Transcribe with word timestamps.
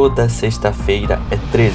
Toda 0.00 0.28
sexta-feira 0.28 1.16
é 1.28 1.50
13. 1.50 1.74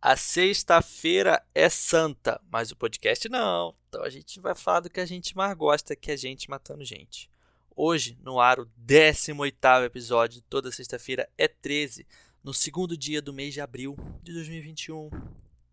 A 0.00 0.16
sexta-feira 0.16 1.44
é 1.52 1.68
santa, 1.68 2.40
mas 2.48 2.70
o 2.70 2.76
podcast 2.76 3.28
não. 3.28 3.74
Então 3.88 4.04
a 4.04 4.08
gente 4.08 4.38
vai 4.38 4.54
falar 4.54 4.78
do 4.78 4.88
que 4.88 5.00
a 5.00 5.04
gente 5.04 5.36
mais 5.36 5.52
gosta, 5.56 5.96
que 5.96 6.12
é 6.12 6.16
gente 6.16 6.48
matando 6.48 6.84
gente. 6.84 7.28
Hoje, 7.74 8.16
no 8.22 8.38
ar, 8.38 8.60
o 8.60 8.70
18º 8.86 9.84
episódio, 9.84 10.40
toda 10.42 10.70
sexta-feira 10.70 11.28
é 11.36 11.48
13, 11.48 12.06
no 12.44 12.54
segundo 12.54 12.96
dia 12.96 13.20
do 13.20 13.34
mês 13.34 13.52
de 13.52 13.60
abril 13.60 13.96
de 14.22 14.32
2021. 14.32 15.10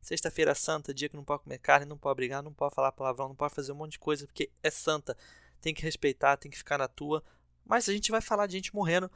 Sexta-feira 0.02 0.56
santa, 0.56 0.92
dia 0.92 1.10
que 1.10 1.16
não 1.16 1.24
pode 1.24 1.44
comer 1.44 1.60
carne, 1.60 1.86
não 1.86 1.96
pode 1.96 2.16
brigar, 2.16 2.42
não 2.42 2.54
pode 2.54 2.74
falar 2.74 2.92
palavrão, 2.92 3.28
não 3.28 3.36
pode 3.36 3.54
fazer 3.54 3.72
um 3.72 3.76
monte 3.76 3.92
de 3.92 4.00
coisa, 4.00 4.26
porque 4.26 4.50
é 4.64 4.72
santa. 4.72 5.16
Tem 5.62 5.76
que 5.76 5.84
respeitar, 5.84 6.38
tem 6.38 6.50
que 6.50 6.58
ficar 6.58 6.80
na 6.80 6.88
tua. 6.88 7.24
Mas 7.68 7.88
a 7.90 7.94
gente 7.94 8.12
vai 8.12 8.22
falar 8.22 8.48
de 8.48 8.54
gente 8.54 8.74
morrendo. 8.74 9.10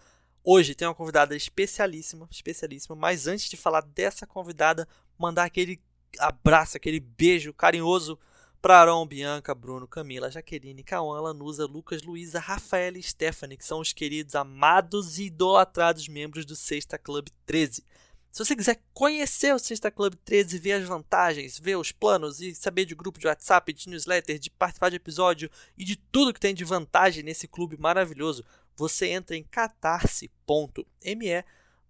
Hoje 0.44 0.76
tem 0.76 0.88
uma 0.88 0.96
convidada 0.96 1.36
especialíssima, 1.36 2.28
especialíssima. 2.32 2.96
Mas 2.96 3.28
antes 3.28 3.50
de 3.50 3.58
falar 3.58 3.82
dessa 3.82 4.26
convidada, 4.28 4.88
mandar 5.18 5.46
aquele 5.46 5.80
abraço, 6.20 6.78
aquele 6.78 7.00
beijo 7.00 7.54
carinhoso 7.54 8.20
para 8.62 8.80
Aron, 8.80 9.06
Bianca, 9.08 9.56
Bruno, 9.56 9.88
Camila, 9.88 10.30
Jaqueline, 10.30 10.84
Cauã, 10.84 11.20
Lanusa, 11.20 11.66
Lucas, 11.66 12.04
Luísa, 12.04 12.40
Rafaela 12.40 12.98
e 12.98 13.04
Stephanie, 13.04 13.58
que 13.58 13.66
são 13.66 13.80
os 13.80 13.92
queridos, 13.92 14.36
amados 14.36 15.18
e 15.18 15.26
idolatrados 15.26 16.08
membros 16.08 16.46
do 16.46 16.56
Sexta 16.56 16.98
Club 16.98 17.28
13. 17.46 17.84
Se 18.32 18.46
você 18.46 18.56
quiser 18.56 18.82
conhecer 18.94 19.54
o 19.54 19.60
Sexta 19.60 19.92
Club 19.92 20.16
13, 20.24 20.58
ver 20.58 20.72
as 20.74 20.88
vantagens, 20.88 21.60
ver 21.60 21.76
os 21.76 21.92
planos 21.92 22.40
e 22.40 22.56
saber 22.56 22.86
de 22.86 22.96
grupo 22.96 23.20
de 23.20 23.28
WhatsApp, 23.28 23.74
de 23.74 23.90
newsletter, 23.90 24.40
de 24.40 24.50
participar 24.50 24.88
de 24.88 24.96
episódio 24.96 25.52
e 25.78 25.84
de 25.84 25.98
tudo 25.98 26.34
que 26.34 26.40
tem 26.40 26.56
de 26.56 26.64
vantagem 26.64 27.24
nesse 27.24 27.46
clube 27.46 27.76
maravilhoso, 27.78 28.46
você 28.74 29.08
entra 29.08 29.36
em 29.36 29.44
catarse.me 29.44 30.34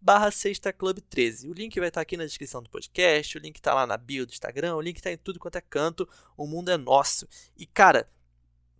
barra 0.01 0.31
Sexta 0.31 0.73
Club 0.73 0.97
13. 1.01 1.47
O 1.47 1.53
link 1.53 1.79
vai 1.79 1.89
estar 1.89 2.01
aqui 2.01 2.17
na 2.17 2.25
descrição 2.25 2.63
do 2.63 2.71
podcast, 2.71 3.37
o 3.37 3.41
link 3.41 3.57
está 3.57 3.75
lá 3.75 3.85
na 3.85 3.95
bio 3.95 4.25
do 4.25 4.31
Instagram, 4.31 4.75
o 4.75 4.81
link 4.81 4.97
está 4.97 5.11
em 5.11 5.17
tudo 5.17 5.37
quanto 5.37 5.57
é 5.57 5.61
canto, 5.61 6.09
o 6.35 6.47
mundo 6.47 6.71
é 6.71 6.77
nosso. 6.77 7.27
E 7.55 7.67
cara, 7.67 8.09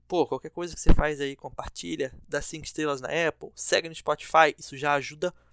pô, 0.07 0.25
qualquer 0.25 0.49
coisa 0.49 0.73
que 0.73 0.81
você 0.81 0.95
faz 0.95 1.21
aí, 1.21 1.35
compartilha, 1.35 2.11
dá 2.27 2.41
5 2.41 2.65
estrelas 2.65 3.01
na 3.01 3.09
Apple, 3.27 3.51
segue 3.53 3.87
no 3.87 3.93
Spotify, 3.93 4.55
isso 4.57 4.75
já 4.75 4.95
ajuda 4.95 5.31
muito, 5.31 5.50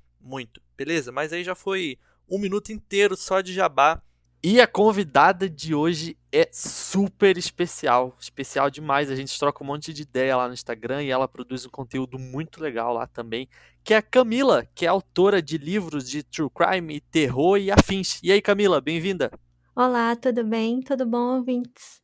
beleza? 0.76 1.12
Mas 1.12 1.32
aí 1.32 1.42
já 1.42 1.54
foi 1.54 1.98
um 2.28 2.38
minuto 2.38 2.70
inteiro 2.70 3.16
só 3.16 3.40
de 3.40 3.52
jabá. 3.52 4.00
E 4.40 4.60
a 4.60 4.68
convidada 4.68 5.50
de 5.50 5.74
hoje 5.74 6.16
é 6.30 6.48
super 6.52 7.36
especial, 7.36 8.16
especial 8.20 8.70
demais. 8.70 9.10
A 9.10 9.16
gente 9.16 9.36
troca 9.36 9.64
um 9.64 9.66
monte 9.66 9.92
de 9.92 10.02
ideia 10.02 10.36
lá 10.36 10.46
no 10.46 10.54
Instagram 10.54 11.02
e 11.02 11.10
ela 11.10 11.26
produz 11.26 11.66
um 11.66 11.70
conteúdo 11.70 12.20
muito 12.20 12.62
legal 12.62 12.94
lá 12.94 13.08
também, 13.08 13.48
que 13.82 13.92
é 13.92 13.96
a 13.96 14.02
Camila, 14.02 14.64
que 14.76 14.86
é 14.86 14.88
autora 14.88 15.42
de 15.42 15.58
livros 15.58 16.08
de 16.08 16.22
true 16.22 16.48
crime, 16.50 17.00
terror 17.00 17.58
e 17.58 17.70
afins. 17.72 18.20
E 18.22 18.30
aí, 18.30 18.40
Camila, 18.40 18.80
bem-vinda. 18.80 19.32
Olá, 19.74 20.14
tudo 20.14 20.44
bem? 20.44 20.80
Tudo 20.82 21.04
bom, 21.04 21.38
ouvintes? 21.38 22.00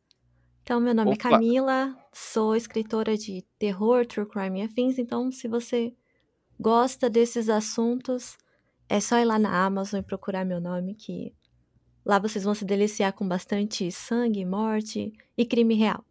Então, 0.64 0.80
meu 0.80 0.94
nome 0.94 1.12
Opa. 1.12 1.28
é 1.28 1.30
Camila, 1.30 1.96
sou 2.12 2.56
escritora 2.56 3.16
de 3.16 3.44
terror, 3.58 4.04
true 4.06 4.26
crime 4.26 4.60
e 4.60 4.64
afins. 4.64 4.98
Então, 4.98 5.30
se 5.30 5.46
você 5.46 5.94
gosta 6.64 7.10
desses 7.10 7.50
assuntos, 7.50 8.38
é 8.88 8.98
só 8.98 9.18
ir 9.18 9.26
lá 9.26 9.38
na 9.38 9.66
Amazon 9.66 10.00
e 10.00 10.02
procurar 10.02 10.46
meu 10.46 10.62
nome, 10.62 10.94
que 10.94 11.34
lá 12.02 12.18
vocês 12.18 12.42
vão 12.42 12.54
se 12.54 12.64
deliciar 12.64 13.12
com 13.12 13.28
bastante 13.28 13.92
sangue, 13.92 14.46
morte 14.46 15.12
e 15.36 15.44
crime 15.44 15.74
real. 15.74 16.02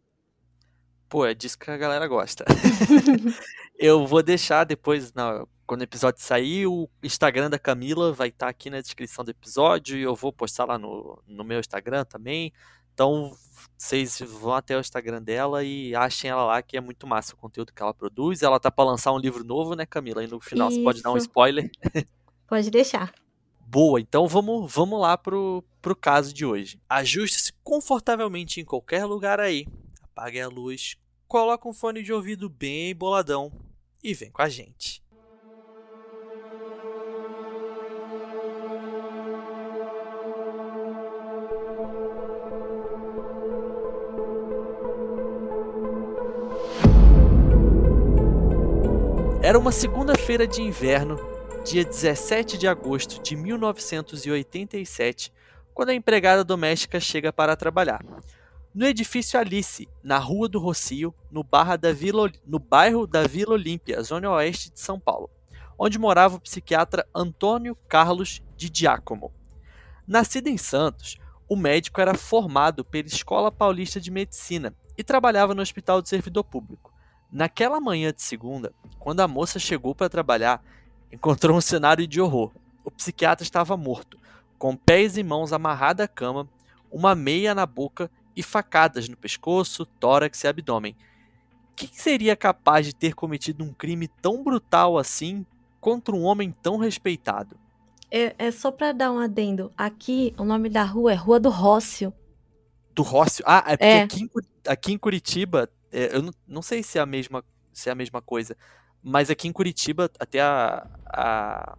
Pô, 1.10 1.26
é 1.26 1.34
disso 1.34 1.58
que 1.58 1.72
a 1.72 1.78
galera 1.78 2.08
gosta. 2.08 2.46
eu 3.80 4.06
vou 4.06 4.22
deixar 4.22 4.64
depois, 4.64 5.12
na, 5.14 5.44
quando 5.66 5.82
o 5.82 5.86
episódio 5.86 6.22
sair, 6.22 6.68
o 6.68 6.88
Instagram 7.02 7.50
da 7.50 7.58
Camila 7.58 8.14
vai 8.14 8.28
estar 8.28 8.46
tá 8.46 8.50
aqui 8.52 8.70
na 8.70 8.80
descrição 8.80 9.26
do 9.26 9.32
episódio 9.32 9.98
e 9.98 10.04
eu 10.04 10.16
vou 10.16 10.32
postar 10.32 10.66
lá 10.66 10.78
no, 10.78 11.20
no 11.26 11.44
meu 11.44 11.60
Instagram 11.60 12.06
também. 12.06 12.54
Então, 12.94 13.36
vocês 13.78 14.20
vão 14.20 14.54
até 14.54 14.78
o 14.78 14.80
Instagram 14.80 15.22
dela 15.22 15.64
e 15.64 15.94
achem 15.96 16.30
ela 16.30 16.46
lá, 16.46 16.62
que 16.62 16.78
é 16.78 16.82
muito 16.82 17.06
massa 17.06 17.34
o 17.34 17.38
conteúdo 17.38 17.74
que 17.74 17.82
ela 17.82 17.94
produz. 17.94 18.42
Ela 18.42 18.60
tá 18.60 18.72
para 18.72 18.90
lançar 18.90 19.12
um 19.12 19.18
livro 19.18 19.44
novo, 19.44 19.76
né, 19.76 19.86
Camila? 19.86 20.24
E 20.24 20.28
no 20.28 20.40
final 20.40 20.70
Isso. 20.70 20.78
você 20.78 20.84
pode 20.84 21.02
dar 21.02 21.12
um 21.12 21.18
spoiler. 21.18 21.70
Pode 22.48 22.70
deixar. 22.72 23.14
Boa, 23.68 24.00
então 24.00 24.28
vamos, 24.28 24.72
vamos 24.72 25.02
lá 25.02 25.18
pro, 25.18 25.64
pro 25.82 25.96
caso 25.96 26.34
de 26.34 26.46
hoje. 26.46 26.80
Ajuste-se 26.88 27.52
confortavelmente 27.64 28.62
em 28.62 28.66
qualquer 28.66 29.04
lugar 29.04 29.40
aí. 29.40 29.66
Apague 30.04 30.40
a 30.40 30.48
luz, 30.48 30.96
coloque 31.28 31.68
um 31.68 31.74
fone 31.74 32.04
de 32.04 32.14
ouvido 32.14 32.48
bem 32.48 32.96
boladão 32.96 33.52
e 34.04 34.14
vem 34.14 34.32
com 34.32 34.44
a 34.44 34.48
gente. 34.48 35.03
Era 49.44 49.60
uma 49.60 49.74
segunda-feira 49.74 50.48
de 50.48 50.62
inverno, 50.62 51.20
dia 51.66 51.84
17 51.84 52.58
de 52.58 52.66
agosto 52.66 53.22
de 53.22 53.36
1987, 53.36 55.34
quando 55.74 55.90
a 55.90 55.94
empregada 55.94 56.46
doméstica 56.46 56.98
chega 56.98 57.34
para 57.34 57.58
trabalhar. 57.58 58.06
No 58.74 58.86
edifício 58.86 59.38
Alice, 59.38 59.86
na 60.02 60.18
Rua 60.18 60.48
do 60.48 60.60
Rocio, 60.60 61.14
no, 61.30 61.46
da 61.78 61.92
Vila, 61.92 62.32
no 62.48 62.58
bairro 62.58 63.06
da 63.06 63.28
Vila 63.28 63.56
Olímpia, 63.56 64.02
zona 64.02 64.32
oeste 64.32 64.72
de 64.72 64.80
São 64.80 64.98
Paulo, 64.98 65.30
onde 65.78 66.00
morava 66.00 66.38
o 66.38 66.42
psiquiatra 66.42 67.06
Antônio 67.14 67.76
Carlos 67.90 68.42
de 68.56 68.72
Giacomo. 68.74 69.30
Nascido 70.08 70.48
em 70.48 70.58
Santos, 70.58 71.18
o 71.50 71.58
médico 71.58 72.00
era 72.00 72.14
formado 72.14 72.86
pela 72.86 73.10
Escola 73.10 73.52
Paulista 73.52 74.00
de 74.00 74.10
Medicina 74.10 74.74
e 74.98 75.04
trabalhava 75.04 75.54
no 75.54 75.62
Hospital 75.62 76.02
do 76.02 76.08
Servidor 76.08 76.46
Público. 76.46 76.93
Naquela 77.34 77.80
manhã 77.80 78.14
de 78.14 78.22
segunda, 78.22 78.72
quando 79.00 79.22
a 79.22 79.28
moça 79.28 79.58
chegou 79.58 79.96
para 79.96 80.08
trabalhar, 80.08 80.64
encontrou 81.12 81.58
um 81.58 81.62
cenário 81.62 82.06
de 82.06 82.22
horror. 82.22 82.52
O 82.86 82.92
psiquiatra 82.92 83.44
estava 83.44 83.76
morto, 83.76 84.20
com 84.60 84.76
pés 84.76 85.18
e 85.18 85.24
mãos 85.24 85.52
amarrados 85.52 86.06
à 86.06 86.08
cama, 86.08 86.48
uma 86.92 87.16
meia 87.16 87.56
na 87.56 87.66
boca 87.66 88.12
e 88.36 88.44
facadas 88.44 89.10
no 89.10 89.18
pescoço, 89.18 89.84
tórax 89.84 90.44
e 90.44 90.48
abdômen. 90.48 90.96
Quem 91.76 91.90
seria 91.92 92.36
capaz 92.36 92.86
de 92.86 92.94
ter 92.94 93.16
cometido 93.16 93.64
um 93.64 93.74
crime 93.74 94.08
tão 94.08 94.44
brutal 94.44 94.96
assim 94.96 95.44
contra 95.82 96.16
um 96.16 96.22
homem 96.22 96.56
tão 96.62 96.78
respeitado? 96.78 97.58
É, 98.12 98.36
é 98.38 98.52
só 98.52 98.72
para 98.72 98.92
dar 98.92 99.12
um 99.12 99.18
adendo. 99.18 99.72
Aqui, 99.76 100.36
o 100.38 100.46
nome 100.46 100.70
da 100.70 100.84
rua 100.84 101.14
é 101.14 101.16
Rua 101.16 101.40
do 101.40 101.50
Rócio. 101.50 102.14
Do 102.94 103.02
Rócio? 103.02 103.44
Ah, 103.48 103.64
é 103.66 103.76
porque 103.76 103.86
é. 103.86 104.04
Aqui, 104.04 104.22
em, 104.22 104.30
aqui 104.68 104.94
em 104.94 104.98
Curitiba 105.00 105.68
é, 105.94 106.16
eu 106.16 106.24
não, 106.24 106.34
não, 106.48 106.62
sei 106.62 106.82
se 106.82 106.98
é 106.98 107.02
a 107.02 107.06
mesma 107.06 107.44
se 107.72 107.90
é 107.90 107.92
a 107.92 107.96
mesma 107.96 108.22
coisa, 108.22 108.58
mas 109.02 109.30
aqui 109.30 109.48
em 109.48 109.54
Curitiba 109.54 110.10
até 110.20 110.42
a, 110.42 110.88
a 111.06 111.78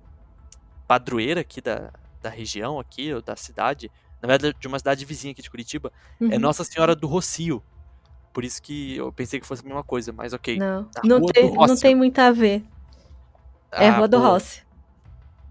padroeira 0.86 1.40
aqui 1.40 1.60
da, 1.60 1.92
da 2.22 2.30
região 2.30 2.78
aqui 2.78 3.12
ou 3.12 3.20
da 3.20 3.36
cidade, 3.36 3.90
na 4.22 4.28
verdade 4.28 4.56
de 4.58 4.68
uma 4.68 4.78
cidade 4.78 5.04
vizinha 5.04 5.32
aqui 5.32 5.42
de 5.42 5.50
Curitiba, 5.50 5.92
é 6.20 6.24
uhum. 6.24 6.32
é 6.32 6.38
Nossa 6.38 6.64
Senhora 6.64 6.94
do 6.94 7.06
Rocio. 7.06 7.62
Por 8.32 8.44
isso 8.44 8.60
que 8.60 8.96
eu 8.96 9.12
pensei 9.12 9.38
que 9.38 9.46
fosse 9.46 9.62
a 9.62 9.66
mesma 9.66 9.84
coisa, 9.84 10.12
mas 10.12 10.32
ok. 10.32 10.58
Não, 10.58 10.88
não 11.04 11.24
tem, 11.24 11.52
não 11.52 11.76
tem 11.76 11.94
muito 11.94 12.18
a 12.18 12.32
ver. 12.32 12.64
É 13.70 13.88
ah, 13.88 13.98
Rua 13.98 14.08
do 14.08 14.18
Rócio. 14.18 14.64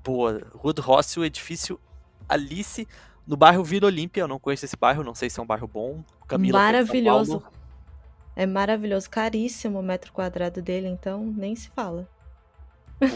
Boa. 0.04 0.42
Rua 0.54 0.74
do 0.74 0.82
Rócio, 0.82 1.24
edifício 1.24 1.80
Alice, 2.28 2.86
no 3.26 3.38
bairro 3.38 3.64
Vila 3.64 3.88
Olímpia. 3.88 4.22
Eu 4.22 4.28
não 4.28 4.38
conheço 4.38 4.66
esse 4.66 4.76
bairro, 4.76 5.02
não 5.02 5.16
sei 5.16 5.30
se 5.30 5.40
é 5.40 5.44
um 5.44 5.46
bairro 5.46 5.66
bom. 5.68 6.04
Camila, 6.28 6.60
Maravilhoso. 6.60 7.42
É 8.36 8.46
maravilhoso, 8.46 9.10
caríssimo 9.10 9.80
o 9.80 9.84
metro 9.84 10.12
quadrado 10.12 10.62
dele, 10.62 10.88
então 10.88 11.24
nem 11.26 11.56
se 11.56 11.70
fala. 11.70 12.08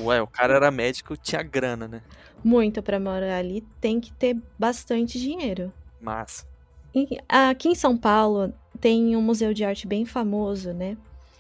Ué, 0.04 0.22
o 0.22 0.28
cara 0.28 0.56
era 0.56 0.70
médico, 0.70 1.16
tinha 1.16 1.42
grana, 1.42 1.88
né? 1.88 2.02
Muito 2.44 2.84
para 2.84 3.00
morar 3.00 3.38
ali, 3.38 3.62
tem 3.80 4.00
que 4.00 4.12
ter 4.14 4.38
bastante 4.60 5.20
dinheiro. 5.20 5.72
Massa. 6.00 6.46
E 6.94 7.18
aqui 7.28 7.70
em 7.70 7.76
São 7.76 7.98
Paulo 7.98 8.54
tem 8.80 9.16
um 9.16 9.22
museu 9.22 9.54
de 9.54 9.64
arte 9.64 9.88
bem 9.88 10.06
famoso, 10.06 10.74
né? 10.74 10.98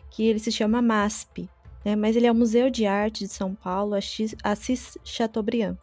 Que 0.10 0.26
ele 0.26 0.40
se 0.40 0.52
chama 0.52 0.82
MASP, 0.82 1.50
né? 1.84 1.96
Mas 1.96 2.16
ele 2.16 2.28
é 2.28 2.32
o 2.32 2.36
Museu 2.36 2.70
de 2.70 2.86
Arte 2.86 3.26
de 3.26 3.32
São 3.32 3.54
Paulo, 3.54 3.94
Assis 3.96 4.98
Chateaubriand. 5.04 5.78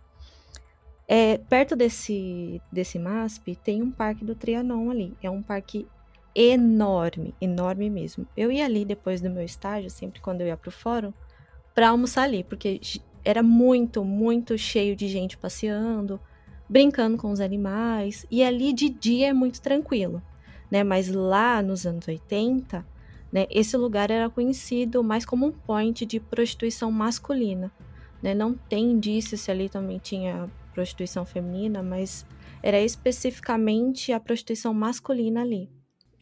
É, 1.06 1.38
perto 1.38 1.76
desse, 1.76 2.60
desse 2.72 2.98
MASP 2.98 3.54
tem 3.56 3.82
um 3.82 3.90
parque 3.90 4.24
do 4.24 4.34
Trianon 4.34 4.90
ali. 4.90 5.16
É 5.22 5.30
um 5.30 5.42
parque 5.42 5.86
enorme, 6.34 7.34
enorme 7.40 7.88
mesmo. 7.88 8.26
Eu 8.36 8.50
ia 8.50 8.64
ali 8.64 8.84
depois 8.84 9.20
do 9.20 9.30
meu 9.30 9.44
estágio, 9.44 9.90
sempre 9.90 10.20
quando 10.20 10.40
eu 10.40 10.48
ia 10.48 10.56
pro 10.56 10.70
fórum, 10.70 11.12
para 11.74 11.90
almoçar 11.90 12.22
ali, 12.22 12.42
porque 12.44 12.80
era 13.24 13.42
muito, 13.42 14.04
muito 14.04 14.58
cheio 14.58 14.96
de 14.96 15.08
gente 15.08 15.36
passeando, 15.36 16.20
brincando 16.68 17.16
com 17.16 17.30
os 17.30 17.40
animais, 17.40 18.26
e 18.30 18.42
ali 18.42 18.72
de 18.72 18.88
dia 18.88 19.28
é 19.28 19.32
muito 19.32 19.60
tranquilo, 19.60 20.22
né? 20.70 20.82
Mas 20.82 21.08
lá 21.08 21.62
nos 21.62 21.86
anos 21.86 22.06
80, 22.08 22.84
né, 23.32 23.46
esse 23.50 23.76
lugar 23.76 24.10
era 24.10 24.30
conhecido 24.30 25.02
mais 25.02 25.24
como 25.24 25.46
um 25.46 25.52
point 25.52 26.06
de 26.06 26.20
prostituição 26.20 26.90
masculina. 26.92 27.72
Né? 28.22 28.32
Não 28.32 28.54
tem 28.54 28.92
indício 28.92 29.36
se 29.36 29.50
ali 29.50 29.68
também 29.68 29.98
tinha 29.98 30.48
prostituição 30.72 31.26
feminina, 31.26 31.82
mas 31.82 32.24
era 32.62 32.80
especificamente 32.80 34.12
a 34.12 34.20
prostituição 34.20 34.72
masculina 34.72 35.42
ali. 35.42 35.68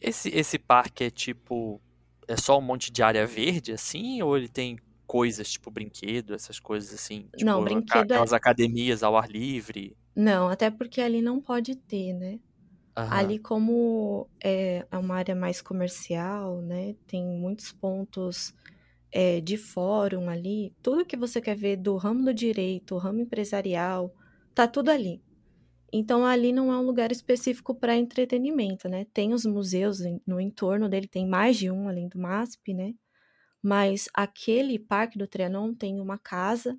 Esse, 0.03 0.29
esse 0.29 0.59
parque 0.59 1.05
é 1.05 1.09
tipo. 1.09 1.81
É 2.27 2.37
só 2.37 2.57
um 2.57 2.61
monte 2.61 2.91
de 2.91 3.01
área 3.01 3.25
verde, 3.25 3.71
assim? 3.71 4.21
Ou 4.21 4.37
ele 4.37 4.47
tem 4.47 4.77
coisas, 5.07 5.51
tipo 5.51 5.71
brinquedo, 5.71 6.33
essas 6.33 6.59
coisas 6.59 6.93
assim? 6.93 7.27
Tipo, 7.35 7.45
não, 7.45 7.63
brinquedo 7.63 8.11
aquelas 8.11 8.33
é... 8.33 8.35
academias 8.35 9.03
ao 9.03 9.17
ar 9.17 9.29
livre? 9.29 9.95
Não, 10.15 10.47
até 10.49 10.69
porque 10.69 11.01
ali 11.01 11.21
não 11.21 11.41
pode 11.41 11.75
ter, 11.75 12.13
né? 12.13 12.39
Aham. 12.95 13.15
Ali, 13.15 13.39
como 13.39 14.29
é 14.43 14.85
é 14.91 14.97
uma 14.97 15.15
área 15.15 15.35
mais 15.35 15.61
comercial, 15.61 16.61
né? 16.61 16.95
Tem 17.07 17.23
muitos 17.23 17.71
pontos 17.71 18.53
é, 19.11 19.39
de 19.41 19.57
fórum 19.57 20.29
ali. 20.29 20.73
Tudo 20.81 21.05
que 21.05 21.15
você 21.15 21.39
quer 21.41 21.55
ver 21.55 21.77
do 21.77 21.95
ramo 21.97 22.25
do 22.25 22.33
direito, 22.33 22.97
ramo 22.97 23.21
empresarial, 23.21 24.13
tá 24.53 24.67
tudo 24.67 24.89
ali. 24.89 25.22
Então, 25.93 26.25
ali 26.25 26.51
não 26.51 26.73
é 26.73 26.77
um 26.77 26.81
lugar 26.83 27.11
específico 27.11 27.75
para 27.75 27.95
entretenimento, 27.95 28.89
né? 28.89 29.05
Tem 29.13 29.33
os 29.33 29.45
museus 29.45 29.99
no 30.25 30.39
entorno 30.41 30.89
dele, 30.89 31.07
tem 31.07 31.27
mais 31.27 31.57
de 31.57 31.69
um, 31.71 31.87
além 31.87 32.07
do 32.09 32.19
MASP, 32.19 32.73
né? 32.73 32.93
Mas 33.61 34.09
aquele 34.13 34.79
Parque 34.79 35.17
do 35.17 35.27
Trianon 35.27 35.73
tem 35.75 35.99
uma 36.01 36.17
casa 36.19 36.77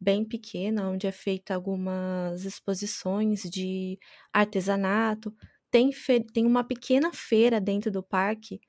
bem 0.00 0.24
pequena, 0.24 0.90
onde 0.90 1.06
é 1.06 1.12
feita 1.12 1.54
algumas 1.54 2.44
exposições 2.44 3.42
de 3.42 3.98
artesanato. 4.32 5.34
Tem, 5.70 5.90
tem 6.32 6.46
uma 6.46 6.64
pequena 6.64 7.12
feira 7.12 7.60
dentro 7.60 7.90
do 7.90 8.02
parque, 8.02 8.60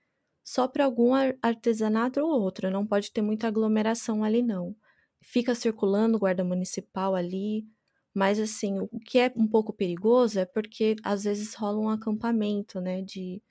só 0.44 0.68
para 0.68 0.86
algum 0.86 1.14
artesanato 1.42 2.20
ou 2.22 2.42
outro, 2.42 2.70
não 2.72 2.86
pode 2.88 3.12
ter 3.12 3.22
muita 3.22 3.48
aglomeração 3.48 4.24
ali, 4.24 4.42
não. 4.44 4.76
Fica 5.22 5.56
circulando 5.56 6.20
guarda 6.20 6.44
municipal 6.44 7.16
ali, 7.16 7.66
mas 8.14 8.40
assim, 8.40 8.80
o 8.80 9.00
que 9.00 9.20
é 9.20 9.32
um 9.36 9.48
pouco 9.48 9.74
perigoso 9.74 10.40
é 10.40 10.46
porque 10.46 10.96
às 11.04 11.24
vezes 11.26 11.54
rola 11.56 11.80
um 11.80 11.90
acampamento, 11.90 12.80
né, 12.82 13.02
de 13.02 13.42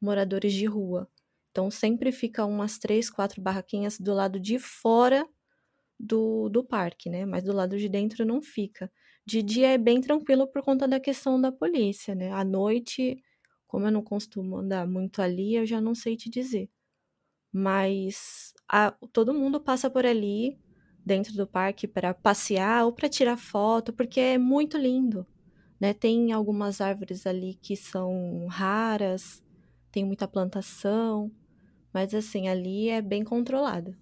moradores 0.00 0.52
de 0.54 0.66
rua. 0.66 1.08
Então 1.50 1.70
sempre 1.70 2.12
fica 2.12 2.44
umas 2.46 2.78
três, 2.78 3.10
quatro 3.10 3.42
barraquinhas 3.42 3.98
do 4.00 4.14
lado 4.14 4.40
de 4.40 4.58
fora 4.58 5.28
do, 5.98 6.48
do 6.48 6.64
parque, 6.64 7.10
né? 7.10 7.26
Mas 7.26 7.44
do 7.44 7.52
lado 7.52 7.78
de 7.78 7.88
dentro 7.88 8.24
não 8.24 8.42
fica. 8.42 8.90
De 9.26 9.42
dia 9.42 9.68
é 9.68 9.78
bem 9.78 10.00
tranquilo 10.00 10.46
por 10.48 10.62
conta 10.62 10.88
da 10.88 10.98
questão 11.00 11.40
da 11.40 11.52
polícia, 11.52 12.14
né? 12.14 12.32
À 12.32 12.44
noite, 12.44 13.22
como 13.66 13.86
eu 13.86 13.92
não 13.92 14.02
costumo 14.02 14.58
andar 14.58 14.86
muito 14.86 15.20
ali, 15.22 15.54
eu 15.56 15.66
já 15.66 15.80
não 15.80 15.94
sei 15.94 16.16
te 16.16 16.30
dizer. 16.30 16.70
Mas 17.52 18.52
a, 18.68 18.92
todo 19.12 19.34
mundo 19.34 19.60
passa 19.60 19.90
por 19.90 20.06
ali 20.06 20.58
dentro 21.04 21.34
do 21.34 21.46
parque 21.46 21.88
para 21.88 22.14
passear 22.14 22.84
ou 22.84 22.92
para 22.92 23.08
tirar 23.08 23.36
foto, 23.36 23.92
porque 23.92 24.20
é 24.20 24.38
muito 24.38 24.76
lindo. 24.76 25.26
Né? 25.80 25.94
Tem 25.94 26.32
algumas 26.32 26.80
árvores 26.80 27.26
ali 27.26 27.54
que 27.54 27.74
são 27.76 28.46
raras, 28.48 29.42
tem 29.90 30.04
muita 30.04 30.28
plantação, 30.28 31.30
mas 31.92 32.14
assim, 32.14 32.48
ali 32.48 32.88
é 32.88 33.00
bem 33.00 33.24
controlado. 33.24 33.96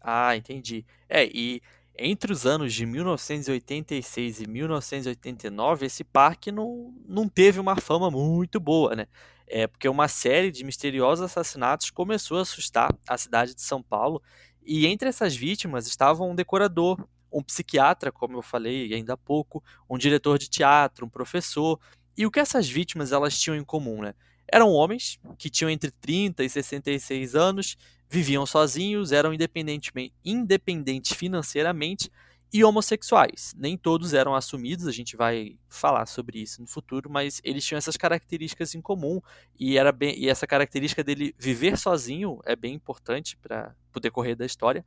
Ah, 0.00 0.36
entendi. 0.36 0.84
É, 1.08 1.24
e 1.26 1.62
entre 1.98 2.32
os 2.32 2.46
anos 2.46 2.72
de 2.72 2.86
1986 2.86 4.40
e 4.40 4.48
1989, 4.48 5.86
esse 5.86 6.04
parque 6.04 6.50
não, 6.50 6.94
não 7.06 7.28
teve 7.28 7.60
uma 7.60 7.76
fama 7.76 8.10
muito 8.10 8.58
boa, 8.58 8.94
né? 8.94 9.06
É 9.46 9.66
porque 9.66 9.88
uma 9.88 10.08
série 10.08 10.50
de 10.50 10.64
misteriosos 10.64 11.24
assassinatos 11.24 11.90
começou 11.90 12.38
a 12.38 12.42
assustar 12.42 12.94
a 13.06 13.18
cidade 13.18 13.54
de 13.54 13.60
São 13.60 13.82
Paulo, 13.82 14.22
e 14.64 14.86
entre 14.86 15.08
essas 15.08 15.34
vítimas 15.34 15.86
estavam 15.86 16.30
um 16.30 16.34
decorador, 16.34 17.04
um 17.32 17.42
psiquiatra, 17.42 18.12
como 18.12 18.36
eu 18.36 18.42
falei 18.42 18.92
ainda 18.94 19.14
há 19.14 19.16
pouco, 19.16 19.62
um 19.88 19.96
diretor 19.98 20.38
de 20.38 20.48
teatro, 20.48 21.06
um 21.06 21.08
professor. 21.08 21.78
E 22.16 22.26
o 22.26 22.30
que 22.30 22.40
essas 22.40 22.68
vítimas 22.68 23.12
elas 23.12 23.38
tinham 23.38 23.56
em 23.56 23.64
comum, 23.64 24.02
né? 24.02 24.14
Eram 24.46 24.70
homens 24.70 25.18
que 25.38 25.48
tinham 25.48 25.70
entre 25.70 25.90
30 25.90 26.44
e 26.44 26.48
66 26.48 27.34
anos, 27.34 27.76
viviam 28.10 28.44
sozinhos, 28.44 29.10
eram 29.12 29.32
independentes 29.32 31.12
financeiramente 31.12 32.10
e 32.52 32.62
homossexuais. 32.62 33.54
Nem 33.56 33.78
todos 33.78 34.12
eram 34.12 34.34
assumidos, 34.34 34.86
a 34.86 34.92
gente 34.92 35.16
vai 35.16 35.58
falar 35.68 36.06
sobre 36.06 36.40
isso 36.40 36.60
no 36.60 36.66
futuro, 36.66 37.08
mas 37.08 37.40
eles 37.42 37.64
tinham 37.64 37.78
essas 37.78 37.96
características 37.96 38.74
em 38.74 38.80
comum 38.82 39.20
e 39.58 39.78
era 39.78 39.90
bem 39.90 40.14
e 40.18 40.28
essa 40.28 40.46
característica 40.46 41.02
dele 41.02 41.34
viver 41.38 41.78
sozinho 41.78 42.40
é 42.44 42.54
bem 42.54 42.74
importante 42.74 43.36
para 43.36 43.74
o 43.94 44.00
decorrer 44.00 44.36
da 44.36 44.44
história. 44.44 44.84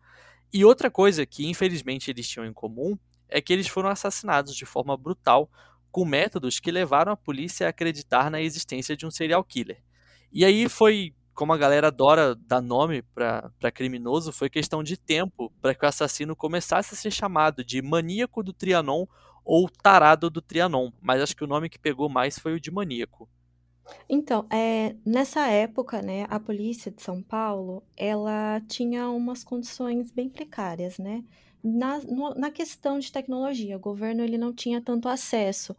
E 0.53 0.63
outra 0.63 0.91
coisa 0.91 1.25
que 1.25 1.47
infelizmente 1.47 2.11
eles 2.11 2.27
tinham 2.27 2.45
em 2.45 2.53
comum 2.53 2.97
é 3.27 3.41
que 3.41 3.51
eles 3.51 3.67
foram 3.67 3.89
assassinados 3.89 4.55
de 4.55 4.65
forma 4.65 4.95
brutal 4.95 5.49
com 5.91 6.05
métodos 6.05 6.59
que 6.59 6.71
levaram 6.71 7.11
a 7.11 7.17
polícia 7.17 7.65
a 7.65 7.69
acreditar 7.69 8.29
na 8.29 8.41
existência 8.41 8.95
de 8.95 9.05
um 9.05 9.11
serial 9.11 9.43
killer. 9.43 9.81
E 10.31 10.45
aí 10.45 10.69
foi 10.69 11.15
como 11.35 11.53
a 11.53 11.57
galera 11.57 11.87
adora 11.87 12.33
dar 12.33 12.61
nome 12.61 13.01
para 13.01 13.71
criminoso, 13.73 14.31
foi 14.31 14.49
questão 14.49 14.81
de 14.81 14.97
tempo 14.97 15.51
para 15.61 15.75
que 15.75 15.85
o 15.85 15.87
assassino 15.87 16.35
começasse 16.35 16.93
a 16.93 16.97
ser 16.97 17.11
chamado 17.11 17.63
de 17.63 17.81
maníaco 17.81 18.41
do 18.41 18.53
Trianon 18.53 19.05
ou 19.43 19.69
tarado 19.69 20.29
do 20.29 20.41
Trianon, 20.41 20.91
mas 21.01 21.21
acho 21.21 21.35
que 21.35 21.43
o 21.43 21.47
nome 21.47 21.69
que 21.69 21.77
pegou 21.77 22.09
mais 22.09 22.39
foi 22.39 22.53
o 22.53 22.59
de 22.59 22.71
maníaco. 22.71 23.29
Então, 24.09 24.47
é, 24.49 24.95
nessa 25.05 25.47
época, 25.47 26.01
né, 26.01 26.25
a 26.29 26.39
polícia 26.39 26.89
de 26.89 27.03
São 27.03 27.21
Paulo, 27.21 27.83
ela 27.95 28.59
tinha 28.67 29.09
umas 29.09 29.43
condições 29.43 30.09
bem 30.09 30.27
precárias, 30.27 30.97
né? 30.97 31.23
Na, 31.63 31.99
no, 31.99 32.33
na 32.33 32.49
questão 32.49 32.97
de 32.97 33.11
tecnologia, 33.11 33.77
o 33.77 33.79
governo 33.79 34.23
ele 34.23 34.37
não 34.37 34.53
tinha 34.53 34.81
tanto 34.81 35.07
acesso 35.07 35.75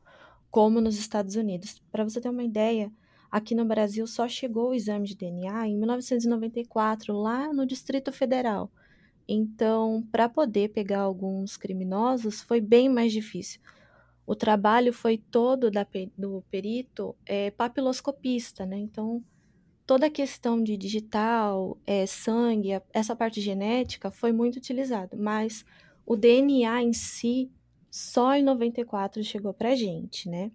como 0.51 0.81
nos 0.81 0.99
Estados 0.99 1.35
Unidos. 1.35 1.83
Para 1.91 2.05
você 2.05 2.21
ter 2.21 2.29
uma 2.29 2.45
ideia, 2.45 2.93
Aqui 3.31 3.55
no 3.55 3.65
Brasil 3.65 4.07
só 4.07 4.29
chegou 4.29 4.71
o 4.71 4.75
exame 4.75 5.07
de 5.07 5.17
DNA 5.17 5.69
em 5.69 5.77
1994, 5.77 7.15
lá 7.15 7.53
no 7.53 7.67
Distrito 7.67 8.13
Federal. 8.13 8.71
Então, 9.29 10.07
para 10.13 10.29
poder 10.29 10.69
pegar 10.71 11.01
alguns 11.01 11.57
criminosos, 11.57 12.43
foi 12.43 12.61
bem 12.61 12.89
mais 12.89 13.13
difícil. 13.13 13.61
O 14.27 14.35
trabalho 14.35 14.93
foi 14.93 15.19
todo 15.19 15.71
da, 15.71 15.87
do 16.17 16.45
perito 16.51 17.15
é, 17.25 17.51
papiloscopista, 17.51 18.65
né? 18.67 18.77
Então, 18.79 19.23
toda 19.87 20.07
a 20.07 20.11
questão 20.11 20.63
de 20.63 20.77
digital, 20.77 21.79
é, 21.87 22.07
sangue, 22.07 22.71
essa 22.93 23.15
parte 23.15 23.41
genética 23.41 24.11
foi 24.11 24.33
muito 24.33 24.57
utilizada, 24.57 25.17
mas 25.17 25.65
o 26.05 26.17
DNA 26.17 26.83
em 26.83 26.93
si, 26.93 27.51
só 27.91 28.35
em 28.35 28.43
94 28.43 29.23
chegou 29.23 29.55
para 29.55 29.77
gente, 29.77 30.29
né? 30.29 30.51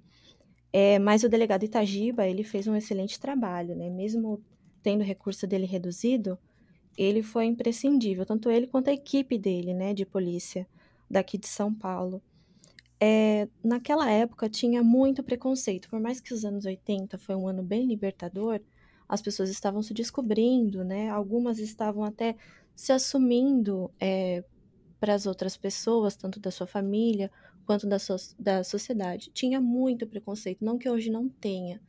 É, 0.73 0.97
mas 0.99 1.23
o 1.23 1.29
delegado 1.29 1.63
Itagiba, 1.63 2.27
ele 2.27 2.43
fez 2.43 2.67
um 2.67 2.75
excelente 2.75 3.19
trabalho, 3.19 3.75
né? 3.75 3.89
Mesmo 3.89 4.41
tendo 4.81 5.01
o 5.01 5.03
recurso 5.05 5.45
dele 5.45 5.65
reduzido, 5.65 6.37
ele 6.97 7.21
foi 7.23 7.45
imprescindível, 7.45 8.25
tanto 8.25 8.49
ele 8.49 8.67
quanto 8.67 8.89
a 8.89 8.93
equipe 8.93 9.37
dele, 9.37 9.73
né, 9.73 9.93
de 9.93 10.05
polícia 10.05 10.67
daqui 11.09 11.37
de 11.37 11.47
São 11.47 11.73
Paulo. 11.73 12.21
É, 12.99 13.47
naquela 13.63 14.09
época 14.09 14.49
tinha 14.49 14.83
muito 14.83 15.23
preconceito, 15.23 15.89
por 15.89 15.99
mais 15.99 16.19
que 16.19 16.33
os 16.33 16.45
anos 16.45 16.65
80 16.65 17.17
foi 17.17 17.35
um 17.35 17.47
ano 17.47 17.63
bem 17.63 17.85
libertador, 17.87 18.61
as 19.09 19.21
pessoas 19.21 19.49
estavam 19.49 19.81
se 19.81 19.93
descobrindo, 19.93 20.83
né? 20.83 21.09
Algumas 21.09 21.59
estavam 21.59 22.03
até 22.03 22.35
se 22.75 22.93
assumindo 22.93 23.91
é, 23.99 24.43
para 24.99 25.13
as 25.15 25.25
outras 25.25 25.57
pessoas, 25.57 26.15
tanto 26.15 26.39
da 26.39 26.51
sua 26.51 26.67
família 26.67 27.31
quanto 27.65 27.87
da, 27.87 27.99
so 27.99 28.15
da 28.39 28.63
sociedade. 28.63 29.31
Tinha 29.33 29.59
muito 29.61 30.07
preconceito, 30.07 30.63
não 30.63 30.77
que 30.77 30.89
hoje 30.89 31.09
não 31.09 31.27
tenha, 31.29 31.81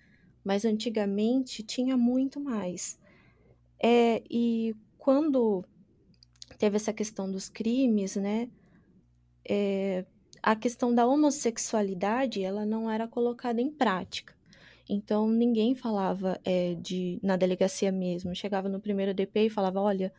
mas 0.44 0.64
antigamente 0.64 1.62
tinha 1.62 1.96
muito 1.96 2.40
mais. 2.40 2.98
É, 3.82 4.22
e 4.30 4.74
quando 4.98 5.64
teve 6.58 6.76
essa 6.76 6.92
questão 6.92 7.30
dos 7.30 7.48
crimes, 7.48 8.16
né, 8.16 8.48
é, 9.48 10.04
a 10.42 10.56
questão 10.56 10.94
da 10.94 11.06
homossexualidade, 11.06 12.42
ela 12.42 12.64
não 12.64 12.90
era 12.90 13.08
colocada 13.08 13.60
em 13.60 13.70
prática. 13.70 14.34
Então, 14.88 15.28
ninguém 15.28 15.74
falava 15.74 16.40
é, 16.44 16.74
de 16.74 17.18
na 17.22 17.36
delegacia 17.36 17.92
mesmo. 17.92 18.34
Chegava 18.34 18.68
no 18.68 18.80
primeiro 18.80 19.14
DP 19.14 19.46
e 19.46 19.50
falava, 19.50 19.80
olha, 19.80 20.12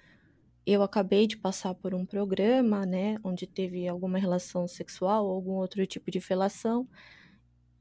eu 0.65 0.82
acabei 0.84 1.27
de 1.27 1.38
passar 1.38 1.74
por 1.75 1.93
um 1.93 2.05
programa, 2.05 2.86
né, 2.86 3.17
onde 3.24 3.46
teve 3.48 3.88
alguma 3.88 4.17
relação 4.17 4.67
sexual 4.67 5.27
algum 5.27 5.53
outro 5.53 5.86
tipo 5.86 6.10
de 6.12 6.22
felação 6.22 6.88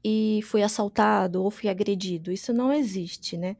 e 0.03 0.41
fui 0.43 0.61
assaltado 0.63 1.43
ou 1.43 1.49
fui 1.51 1.69
agredido. 1.69 2.31
Isso 2.31 2.53
não 2.53 2.71
existe, 2.73 3.37
né? 3.37 3.55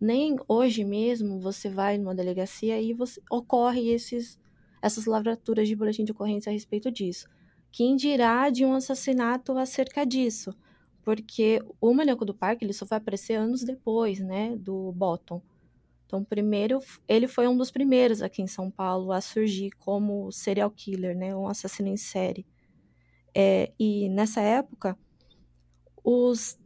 Nem 0.00 0.36
hoje 0.48 0.84
mesmo 0.84 1.40
você 1.40 1.70
vai 1.70 1.96
numa 1.98 2.14
delegacia 2.14 2.80
e 2.80 2.92
você, 2.92 3.20
ocorre 3.30 3.88
esses, 3.90 4.38
essas 4.82 5.06
lavraturas 5.06 5.66
de 5.68 5.74
boletim 5.76 6.04
de 6.04 6.12
ocorrência 6.12 6.50
a 6.50 6.52
respeito 6.52 6.90
disso. 6.90 7.26
Quem 7.72 7.96
dirá 7.96 8.50
de 8.50 8.64
um 8.64 8.74
assassinato 8.74 9.56
acerca 9.56 10.04
disso? 10.04 10.54
Porque 11.02 11.62
o 11.80 11.94
maníaco 11.94 12.24
do 12.24 12.34
parque 12.34 12.64
ele 12.64 12.72
só 12.72 12.84
vai 12.84 12.98
aparecer 12.98 13.34
anos 13.34 13.62
depois, 13.64 14.20
né, 14.20 14.56
do 14.56 14.92
Bottom. 14.92 15.42
Então, 16.06 16.24
primeiro, 16.24 16.78
ele 17.08 17.26
foi 17.26 17.48
um 17.48 17.56
dos 17.56 17.70
primeiros 17.70 18.22
aqui 18.22 18.40
em 18.40 18.46
São 18.46 18.70
Paulo 18.70 19.12
a 19.12 19.20
surgir 19.20 19.70
como 19.72 20.30
serial 20.30 20.70
killer, 20.70 21.16
né, 21.16 21.34
um 21.34 21.48
assassino 21.48 21.88
em 21.88 21.96
série. 21.96 22.46
É, 23.34 23.72
e 23.78 24.08
nessa 24.08 24.40
época, 24.40 24.96
os, 26.04 26.58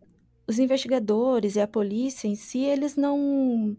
os 0.47 0.59
investigadores 0.59 1.57
e 1.57 1.61
a 1.61 1.67
polícia 1.67 2.29
em 2.29 2.35
si, 2.37 2.61
eles 2.61 2.97
não 2.97 3.77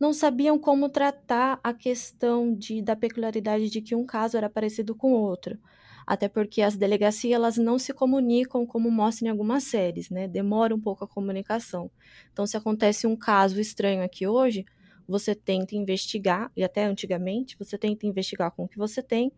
não 0.00 0.14
sabiam 0.14 0.58
como 0.58 0.88
tratar 0.88 1.60
a 1.62 1.74
questão 1.74 2.54
de, 2.54 2.80
da 2.80 2.96
peculiaridade 2.96 3.68
de 3.68 3.82
que 3.82 3.94
um 3.94 4.06
caso 4.06 4.36
era 4.36 4.48
parecido 4.48 4.94
com 4.94 5.12
o 5.12 5.20
outro. 5.20 5.58
Até 6.06 6.28
porque 6.28 6.62
as 6.62 6.76
delegacias 6.76 7.32
elas 7.34 7.56
não 7.56 7.78
se 7.78 7.92
comunicam 7.92 8.66
como 8.66 8.90
mostra 8.90 9.26
em 9.28 9.30
algumas 9.30 9.64
séries, 9.64 10.10
né? 10.10 10.26
Demora 10.26 10.74
um 10.74 10.80
pouco 10.80 11.04
a 11.04 11.08
comunicação. 11.08 11.90
Então, 12.32 12.46
se 12.46 12.56
acontece 12.56 13.06
um 13.06 13.16
caso 13.16 13.60
estranho 13.60 14.02
aqui 14.02 14.26
hoje, 14.26 14.64
você 15.06 15.34
tenta 15.34 15.74
investigar, 15.74 16.50
e 16.56 16.62
até 16.62 16.84
antigamente, 16.84 17.56
você 17.58 17.76
tenta 17.76 18.06
investigar 18.06 18.50
com 18.52 18.64
o 18.64 18.68
que 18.68 18.78
você 18.78 19.02
tem. 19.02 19.32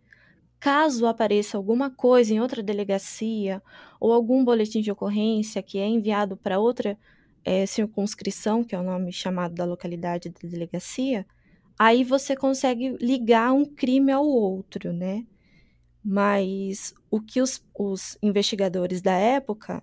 Caso 0.60 1.06
apareça 1.06 1.56
alguma 1.56 1.90
coisa 1.90 2.32
em 2.32 2.40
outra 2.40 2.62
delegacia 2.62 3.62
ou 3.98 4.12
algum 4.12 4.44
boletim 4.44 4.80
de 4.80 4.92
ocorrência 4.92 5.62
que 5.62 5.78
é 5.78 5.86
enviado 5.88 6.36
para 6.36 6.60
outra 6.60 6.96
é, 7.44 7.66
circunscrição, 7.66 8.62
que 8.62 8.74
é 8.74 8.78
o 8.78 8.82
nome 8.82 9.12
chamado 9.12 9.54
da 9.54 9.64
localidade 9.64 10.28
da 10.28 10.48
delegacia, 10.48 11.26
aí 11.78 12.04
você 12.04 12.36
consegue 12.36 12.96
ligar 13.00 13.52
um 13.52 13.64
crime 13.64 14.12
ao 14.12 14.24
outro, 14.24 14.92
né? 14.92 15.26
Mas 16.04 16.94
o 17.10 17.20
que 17.20 17.40
os, 17.40 17.64
os 17.74 18.18
investigadores 18.22 19.00
da 19.00 19.12
época 19.12 19.82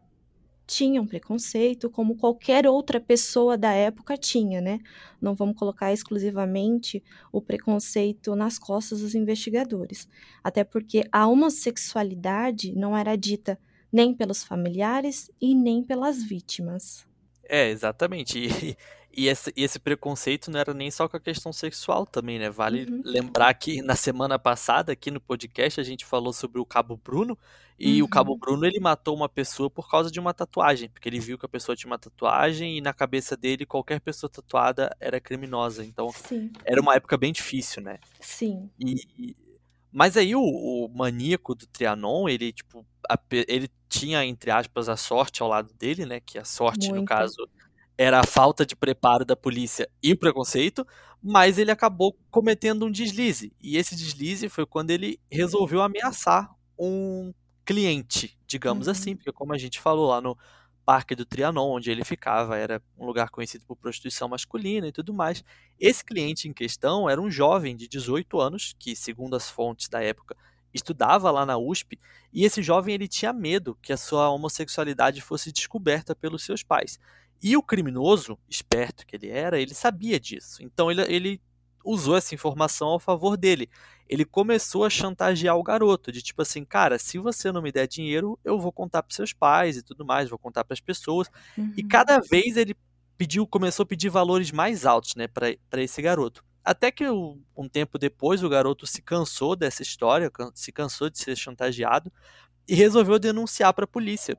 tinham 0.69 1.07
preconceito, 1.07 1.89
como 1.89 2.15
qualquer 2.15 2.67
outra 2.67 2.99
pessoa 2.99 3.57
da 3.57 3.71
época 3.71 4.15
tinha, 4.15 4.61
né? 4.61 4.79
Não 5.19 5.33
vamos 5.33 5.55
colocar 5.55 5.91
exclusivamente 5.91 7.03
o 7.31 7.41
preconceito 7.41 8.35
nas 8.35 8.59
costas 8.59 9.01
dos 9.01 9.15
investigadores. 9.15 10.07
Até 10.43 10.63
porque 10.63 11.03
a 11.11 11.25
homossexualidade 11.27 12.75
não 12.75 12.95
era 12.95 13.15
dita 13.15 13.59
nem 13.91 14.13
pelos 14.13 14.43
familiares 14.43 15.31
e 15.41 15.55
nem 15.55 15.83
pelas 15.83 16.21
vítimas. 16.21 17.07
É, 17.43 17.69
exatamente. 17.69 18.37
E, 18.37 18.77
e, 19.11 19.27
esse, 19.27 19.51
e 19.55 19.63
esse 19.63 19.79
preconceito 19.79 20.51
não 20.51 20.59
era 20.59 20.73
nem 20.73 20.91
só 20.91 21.07
com 21.07 21.17
a 21.17 21.19
questão 21.19 21.51
sexual 21.51 22.05
também, 22.05 22.37
né? 22.39 22.49
Vale 22.49 22.85
uhum. 22.85 23.01
lembrar 23.03 23.53
que 23.53 23.81
na 23.81 23.95
semana 23.95 24.37
passada, 24.37 24.91
aqui 24.91 25.09
no 25.09 25.19
podcast, 25.19 25.79
a 25.79 25.83
gente 25.83 26.05
falou 26.05 26.31
sobre 26.31 26.59
o 26.59 26.65
Cabo 26.65 26.97
Bruno. 26.97 27.37
E 27.77 28.01
uhum. 28.01 28.07
o 28.07 28.09
Cabo 28.09 28.35
Bruno, 28.35 28.65
ele 28.65 28.79
matou 28.79 29.15
uma 29.15 29.29
pessoa 29.29 29.69
por 29.69 29.89
causa 29.89 30.11
de 30.11 30.19
uma 30.19 30.33
tatuagem. 30.33 30.89
Porque 30.89 31.07
ele 31.07 31.19
viu 31.19 31.37
que 31.37 31.45
a 31.45 31.49
pessoa 31.49 31.75
tinha 31.75 31.89
uma 31.89 31.97
tatuagem 31.97 32.77
e 32.77 32.81
na 32.81 32.93
cabeça 32.93 33.37
dele, 33.37 33.65
qualquer 33.65 33.99
pessoa 34.01 34.29
tatuada 34.29 34.95
era 34.99 35.19
criminosa. 35.19 35.83
Então, 35.83 36.11
Sim. 36.11 36.51
era 36.65 36.81
uma 36.81 36.95
época 36.95 37.17
bem 37.17 37.31
difícil, 37.31 37.81
né? 37.81 37.99
Sim. 38.19 38.69
E, 38.79 39.35
mas 39.91 40.17
aí 40.17 40.35
o, 40.35 40.41
o 40.41 40.89
maníaco 40.93 41.55
do 41.55 41.65
Trianon, 41.65 42.29
ele, 42.29 42.51
tipo, 42.51 42.85
a, 43.09 43.17
ele 43.31 43.69
tinha, 43.87 44.23
entre 44.23 44.51
aspas, 44.51 44.87
a 44.87 44.95
sorte 44.95 45.41
ao 45.41 45.49
lado 45.49 45.73
dele, 45.73 46.05
né? 46.05 46.19
Que 46.19 46.37
a 46.37 46.45
sorte, 46.45 46.89
Muito. 46.89 47.01
no 47.01 47.05
caso, 47.05 47.49
era 47.99 48.21
a 48.21 48.23
falta 48.23 48.65
de 48.65 48.77
preparo 48.77 49.25
da 49.25 49.35
polícia 49.35 49.89
e 50.01 50.13
o 50.13 50.17
preconceito, 50.17 50.87
mas 51.21 51.57
ele 51.57 51.69
acabou 51.69 52.17
cometendo 52.31 52.85
um 52.85 52.91
deslize. 52.91 53.51
E 53.61 53.75
esse 53.75 53.93
deslize 53.93 54.47
foi 54.47 54.65
quando 54.65 54.91
ele 54.91 55.19
resolveu 55.29 55.81
ameaçar 55.81 56.49
um 56.79 57.33
cliente, 57.65 58.39
digamos 58.47 58.87
uhum. 58.87 58.91
assim, 58.93 59.15
porque 59.17 59.33
como 59.33 59.51
a 59.51 59.57
gente 59.57 59.81
falou 59.81 60.07
lá 60.07 60.21
no 60.21 60.37
Parque 60.85 61.13
do 61.13 61.25
Trianon, 61.25 61.71
onde 61.71 61.91
ele 61.91 62.05
ficava, 62.05 62.57
era 62.57 62.81
um 62.97 63.05
lugar 63.05 63.29
conhecido 63.31 63.65
por 63.65 63.75
prostituição 63.75 64.29
masculina 64.29 64.87
e 64.87 64.93
tudo 64.93 65.13
mais. 65.13 65.43
Esse 65.77 66.03
cliente 66.03 66.47
em 66.47 66.53
questão 66.53 67.09
era 67.09 67.21
um 67.21 67.29
jovem 67.29 67.75
de 67.75 67.85
18 67.85 68.39
anos, 68.39 68.73
que, 68.79 68.95
segundo 68.95 69.35
as 69.35 69.49
fontes 69.49 69.89
da 69.89 70.01
época, 70.01 70.37
estudava 70.73 71.29
lá 71.31 71.45
na 71.45 71.57
USP, 71.57 71.99
e 72.31 72.45
esse 72.45 72.63
jovem 72.63 72.95
ele 72.95 73.09
tinha 73.09 73.33
medo 73.33 73.77
que 73.81 73.91
a 73.91 73.97
sua 73.97 74.29
homossexualidade 74.29 75.19
fosse 75.19 75.51
descoberta 75.51 76.15
pelos 76.15 76.45
seus 76.45 76.63
pais. 76.63 76.97
E 77.41 77.55
o 77.55 77.63
criminoso, 77.63 78.37
esperto 78.49 79.05
que 79.05 79.15
ele 79.15 79.29
era, 79.29 79.59
ele 79.59 79.73
sabia 79.73 80.19
disso. 80.19 80.61
Então 80.61 80.91
ele, 80.91 81.01
ele 81.03 81.41
usou 81.83 82.15
essa 82.15 82.35
informação 82.35 82.89
ao 82.89 82.99
favor 82.99 83.37
dele. 83.37 83.69
Ele 84.07 84.25
começou 84.25 84.83
a 84.83 84.89
chantagear 84.89 85.55
o 85.55 85.63
garoto, 85.63 86.11
de 86.11 86.21
tipo 86.21 86.41
assim, 86.41 86.65
cara, 86.65 86.97
se 86.99 87.17
você 87.17 87.51
não 87.51 87.61
me 87.61 87.71
der 87.71 87.87
dinheiro, 87.87 88.37
eu 88.43 88.59
vou 88.59 88.71
contar 88.71 89.03
para 89.03 89.15
seus 89.15 89.33
pais 89.33 89.77
e 89.77 89.83
tudo 89.83 90.05
mais, 90.05 90.29
vou 90.29 90.39
contar 90.39 90.63
para 90.63 90.73
as 90.73 90.81
pessoas. 90.81 91.29
Uhum. 91.57 91.73
E 91.77 91.83
cada 91.83 92.19
vez 92.19 92.57
ele 92.57 92.75
pediu, 93.17 93.45
começou 93.45 93.83
a 93.83 93.87
pedir 93.87 94.09
valores 94.09 94.51
mais 94.51 94.85
altos, 94.85 95.15
né, 95.15 95.27
para 95.27 95.81
esse 95.81 96.01
garoto. 96.01 96.43
Até 96.63 96.91
que 96.91 97.07
um 97.09 97.69
tempo 97.71 97.97
depois 97.97 98.43
o 98.43 98.49
garoto 98.49 98.85
se 98.85 99.01
cansou 99.01 99.55
dessa 99.55 99.81
história, 99.81 100.31
se 100.53 100.71
cansou 100.71 101.09
de 101.09 101.19
ser 101.19 101.35
chantageado 101.35 102.11
e 102.67 102.75
resolveu 102.75 103.17
denunciar 103.17 103.73
para 103.73 103.85
a 103.85 103.87
polícia. 103.87 104.37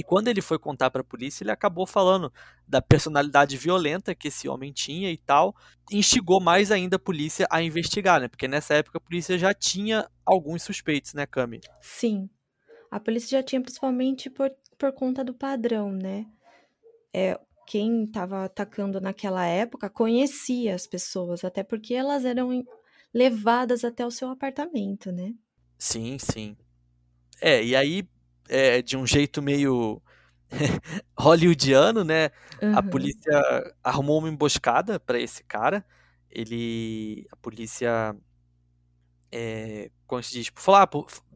E 0.00 0.02
quando 0.02 0.28
ele 0.28 0.40
foi 0.40 0.58
contar 0.58 0.90
para 0.90 1.02
a 1.02 1.04
polícia, 1.04 1.44
ele 1.44 1.50
acabou 1.50 1.86
falando 1.86 2.32
da 2.66 2.80
personalidade 2.80 3.58
violenta 3.58 4.14
que 4.14 4.28
esse 4.28 4.48
homem 4.48 4.72
tinha 4.72 5.12
e 5.12 5.18
tal, 5.18 5.54
instigou 5.92 6.40
mais 6.40 6.70
ainda 6.70 6.96
a 6.96 6.98
polícia 6.98 7.46
a 7.50 7.62
investigar, 7.62 8.18
né? 8.18 8.26
Porque 8.26 8.48
nessa 8.48 8.72
época 8.72 8.96
a 8.96 9.00
polícia 9.00 9.36
já 9.36 9.52
tinha 9.52 10.08
alguns 10.24 10.62
suspeitos, 10.62 11.12
né, 11.12 11.26
Cami? 11.26 11.60
Sim. 11.82 12.30
A 12.90 12.98
polícia 12.98 13.36
já 13.38 13.42
tinha 13.42 13.60
principalmente 13.60 14.30
por, 14.30 14.50
por 14.78 14.90
conta 14.94 15.22
do 15.22 15.34
padrão, 15.34 15.92
né? 15.92 16.24
É, 17.12 17.38
quem 17.66 18.04
estava 18.04 18.46
atacando 18.46 19.02
naquela 19.02 19.44
época 19.44 19.90
conhecia 19.90 20.74
as 20.74 20.86
pessoas, 20.86 21.44
até 21.44 21.62
porque 21.62 21.92
elas 21.92 22.24
eram 22.24 22.64
levadas 23.12 23.84
até 23.84 24.06
o 24.06 24.10
seu 24.10 24.30
apartamento, 24.30 25.12
né? 25.12 25.34
Sim, 25.76 26.16
sim. 26.18 26.56
É, 27.38 27.62
e 27.62 27.76
aí, 27.76 28.08
é, 28.50 28.82
de 28.82 28.96
um 28.96 29.06
jeito 29.06 29.40
meio 29.40 30.02
hollywoodiano, 31.16 32.02
né? 32.02 32.30
Uhum. 32.60 32.76
A 32.76 32.82
polícia 32.82 33.40
arrumou 33.82 34.18
uma 34.18 34.28
emboscada 34.28 34.98
para 34.98 35.20
esse 35.20 35.44
cara. 35.44 35.86
Ele. 36.28 37.26
A 37.30 37.36
polícia. 37.36 38.14
É, 39.30 39.88
como 40.04 40.20
se 40.20 40.32
diz? 40.32 40.46
Tipo, 40.46 40.60
falou, 40.60 40.80
ah, 40.80 40.88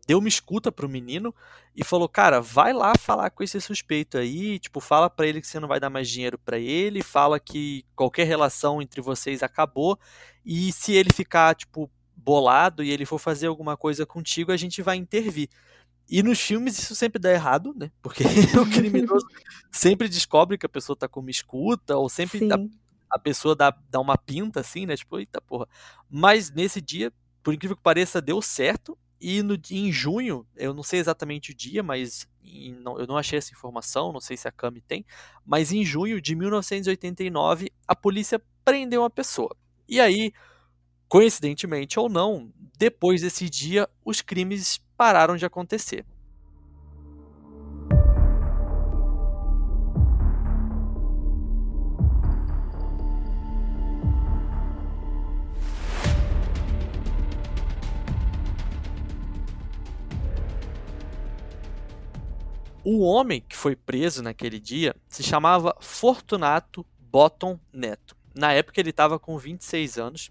deu 0.09 0.19
uma 0.19 0.29
escuta 0.29 0.73
pro 0.73 0.89
menino 0.89 1.33
e 1.77 1.85
falou, 1.85 2.09
cara, 2.09 2.41
vai 2.41 2.73
lá 2.73 2.93
falar 2.99 3.31
com 3.31 3.45
esse 3.45 3.61
suspeito 3.61 4.19
aí, 4.19 4.59
tipo, 4.59 4.81
fala 4.81 5.09
para 5.09 5.27
ele 5.29 5.41
que 5.41 5.47
você 5.47 5.61
não 5.61 5.69
vai 5.69 5.79
dar 5.79 5.91
mais 5.91 6.09
dinheiro 6.09 6.37
para 6.37 6.59
ele, 6.59 7.03
fala 7.03 7.39
que 7.39 7.85
qualquer 7.95 8.27
relação 8.27 8.83
entre 8.83 9.01
vocês 9.01 9.45
acabou 9.45 9.99
e 10.45 10.73
se 10.73 10.93
ele 10.93 11.13
ficar, 11.13 11.55
tipo, 11.55 11.89
bolado 12.17 12.83
e 12.83 12.91
ele 12.91 13.07
for 13.07 13.19
fazer 13.19 13.47
alguma 13.47 13.77
coisa 13.77 14.05
contigo, 14.05 14.51
a 14.51 14.57
gente 14.57 14.83
vai 14.83 14.97
intervir. 14.97 15.49
E 16.09 16.23
nos 16.23 16.41
filmes 16.41 16.79
isso 16.79 16.95
sempre 16.95 17.19
dá 17.19 17.33
errado, 17.33 17.75
né? 17.77 17.91
Porque 18.03 18.23
o 18.61 18.71
criminoso 18.71 19.27
sempre 19.73 20.09
descobre 20.09 20.59
que 20.59 20.67
a 20.67 20.69
pessoa 20.69 20.97
tá 20.97 21.09
com 21.09 21.21
uma 21.21 21.31
escuta, 21.31 21.97
ou 21.97 22.09
sempre 22.09 22.53
a, 22.53 22.59
a, 23.11 23.19
pessoa 23.19 23.57
dá, 23.57 23.75
dá 23.89 24.01
uma 24.01 24.19
pinta 24.19 24.61
assim, 24.61 24.87
né? 24.87 24.97
Tipo, 24.97 25.19
eita 25.19 25.41
porra. 25.41 25.67
Mas 26.11 26.51
nesse 26.51 26.81
dia, 26.81 27.13
por 27.43 27.55
incrível 27.55 27.77
que 27.77 27.83
pareça, 27.83 28.21
deu 28.21 28.41
certo. 28.43 28.99
E 29.21 29.43
no, 29.43 29.59
em 29.71 29.91
junho, 29.91 30.47
eu 30.55 30.75
não 30.75 30.83
sei 30.83 31.01
exatamente 31.01 31.53
o 31.53 31.55
dia, 31.55 31.83
mas 31.83 32.29
em, 32.43 32.75
não, 32.75 32.99
eu 32.99 33.07
não 33.07 33.17
achei 33.17 33.39
essa 33.39 33.53
informação, 33.53 34.13
não 34.13 34.21
sei 34.21 34.37
se 34.37 34.47
a 34.47 34.53
Cami 34.53 34.83
tem, 34.83 35.07
mas 35.47 35.73
em 35.73 35.83
junho 35.85 36.21
de 36.21 36.35
1989, 36.35 37.73
a 37.89 37.97
polícia 37.97 38.43
prendeu 38.65 39.01
uma 39.01 39.09
pessoa. 39.11 39.57
E 39.89 39.99
aí, 39.99 40.33
coincidentemente 41.09 41.99
ou 41.99 42.09
não, 42.09 42.53
depois 42.79 43.21
desse 43.21 43.49
dia, 43.49 43.89
os 44.05 44.21
crimes 44.21 44.81
pararam 44.97 45.37
de 45.37 45.47
acontecer. 45.47 46.05
O 62.87 63.01
homem 63.01 63.41
que 63.41 63.57
foi 63.57 63.75
preso 63.75 64.23
naquele 64.23 64.61
dia 64.61 64.95
se 65.09 65.23
chamava 65.23 65.75
Fortunato 65.81 66.85
Bottom 67.01 67.59
Neto. 67.73 68.15
Na 68.35 68.53
época 68.53 68.79
ele 68.79 68.91
estava 68.91 69.19
com 69.19 69.39
26 69.39 69.97
anos. 69.97 70.31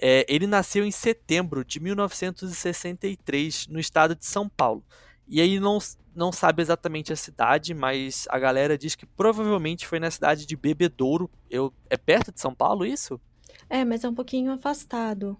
É, 0.00 0.26
ele 0.28 0.46
nasceu 0.46 0.84
em 0.84 0.90
setembro 0.90 1.64
de 1.64 1.80
1963 1.80 3.68
no 3.68 3.78
estado 3.78 4.14
de 4.14 4.26
São 4.26 4.48
Paulo. 4.48 4.84
E 5.26 5.40
aí 5.40 5.58
não, 5.58 5.78
não 6.14 6.30
sabe 6.30 6.62
exatamente 6.62 7.12
a 7.12 7.16
cidade, 7.16 7.72
mas 7.72 8.26
a 8.28 8.38
galera 8.38 8.76
diz 8.76 8.94
que 8.94 9.06
provavelmente 9.06 9.86
foi 9.86 9.98
na 9.98 10.10
cidade 10.10 10.46
de 10.46 10.56
Bebedouro. 10.56 11.30
Eu, 11.50 11.72
é 11.88 11.96
perto 11.96 12.32
de 12.32 12.40
São 12.40 12.54
Paulo 12.54 12.84
isso? 12.84 13.20
É, 13.68 13.84
mas 13.84 14.04
é 14.04 14.08
um 14.08 14.14
pouquinho 14.14 14.52
afastado. 14.52 15.36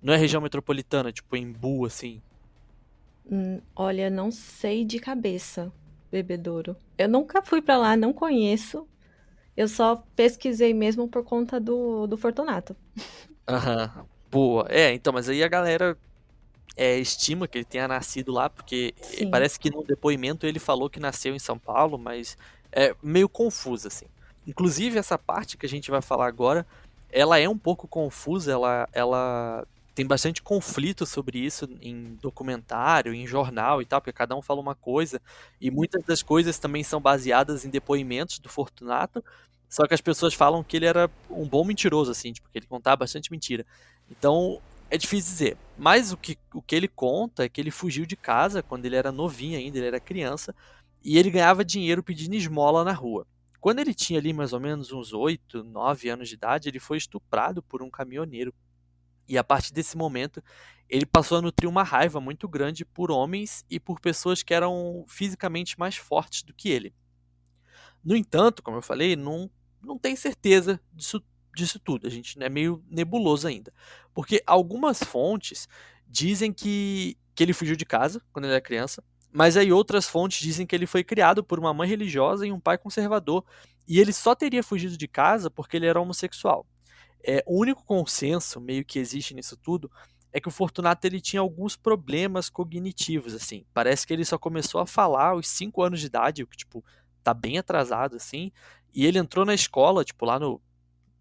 Não 0.00 0.14
é 0.14 0.16
região 0.16 0.40
metropolitana, 0.40 1.12
tipo 1.12 1.36
Embu, 1.36 1.84
assim? 1.84 2.22
Hum, 3.30 3.60
olha, 3.76 4.08
não 4.08 4.30
sei 4.30 4.84
de 4.84 4.98
cabeça, 4.98 5.72
Bebedouro. 6.10 6.76
Eu 6.96 7.08
nunca 7.08 7.42
fui 7.42 7.60
para 7.60 7.76
lá, 7.76 7.96
não 7.96 8.12
conheço. 8.12 8.88
Eu 9.56 9.68
só 9.68 9.96
pesquisei 10.16 10.72
mesmo 10.72 11.06
por 11.08 11.22
conta 11.22 11.60
do, 11.60 12.06
do 12.06 12.16
Fortunato. 12.16 12.74
Aham, 13.54 13.92
uhum. 13.96 14.04
boa. 14.30 14.66
É, 14.68 14.92
então, 14.92 15.12
mas 15.12 15.28
aí 15.28 15.42
a 15.42 15.48
galera 15.48 15.96
é, 16.76 16.98
estima 16.98 17.46
que 17.46 17.58
ele 17.58 17.64
tenha 17.64 17.88
nascido 17.88 18.32
lá, 18.32 18.48
porque 18.48 18.94
Sim. 19.02 19.30
parece 19.30 19.58
que 19.58 19.70
no 19.70 19.84
depoimento 19.84 20.46
ele 20.46 20.58
falou 20.58 20.88
que 20.88 21.00
nasceu 21.00 21.34
em 21.34 21.38
São 21.38 21.58
Paulo, 21.58 21.98
mas 21.98 22.36
é 22.72 22.94
meio 23.02 23.28
confuso, 23.28 23.88
assim. 23.88 24.06
Inclusive, 24.46 24.98
essa 24.98 25.18
parte 25.18 25.56
que 25.56 25.66
a 25.66 25.68
gente 25.68 25.90
vai 25.90 26.00
falar 26.00 26.26
agora, 26.26 26.66
ela 27.10 27.38
é 27.38 27.48
um 27.48 27.58
pouco 27.58 27.86
confusa, 27.86 28.52
ela, 28.52 28.88
ela 28.92 29.66
tem 29.94 30.06
bastante 30.06 30.40
conflito 30.40 31.04
sobre 31.04 31.38
isso 31.38 31.68
em 31.82 32.16
documentário, 32.22 33.12
em 33.12 33.26
jornal 33.26 33.82
e 33.82 33.84
tal, 33.84 34.00
porque 34.00 34.12
cada 34.12 34.34
um 34.34 34.40
fala 34.40 34.60
uma 34.60 34.74
coisa, 34.74 35.20
e 35.60 35.70
muitas 35.70 36.02
das 36.04 36.22
coisas 36.22 36.58
também 36.58 36.82
são 36.82 37.00
baseadas 37.00 37.64
em 37.64 37.70
depoimentos 37.70 38.38
do 38.38 38.48
Fortunato, 38.48 39.22
só 39.70 39.86
que 39.86 39.94
as 39.94 40.00
pessoas 40.00 40.34
falam 40.34 40.64
que 40.64 40.76
ele 40.76 40.86
era 40.86 41.08
um 41.30 41.46
bom 41.48 41.64
mentiroso, 41.64 42.10
assim, 42.10 42.32
tipo, 42.32 42.48
ele 42.52 42.66
contava 42.66 42.96
bastante 42.96 43.30
mentira. 43.30 43.64
Então, 44.10 44.60
é 44.90 44.98
difícil 44.98 45.30
dizer. 45.30 45.56
Mas 45.78 46.10
o 46.10 46.16
que, 46.16 46.36
o 46.52 46.60
que 46.60 46.74
ele 46.74 46.88
conta 46.88 47.44
é 47.44 47.48
que 47.48 47.60
ele 47.60 47.70
fugiu 47.70 48.04
de 48.04 48.16
casa 48.16 48.64
quando 48.64 48.84
ele 48.84 48.96
era 48.96 49.12
novinho 49.12 49.56
ainda, 49.56 49.78
ele 49.78 49.86
era 49.86 50.00
criança, 50.00 50.52
e 51.04 51.16
ele 51.16 51.30
ganhava 51.30 51.64
dinheiro 51.64 52.02
pedindo 52.02 52.34
esmola 52.34 52.82
na 52.82 52.92
rua. 52.92 53.24
Quando 53.60 53.78
ele 53.78 53.94
tinha 53.94 54.18
ali 54.18 54.32
mais 54.32 54.52
ou 54.52 54.58
menos 54.58 54.90
uns 54.90 55.12
8, 55.12 55.62
9 55.62 56.08
anos 56.08 56.28
de 56.28 56.34
idade, 56.34 56.68
ele 56.68 56.80
foi 56.80 56.98
estuprado 56.98 57.62
por 57.62 57.80
um 57.80 57.88
caminhoneiro. 57.88 58.52
E 59.28 59.38
a 59.38 59.44
partir 59.44 59.72
desse 59.72 59.96
momento, 59.96 60.42
ele 60.88 61.06
passou 61.06 61.38
a 61.38 61.42
nutrir 61.42 61.70
uma 61.70 61.84
raiva 61.84 62.20
muito 62.20 62.48
grande 62.48 62.84
por 62.84 63.12
homens 63.12 63.64
e 63.70 63.78
por 63.78 64.00
pessoas 64.00 64.42
que 64.42 64.52
eram 64.52 65.04
fisicamente 65.06 65.78
mais 65.78 65.96
fortes 65.96 66.42
do 66.42 66.52
que 66.52 66.70
ele. 66.70 66.92
No 68.02 68.16
entanto, 68.16 68.62
como 68.62 68.78
eu 68.78 68.82
falei, 68.82 69.14
não, 69.14 69.48
não 69.82 69.98
tem 69.98 70.16
certeza 70.16 70.80
disso 70.92 71.22
disso 71.54 71.78
tudo. 71.78 72.06
A 72.06 72.10
gente 72.10 72.40
é 72.42 72.48
meio 72.48 72.82
nebuloso 72.88 73.46
ainda. 73.46 73.72
Porque 74.14 74.42
algumas 74.46 75.02
fontes 75.02 75.68
dizem 76.06 76.52
que, 76.52 77.16
que 77.34 77.42
ele 77.42 77.52
fugiu 77.52 77.76
de 77.76 77.84
casa 77.84 78.22
quando 78.32 78.44
ele 78.44 78.54
era 78.54 78.60
criança, 78.60 79.02
mas 79.32 79.56
aí 79.56 79.72
outras 79.72 80.06
fontes 80.06 80.40
dizem 80.40 80.66
que 80.66 80.74
ele 80.74 80.86
foi 80.86 81.04
criado 81.04 81.44
por 81.44 81.58
uma 81.58 81.72
mãe 81.72 81.88
religiosa 81.88 82.46
e 82.46 82.52
um 82.52 82.58
pai 82.58 82.76
conservador, 82.76 83.44
e 83.86 84.00
ele 84.00 84.12
só 84.12 84.34
teria 84.34 84.62
fugido 84.62 84.96
de 84.96 85.06
casa 85.06 85.50
porque 85.50 85.76
ele 85.76 85.86
era 85.86 86.00
homossexual. 86.00 86.66
É, 87.22 87.42
o 87.46 87.60
único 87.60 87.84
consenso 87.84 88.60
meio 88.60 88.84
que 88.84 88.98
existe 88.98 89.34
nisso 89.34 89.56
tudo 89.56 89.90
é 90.32 90.40
que 90.40 90.48
o 90.48 90.50
Fortunato 90.50 91.06
ele 91.06 91.20
tinha 91.20 91.40
alguns 91.40 91.76
problemas 91.76 92.48
cognitivos, 92.48 93.34
assim. 93.34 93.64
Parece 93.74 94.06
que 94.06 94.12
ele 94.12 94.24
só 94.24 94.38
começou 94.38 94.80
a 94.80 94.86
falar 94.86 95.30
aos 95.30 95.48
5 95.48 95.82
anos 95.82 96.00
de 96.00 96.06
idade, 96.06 96.42
o 96.42 96.46
que, 96.46 96.56
tipo, 96.56 96.84
tá 97.22 97.34
bem 97.34 97.58
atrasado, 97.58 98.16
assim. 98.16 98.52
E 98.94 99.06
ele 99.06 99.18
entrou 99.18 99.44
na 99.44 99.54
escola, 99.54 100.04
tipo, 100.04 100.24
lá 100.24 100.38
no 100.38 100.60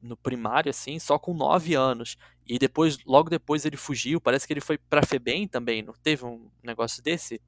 no 0.01 0.15
primário, 0.15 0.69
assim, 0.69 0.97
só 0.97 1.19
com 1.19 1.33
9 1.33 1.75
anos. 1.75 2.15
E 2.47 2.57
depois, 2.57 2.97
logo 3.05 3.29
depois 3.29 3.65
ele 3.65 3.77
fugiu, 3.77 4.21
parece 4.21 4.47
que 4.47 4.53
ele 4.53 4.61
foi 4.61 4.77
pra 4.77 5.05
FEBEM 5.05 5.47
também, 5.47 5.81
não 5.81 5.93
teve 5.93 6.25
um 6.25 6.49
negócio 6.63 7.03
desse? 7.03 7.41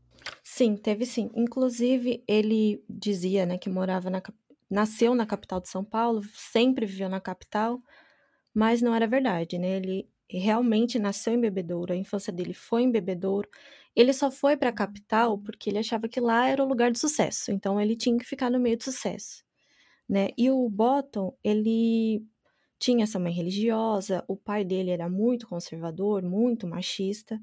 Sim, 0.43 0.75
teve 0.75 1.05
sim. 1.05 1.31
Inclusive, 1.35 2.23
ele 2.27 2.83
dizia, 2.89 3.45
né, 3.45 3.57
que 3.57 3.69
morava 3.69 4.09
na 4.09 4.21
nasceu 4.69 5.13
na 5.13 5.25
capital 5.25 5.59
de 5.59 5.67
São 5.67 5.83
Paulo, 5.83 6.21
sempre 6.33 6.85
viveu 6.85 7.09
na 7.09 7.19
capital, 7.19 7.81
mas 8.53 8.81
não 8.81 8.95
era 8.95 9.05
verdade, 9.07 9.57
né? 9.57 9.77
Ele 9.77 10.09
realmente 10.29 10.97
nasceu 10.99 11.33
em 11.33 11.41
Bebedouro, 11.41 11.93
a 11.93 11.95
infância 11.97 12.31
dele 12.31 12.53
foi 12.53 12.83
em 12.83 12.91
Bebedouro. 12.91 13.49
Ele 13.95 14.13
só 14.13 14.31
foi 14.31 14.55
para 14.55 14.69
a 14.69 14.73
capital 14.73 15.37
porque 15.37 15.69
ele 15.69 15.79
achava 15.79 16.07
que 16.07 16.21
lá 16.21 16.47
era 16.47 16.63
o 16.63 16.67
lugar 16.67 16.91
de 16.91 16.99
sucesso, 16.99 17.51
então 17.51 17.81
ele 17.81 17.97
tinha 17.97 18.17
que 18.17 18.25
ficar 18.25 18.49
no 18.49 18.59
meio 18.59 18.77
do 18.77 18.83
sucesso, 18.83 19.43
né? 20.11 20.31
E 20.37 20.51
o 20.51 20.69
Bottom, 20.69 21.33
ele 21.41 22.25
tinha 22.77 23.05
essa 23.05 23.17
mãe 23.17 23.31
religiosa, 23.31 24.25
o 24.27 24.35
pai 24.35 24.65
dele 24.65 24.91
era 24.91 25.09
muito 25.09 25.47
conservador, 25.47 26.21
muito 26.21 26.67
machista, 26.67 27.39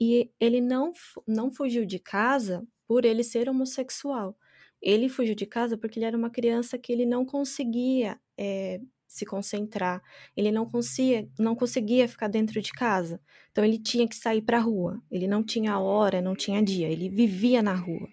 e 0.00 0.30
ele 0.40 0.60
não, 0.62 0.92
não 1.28 1.50
fugiu 1.50 1.84
de 1.84 1.98
casa 1.98 2.66
por 2.88 3.04
ele 3.04 3.22
ser 3.22 3.50
homossexual. 3.50 4.34
Ele 4.80 5.08
fugiu 5.10 5.34
de 5.34 5.44
casa 5.44 5.76
porque 5.76 5.98
ele 5.98 6.06
era 6.06 6.16
uma 6.16 6.30
criança 6.30 6.78
que 6.78 6.90
ele 6.92 7.04
não 7.04 7.26
conseguia 7.26 8.18
é, 8.38 8.80
se 9.06 9.26
concentrar, 9.26 10.02
ele 10.36 10.50
não 10.50 10.64
conseguia, 10.64 11.28
não 11.38 11.54
conseguia 11.54 12.08
ficar 12.08 12.28
dentro 12.28 12.62
de 12.62 12.72
casa. 12.72 13.20
Então 13.52 13.64
ele 13.64 13.78
tinha 13.78 14.08
que 14.08 14.16
sair 14.16 14.40
para 14.42 14.58
a 14.58 14.60
rua. 14.60 15.02
Ele 15.10 15.26
não 15.26 15.42
tinha 15.44 15.78
hora, 15.78 16.22
não 16.22 16.34
tinha 16.34 16.62
dia, 16.62 16.88
ele 16.88 17.10
vivia 17.10 17.62
na 17.62 17.74
rua. 17.74 18.08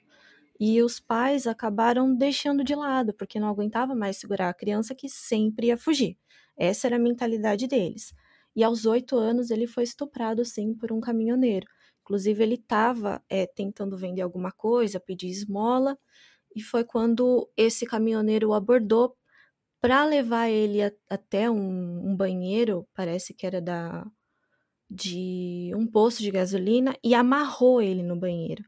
E 0.65 0.81
os 0.81 0.97
pais 0.97 1.45
acabaram 1.45 2.15
deixando 2.15 2.63
de 2.63 2.73
lado, 2.73 3.13
porque 3.13 3.37
não 3.37 3.49
aguentava 3.49 3.93
mais 3.93 4.15
segurar 4.15 4.47
a 4.47 4.53
criança 4.53 4.95
que 4.95 5.09
sempre 5.09 5.67
ia 5.67 5.77
fugir. 5.77 6.17
Essa 6.55 6.87
era 6.87 6.95
a 6.95 6.99
mentalidade 6.99 7.67
deles. 7.67 8.13
E 8.55 8.63
aos 8.63 8.85
oito 8.85 9.17
anos 9.17 9.51
ele 9.51 9.67
foi 9.67 9.83
estuprado, 9.83 10.45
sim, 10.45 10.73
por 10.73 10.93
um 10.93 11.01
caminhoneiro. 11.01 11.67
Inclusive, 12.01 12.41
ele 12.41 12.55
estava 12.55 13.21
é, 13.29 13.45
tentando 13.45 13.97
vender 13.97 14.21
alguma 14.21 14.53
coisa, 14.53 15.01
pedir 15.01 15.27
esmola, 15.27 15.99
e 16.55 16.61
foi 16.61 16.85
quando 16.85 17.49
esse 17.57 17.85
caminhoneiro 17.85 18.49
o 18.49 18.53
abordou 18.53 19.17
para 19.81 20.05
levar 20.05 20.49
ele 20.49 20.81
a, 20.81 20.93
até 21.09 21.51
um, 21.51 22.09
um, 22.11 22.15
banheiro, 22.15 22.87
parece 22.93 23.33
que 23.33 23.45
era 23.45 23.61
da 23.61 24.05
de 24.89 25.71
um 25.75 25.87
posto 25.87 26.21
de 26.23 26.31
gasolina, 26.31 26.95
e 27.03 27.13
amarrou 27.15 27.81
ele 27.81 28.03
no 28.03 28.15
banheiro. 28.17 28.63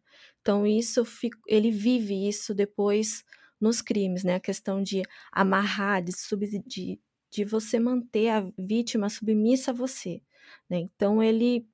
Então, 0.45 0.67
isso 0.67 1.03
ele 1.47 1.71
vive 1.71 2.27
isso 2.27 2.53
depois 2.53 3.23
nos 3.60 3.81
crimes, 3.81 4.23
né? 4.23 4.36
A 4.36 4.39
questão 4.39 4.84
de 4.84 5.01
amarrar, 5.31 6.03
de, 6.03 6.12
sub, 6.12 6.45
de 6.67 6.99
de 7.36 7.43
você 7.43 7.79
manter 7.79 8.29
a 8.29 8.49
vítima 8.58 9.10
submissa 9.10 9.71
a 9.71 9.73
você. 9.73 10.21
Né? 10.69 10.79
Então 10.79 11.21
ele 11.21 11.67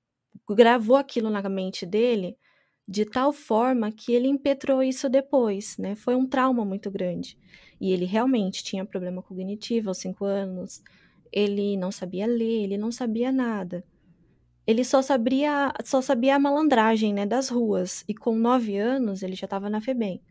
gravou 0.49 0.95
aquilo 0.95 1.29
na 1.29 1.47
mente 1.47 1.86
dele 1.86 2.36
de 2.88 3.05
tal 3.05 3.31
forma 3.31 3.91
que 3.91 4.12
ele 4.12 4.27
impetrou 4.27 4.81
isso 4.81 5.07
depois, 5.07 5.77
né? 5.77 5.95
Foi 5.95 6.15
um 6.15 6.27
trauma 6.27 6.65
muito 6.65 6.89
grande. 6.89 7.38
E 7.79 7.91
ele 7.93 8.05
realmente 8.05 8.63
tinha 8.63 8.84
problema 8.84 9.21
cognitivo 9.21 9.89
aos 9.89 9.99
cinco 9.99 10.25
anos, 10.25 10.81
ele 11.31 11.77
não 11.77 11.91
sabia 11.91 12.25
ler, 12.25 12.63
ele 12.63 12.77
não 12.77 12.91
sabia 12.91 13.31
nada. 13.31 13.86
Ele 14.71 14.84
só 14.86 15.01
sabia, 15.01 15.73
só 15.84 16.01
sabia 16.01 16.36
a 16.36 16.39
malandragem 16.39 17.13
né, 17.13 17.25
das 17.25 17.49
ruas. 17.49 18.03
E 18.07 18.13
com 18.13 18.36
nove 18.36 18.77
anos 18.77 19.21
ele 19.21 19.36
já 19.36 19.45
estava 19.45 19.69
na 19.69 19.81
FEBEM 19.81 20.21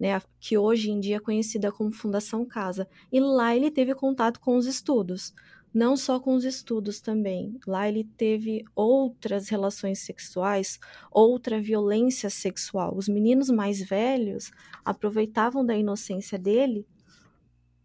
né, 0.00 0.18
que 0.40 0.56
hoje 0.56 0.90
em 0.90 0.98
dia 0.98 1.16
é 1.16 1.20
conhecida 1.20 1.70
como 1.70 1.92
Fundação 1.92 2.46
Casa. 2.46 2.88
E 3.12 3.20
lá 3.20 3.54
ele 3.54 3.70
teve 3.70 3.94
contato 3.94 4.40
com 4.40 4.56
os 4.56 4.64
estudos, 4.64 5.34
não 5.74 5.94
só 5.94 6.18
com 6.18 6.34
os 6.34 6.44
estudos 6.44 7.02
também. 7.02 7.60
Lá 7.66 7.86
ele 7.86 8.04
teve 8.16 8.64
outras 8.74 9.50
relações 9.50 9.98
sexuais, 9.98 10.80
outra 11.10 11.60
violência 11.60 12.30
sexual. 12.30 12.96
Os 12.96 13.06
meninos 13.06 13.50
mais 13.50 13.82
velhos 13.82 14.50
aproveitavam 14.82 15.64
da 15.64 15.76
inocência 15.76 16.38
dele 16.38 16.86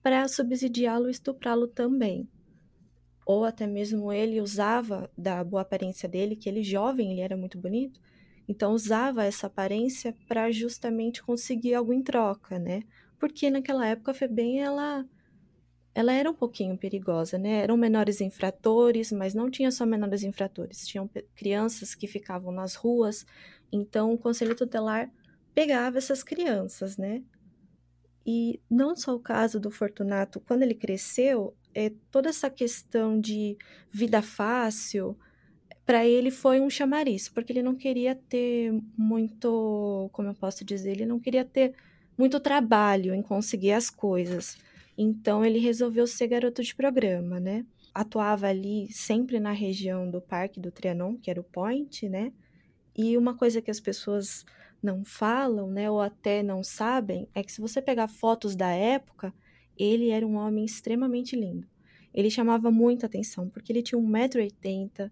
para 0.02 0.26
subsidiá-lo 0.30 1.10
e 1.10 1.12
estuprá-lo 1.12 1.68
também. 1.68 2.30
Ou 3.26 3.44
até 3.44 3.66
mesmo 3.66 4.14
ele 4.14 4.40
usava 4.40 5.10
da 5.18 5.44
boa 5.44 5.64
aparência 5.64 6.08
dele, 6.08 6.36
que 6.36 6.48
ele 6.48 6.64
jovem, 6.64 7.12
ele 7.12 7.22
era 7.22 7.36
muito 7.36 7.58
bonito, 7.58 8.00
então 8.48 8.74
usava 8.74 9.24
essa 9.24 9.48
aparência 9.48 10.16
para 10.28 10.52
justamente 10.52 11.24
conseguir 11.24 11.74
algo 11.74 11.92
em 11.92 12.04
troca, 12.04 12.60
né? 12.60 12.84
Porque 13.20 13.50
naquela 13.50 13.88
época 13.88 14.12
a 14.12 14.14
FEBEM 14.14 14.60
ela 14.62 15.06
ela 15.96 16.12
era 16.12 16.30
um 16.30 16.34
pouquinho 16.34 16.78
perigosa, 16.78 17.38
né? 17.38 17.62
Eram 17.62 17.78
menores 17.78 18.20
infratores, 18.20 19.14
mas 19.14 19.34
não 19.34 19.50
tinha 19.50 19.72
só 19.72 19.86
menores 19.86 20.24
infratores, 20.24 20.86
tinham 20.86 21.10
crianças 21.34 21.96
que 21.96 22.06
ficavam 22.06 22.52
nas 22.52 22.76
ruas. 22.76 23.26
Então 23.72 24.14
o 24.14 24.18
conselho 24.18 24.56
tutelar 24.56 25.10
pegava 25.54 25.98
essas 25.98 26.22
crianças, 26.22 26.98
né? 26.98 27.24
E 28.26 28.60
não 28.70 28.96
só 28.96 29.16
o 29.16 29.20
caso 29.20 29.60
do 29.60 29.72
Fortunato, 29.72 30.42
quando 30.42 30.64
ele 30.64 30.76
cresceu, 30.76 31.56
é 31.76 31.92
toda 32.10 32.30
essa 32.30 32.50
questão 32.50 33.20
de 33.20 33.58
vida 33.92 34.22
fácil, 34.22 35.18
para 35.86 36.06
ele 36.06 36.32
foi 36.32 36.60
um 36.62 36.70
chamariz, 36.70 37.30
porque 37.30 37.52
ele 37.52 37.62
não 37.62 37.76
queria 37.76 38.16
ter 38.16 38.74
muito, 38.98 40.10
como 40.14 40.30
eu 40.30 40.34
posso 40.34 40.64
dizer, 40.66 40.92
ele 40.92 41.06
não 41.06 41.20
queria 41.20 41.46
ter 41.46 41.76
muito 42.18 42.40
trabalho 42.40 43.14
em 43.14 43.22
conseguir 43.22 43.74
as 43.74 43.90
coisas. 43.90 44.58
Então 44.98 45.46
ele 45.46 45.60
resolveu 45.60 46.08
ser 46.08 46.28
garoto 46.28 46.64
de 46.64 46.74
programa, 46.74 47.40
né? 47.40 47.66
Atuava 47.94 48.48
ali 48.48 48.92
sempre 48.92 49.40
na 49.40 49.52
região 49.52 50.10
do 50.10 50.22
Parque 50.22 50.60
do 50.60 50.72
Trianon, 50.72 51.18
que 51.18 51.30
era 51.30 51.42
o 51.42 51.44
Point, 51.44 52.10
né? 52.10 52.32
E 52.98 53.18
uma 53.18 53.36
coisa 53.36 53.62
que 53.62 53.70
as 53.70 53.80
pessoas 53.80 54.46
não 54.82 55.04
falam, 55.04 55.70
né, 55.70 55.90
ou 55.90 56.00
até 56.00 56.42
não 56.44 56.64
sabem, 56.64 57.28
é 57.34 57.44
que 57.44 57.52
se 57.52 57.60
você 57.60 57.82
pegar 57.82 58.08
fotos 58.08 58.56
da 58.56 58.70
época, 58.70 59.34
ele 59.78 60.10
era 60.10 60.26
um 60.26 60.36
homem 60.36 60.66
extremamente 60.66 61.36
lindo. 61.36 61.68
Ele 62.14 62.30
chamava 62.30 62.72
muita 62.72 63.06
atenção, 63.06 63.50
porque 63.50 63.72
ele 63.72 63.84
tinha 63.84 64.00
1,80m, 64.00 65.12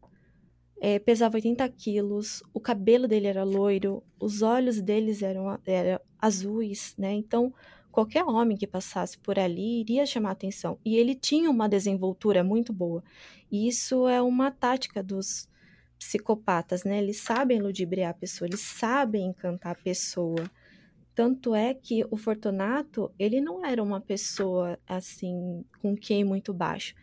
é, 0.80 0.99
pesava 0.99 1.36
80 1.36 1.67
quilos, 1.69 2.43
o 2.54 2.60
cabelo 2.60 3.08
dele 3.08 3.28
era 3.28 3.43
loiro, 3.43 4.04
os 4.19 4.41
olhos 4.41 4.82
deles 4.82 5.21
eram, 5.21 5.60
eram 5.65 5.99
azuis, 6.19 6.93
né? 6.97 7.13
Então, 7.13 7.54
qualquer 7.91 8.23
homem 8.23 8.58
que 8.58 8.67
passasse 8.67 9.17
por 9.17 9.38
ali 9.38 9.82
iria 9.82 10.06
chamar 10.06 10.32
atenção. 10.32 10.78
E 10.84 10.97
ele 10.97 11.15
tinha 11.15 11.49
uma 11.49 11.69
desenvoltura 11.69 12.43
muito 12.43 12.73
boa. 12.73 13.04
E 13.52 13.67
isso 13.67 14.08
é 14.08 14.21
uma 14.21 14.52
tática 14.52 15.04
dos 15.04 15.47
psicopatas, 15.97 16.84
né? 16.84 16.97
Eles 16.97 17.21
sabem 17.21 17.62
ludibriar 17.62 18.12
a 18.12 18.13
pessoa, 18.13 18.47
eles 18.47 18.62
sabem 18.62 19.28
encantar 19.28 19.73
a 19.73 19.84
pessoa. 19.84 20.49
Tanto 21.15 21.54
é 21.54 21.73
que 21.73 22.06
o 22.10 22.17
Fortunato, 22.17 23.12
ele 23.19 23.39
não 23.39 23.65
era 23.65 23.82
uma 23.84 24.02
pessoa 24.02 24.80
assim 24.88 25.63
com 25.80 25.95
QI 25.95 26.23
muito 26.23 26.54
baixo. 26.54 26.95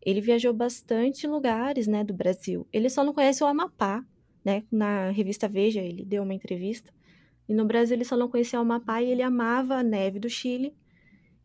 Ele 0.00 0.20
viajou 0.20 0.54
bastante 0.54 1.26
em 1.26 1.30
lugares, 1.30 1.86
né, 1.86 2.02
do 2.02 2.14
Brasil. 2.14 2.66
Ele 2.72 2.88
só 2.88 3.04
não 3.04 3.12
conhece 3.12 3.44
o 3.44 3.46
Amapá, 3.46 4.04
né? 4.44 4.64
Na 4.70 5.10
revista 5.10 5.46
Veja 5.48 5.80
ele 5.80 6.04
deu 6.04 6.22
uma 6.22 6.32
entrevista 6.32 6.92
e 7.48 7.54
no 7.54 7.64
Brasil 7.64 7.96
ele 7.96 8.04
só 8.04 8.16
não 8.16 8.28
conhecia 8.28 8.58
o 8.58 8.62
Amapá 8.62 9.02
e 9.02 9.10
ele 9.10 9.22
amava 9.22 9.76
a 9.76 9.82
neve 9.82 10.18
do 10.18 10.28
Chile 10.28 10.74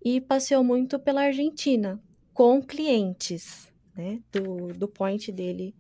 e 0.04 0.20
passeou 0.20 0.64
muito 0.64 1.00
pela 1.00 1.24
Argentina 1.24 2.02
com 2.34 2.62
clientes, 2.62 3.72
né, 3.96 4.20
do, 4.32 4.74
do 4.74 4.88
point 4.88 5.32
dele 5.32 5.74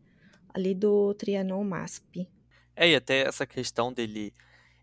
ali 0.53 0.73
do 0.73 1.13
Trianon 1.15 1.63
MASP. 1.63 2.27
É, 2.75 2.89
e 2.89 2.95
até 2.95 3.27
essa 3.27 3.45
questão 3.45 3.91
dele, 3.91 4.33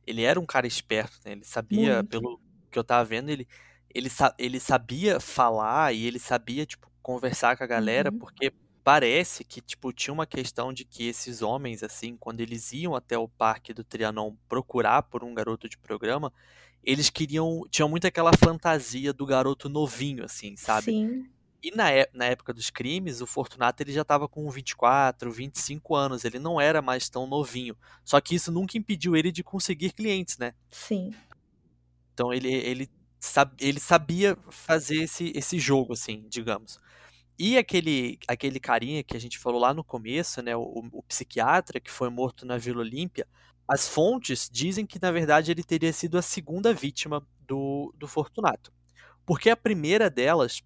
ele 0.06 0.22
era 0.22 0.38
um 0.38 0.46
cara 0.46 0.66
esperto, 0.66 1.18
né? 1.24 1.32
Ele 1.32 1.44
sabia, 1.44 1.96
muito. 1.96 2.08
pelo 2.08 2.40
que 2.70 2.78
eu 2.78 2.84
tava 2.84 3.04
vendo, 3.04 3.30
ele, 3.30 3.46
ele, 3.94 4.08
ele 4.38 4.60
sabia 4.60 5.20
falar 5.20 5.94
e 5.94 6.06
ele 6.06 6.18
sabia, 6.18 6.64
tipo, 6.66 6.90
conversar 7.02 7.56
com 7.56 7.64
a 7.64 7.66
galera, 7.66 8.10
uhum. 8.10 8.18
porque 8.18 8.52
parece 8.82 9.44
que, 9.44 9.60
tipo, 9.60 9.92
tinha 9.92 10.12
uma 10.12 10.26
questão 10.26 10.72
de 10.72 10.84
que 10.84 11.06
esses 11.06 11.42
homens, 11.42 11.82
assim, 11.82 12.16
quando 12.16 12.40
eles 12.40 12.72
iam 12.72 12.94
até 12.94 13.18
o 13.18 13.28
parque 13.28 13.74
do 13.74 13.84
Trianon 13.84 14.34
procurar 14.48 15.02
por 15.02 15.22
um 15.22 15.34
garoto 15.34 15.68
de 15.68 15.76
programa, 15.78 16.32
eles 16.82 17.10
queriam, 17.10 17.66
tinham 17.70 17.88
muito 17.88 18.06
aquela 18.06 18.32
fantasia 18.32 19.12
do 19.12 19.26
garoto 19.26 19.68
novinho, 19.68 20.24
assim, 20.24 20.56
sabe? 20.56 20.86
Sim. 20.86 21.26
E 21.62 21.70
na, 21.72 21.88
na 22.14 22.24
época 22.24 22.54
dos 22.54 22.70
crimes, 22.70 23.20
o 23.20 23.26
Fortunato 23.26 23.82
ele 23.82 23.92
já 23.92 24.00
estava 24.00 24.26
com 24.26 24.48
24, 24.48 25.30
25 25.30 25.94
anos, 25.94 26.24
ele 26.24 26.38
não 26.38 26.60
era 26.60 26.80
mais 26.80 27.08
tão 27.10 27.26
novinho. 27.26 27.76
Só 28.04 28.20
que 28.20 28.34
isso 28.34 28.50
nunca 28.50 28.78
impediu 28.78 29.14
ele 29.14 29.30
de 29.30 29.42
conseguir 29.42 29.92
clientes, 29.92 30.38
né? 30.38 30.54
Sim. 30.68 31.12
Então 32.14 32.32
ele, 32.32 32.50
ele, 32.50 32.90
sab, 33.18 33.52
ele 33.60 33.78
sabia 33.78 34.38
fazer 34.48 35.02
esse, 35.02 35.32
esse 35.34 35.58
jogo, 35.58 35.92
assim, 35.92 36.24
digamos. 36.28 36.80
E 37.38 37.58
aquele, 37.58 38.18
aquele 38.26 38.58
carinha 38.58 39.02
que 39.02 39.16
a 39.16 39.20
gente 39.20 39.38
falou 39.38 39.60
lá 39.60 39.74
no 39.74 39.84
começo, 39.84 40.42
né, 40.42 40.56
o, 40.56 40.88
o 40.92 41.02
psiquiatra 41.02 41.80
que 41.80 41.90
foi 41.90 42.10
morto 42.10 42.46
na 42.46 42.58
Vila 42.58 42.80
Olímpia, 42.80 43.26
as 43.68 43.86
fontes 43.86 44.48
dizem 44.50 44.84
que, 44.84 45.00
na 45.00 45.12
verdade, 45.12 45.50
ele 45.50 45.62
teria 45.62 45.92
sido 45.92 46.18
a 46.18 46.22
segunda 46.22 46.74
vítima 46.74 47.26
do, 47.46 47.94
do 47.96 48.08
Fortunato. 48.08 48.72
Porque 49.24 49.48
a 49.48 49.56
primeira 49.56 50.10
delas 50.10 50.60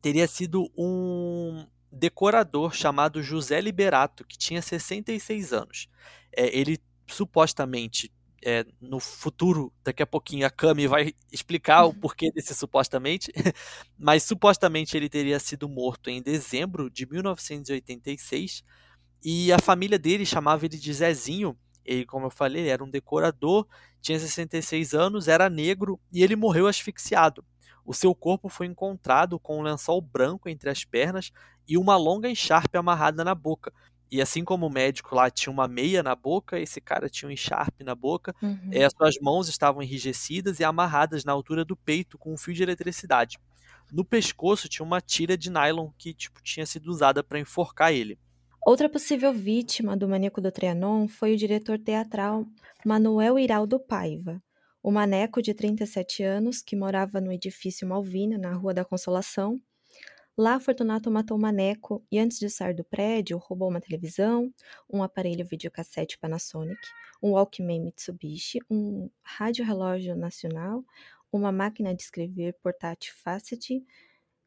teria 0.00 0.26
sido 0.26 0.70
um 0.76 1.66
decorador 1.90 2.74
chamado 2.74 3.22
José 3.22 3.60
Liberato, 3.60 4.24
que 4.24 4.36
tinha 4.36 4.60
66 4.60 5.52
anos. 5.52 5.88
É, 6.32 6.56
ele 6.56 6.78
supostamente 7.06 8.12
é, 8.44 8.64
no 8.80 9.00
futuro, 9.00 9.72
daqui 9.82 10.02
a 10.02 10.06
pouquinho, 10.06 10.46
a 10.46 10.50
Cami 10.50 10.86
vai 10.86 11.12
explicar 11.32 11.84
o 11.84 11.88
uhum. 11.88 11.94
porquê 11.94 12.30
desse 12.30 12.54
supostamente, 12.54 13.32
mas 13.98 14.22
supostamente 14.22 14.96
ele 14.96 15.08
teria 15.08 15.40
sido 15.40 15.68
morto 15.68 16.10
em 16.10 16.22
dezembro 16.22 16.88
de 16.88 17.06
1986 17.06 18.62
e 19.24 19.52
a 19.52 19.58
família 19.58 19.98
dele 19.98 20.24
chamava 20.24 20.64
ele 20.64 20.78
de 20.78 20.92
Zezinho. 20.92 21.58
Ele, 21.84 22.04
como 22.04 22.26
eu 22.26 22.30
falei, 22.30 22.68
era 22.68 22.84
um 22.84 22.90
decorador, 22.90 23.66
tinha 24.00 24.18
66 24.18 24.94
anos, 24.94 25.26
era 25.26 25.50
negro 25.50 25.98
e 26.12 26.22
ele 26.22 26.36
morreu 26.36 26.68
asfixiado. 26.68 27.44
O 27.86 27.94
seu 27.94 28.14
corpo 28.14 28.48
foi 28.48 28.66
encontrado 28.66 29.38
com 29.38 29.58
um 29.58 29.62
lençol 29.62 30.00
branco 30.00 30.48
entre 30.48 30.68
as 30.68 30.84
pernas 30.84 31.30
e 31.68 31.78
uma 31.78 31.96
longa 31.96 32.28
encharpe 32.28 32.76
amarrada 32.76 33.24
na 33.24 33.34
boca. 33.34 33.72
E 34.10 34.20
assim 34.20 34.44
como 34.44 34.66
o 34.66 34.70
médico 34.70 35.14
lá 35.14 35.30
tinha 35.30 35.52
uma 35.52 35.66
meia 35.66 36.02
na 36.02 36.14
boca, 36.14 36.58
esse 36.58 36.80
cara 36.80 37.08
tinha 37.08 37.28
um 37.28 37.32
encharpe 37.32 37.84
na 37.84 37.94
boca. 37.94 38.34
Uhum. 38.42 38.70
É, 38.72 38.84
as 38.84 38.92
suas 38.92 39.14
mãos 39.20 39.48
estavam 39.48 39.82
enrijecidas 39.82 40.60
e 40.60 40.64
amarradas 40.64 41.24
na 41.24 41.32
altura 41.32 41.64
do 41.64 41.76
peito 41.76 42.18
com 42.18 42.32
um 42.32 42.36
fio 42.36 42.54
de 42.54 42.62
eletricidade. 42.62 43.38
No 43.92 44.04
pescoço 44.04 44.68
tinha 44.68 44.84
uma 44.84 45.00
tira 45.00 45.36
de 45.36 45.50
nylon 45.50 45.90
que 45.96 46.12
tipo, 46.12 46.42
tinha 46.42 46.66
sido 46.66 46.88
usada 46.88 47.22
para 47.22 47.38
enforcar 47.38 47.92
ele. 47.92 48.18
Outra 48.64 48.88
possível 48.88 49.32
vítima 49.32 49.96
do 49.96 50.08
maníaco 50.08 50.40
do 50.40 50.50
Trianon 50.50 51.06
foi 51.06 51.34
o 51.34 51.36
diretor 51.36 51.78
teatral 51.78 52.44
Manuel 52.84 53.38
Iraldo 53.38 53.78
Paiva, 53.78 54.42
o 54.86 54.92
maneco 54.92 55.42
de 55.42 55.52
37 55.52 56.22
anos 56.22 56.62
que 56.62 56.76
morava 56.76 57.20
no 57.20 57.32
edifício 57.32 57.88
Malvina, 57.88 58.38
na 58.38 58.52
Rua 58.54 58.72
da 58.72 58.84
Consolação, 58.84 59.60
Lá, 60.38 60.60
Fortunato 60.60 61.10
matou 61.10 61.36
Maneco 61.36 62.06
e, 62.12 62.20
antes 62.20 62.38
de 62.38 62.48
sair 62.48 62.72
do 62.72 62.84
prédio, 62.84 63.36
roubou 63.36 63.68
uma 63.68 63.80
televisão, 63.80 64.52
um 64.88 65.02
aparelho 65.02 65.44
videocassete 65.44 66.16
Panasonic, 66.18 66.78
um 67.20 67.32
Walkman 67.32 67.80
Mitsubishi, 67.80 68.60
um 68.70 69.10
rádio-relógio 69.24 70.14
nacional, 70.14 70.84
uma 71.32 71.50
máquina 71.50 71.92
de 71.92 72.02
escrever 72.02 72.52
portátil 72.62 73.12
Facet, 73.16 73.82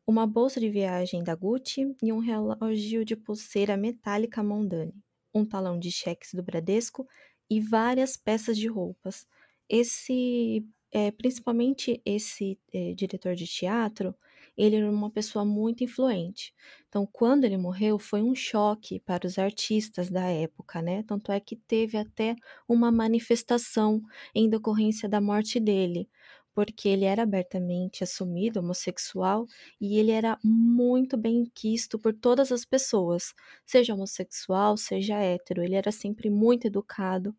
uma 0.08 0.26
bolsa 0.26 0.62
de 0.62 0.70
viagem 0.70 1.22
da 1.22 1.36
Gucci 1.36 1.94
e 2.02 2.14
um 2.14 2.20
relógio 2.20 3.04
de 3.04 3.18
pulseira 3.18 3.76
metálica 3.76 4.42
Mondani, 4.42 4.94
um 5.34 5.44
talão 5.44 5.78
de 5.78 5.92
cheques 5.92 6.34
do 6.34 6.42
Bradesco 6.42 7.06
e 7.50 7.60
várias 7.60 8.16
peças 8.16 8.58
de 8.58 8.68
roupas. 8.68 9.28
Esse, 9.70 10.66
é, 10.92 11.12
principalmente 11.12 12.02
esse 12.06 12.60
é, 12.74 12.94
diretor 12.94 13.36
de 13.36 13.46
teatro, 13.48 14.16
ele 14.58 14.76
era 14.78 14.90
uma 14.92 15.10
pessoa 15.12 15.46
muito 15.46 15.84
influente. 15.84 16.54
Então, 16.88 17.08
quando 17.12 17.46
ele 17.46 17.58
morreu, 17.58 17.98
foi 18.00 18.22
um 18.22 18.36
choque 18.36 19.00
para 19.00 19.26
os 19.28 19.38
artistas 19.38 20.10
da 20.10 20.26
época, 20.28 20.82
né? 20.82 21.04
Tanto 21.04 21.32
é 21.32 21.40
que 21.40 21.56
teve 21.56 21.98
até 21.98 22.36
uma 22.68 22.92
manifestação 22.92 24.02
em 24.36 24.50
decorrência 24.50 25.08
da 25.08 25.22
morte 25.22 25.60
dele, 25.60 26.10
porque 26.54 26.90
ele 26.90 27.06
era 27.06 27.24
abertamente 27.24 28.04
assumido 28.04 28.60
homossexual 28.60 29.46
e 29.80 29.98
ele 29.98 30.12
era 30.12 30.38
muito 30.44 31.16
bem 31.18 31.46
quisto 31.54 31.98
por 32.00 32.14
todas 32.14 32.52
as 32.52 32.66
pessoas, 32.66 33.34
seja 33.66 33.94
homossexual, 33.94 34.76
seja 34.78 35.16
hétero. 35.20 35.64
Ele 35.64 35.76
era 35.76 35.92
sempre 35.92 36.30
muito 36.30 36.66
educado 36.68 37.36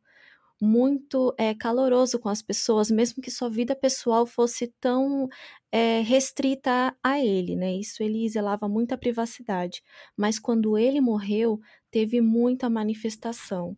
muito 0.60 1.34
é, 1.38 1.54
caloroso 1.54 2.18
com 2.18 2.28
as 2.28 2.42
pessoas, 2.42 2.90
mesmo 2.90 3.22
que 3.22 3.30
sua 3.30 3.48
vida 3.48 3.74
pessoal 3.74 4.26
fosse 4.26 4.68
tão 4.78 5.28
é, 5.72 6.00
restrita 6.02 6.94
a 7.02 7.18
ele, 7.18 7.56
né? 7.56 7.74
Isso 7.74 8.02
ele 8.02 8.28
zelava 8.28 8.68
muita 8.68 8.98
privacidade. 8.98 9.82
Mas 10.16 10.38
quando 10.38 10.76
ele 10.76 11.00
morreu, 11.00 11.58
teve 11.90 12.20
muita 12.20 12.68
manifestação, 12.68 13.76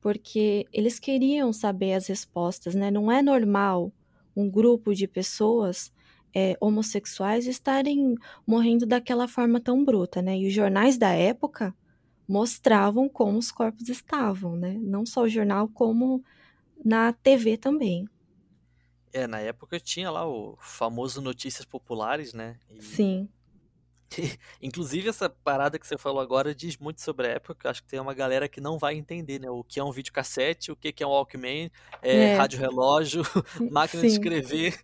porque 0.00 0.66
eles 0.72 0.98
queriam 0.98 1.52
saber 1.52 1.94
as 1.94 2.06
respostas, 2.08 2.74
né? 2.74 2.90
Não 2.90 3.10
é 3.10 3.22
normal 3.22 3.92
um 4.36 4.50
grupo 4.50 4.94
de 4.94 5.08
pessoas 5.08 5.90
é, 6.34 6.56
homossexuais 6.60 7.46
estarem 7.46 8.14
morrendo 8.46 8.86
daquela 8.86 9.26
forma 9.26 9.60
tão 9.60 9.84
bruta, 9.84 10.20
né? 10.20 10.38
E 10.38 10.46
os 10.48 10.52
jornais 10.52 10.98
da 10.98 11.12
época 11.12 11.74
mostravam 12.30 13.08
como 13.08 13.36
os 13.36 13.50
corpos 13.50 13.88
estavam, 13.88 14.54
né? 14.54 14.78
Não 14.80 15.04
só 15.04 15.22
o 15.22 15.28
jornal, 15.28 15.66
como 15.66 16.24
na 16.84 17.12
TV 17.12 17.56
também. 17.56 18.08
É, 19.12 19.26
na 19.26 19.40
época 19.40 19.80
tinha 19.80 20.08
lá 20.12 20.24
o 20.24 20.56
famoso 20.60 21.20
Notícias 21.20 21.64
Populares, 21.64 22.32
né? 22.32 22.56
E... 22.70 22.80
Sim. 22.80 23.28
Inclusive, 24.62 25.08
essa 25.08 25.28
parada 25.28 25.76
que 25.76 25.84
você 25.84 25.98
falou 25.98 26.20
agora 26.20 26.54
diz 26.54 26.76
muito 26.76 27.00
sobre 27.00 27.26
a 27.26 27.30
época. 27.30 27.68
Acho 27.68 27.82
que 27.82 27.88
tem 27.88 27.98
uma 27.98 28.14
galera 28.14 28.48
que 28.48 28.60
não 28.60 28.78
vai 28.78 28.94
entender, 28.94 29.40
né? 29.40 29.50
O 29.50 29.64
que 29.64 29.80
é 29.80 29.84
um 29.84 29.90
videocassete, 29.90 30.70
o 30.70 30.76
que 30.76 31.02
é 31.02 31.06
um 31.06 31.10
Walkman, 31.10 31.68
é, 32.00 32.16
é. 32.16 32.36
rádio 32.36 32.60
relógio, 32.60 33.22
máquina 33.72 34.02
Sim. 34.02 34.06
de 34.06 34.12
escrever. 34.12 34.80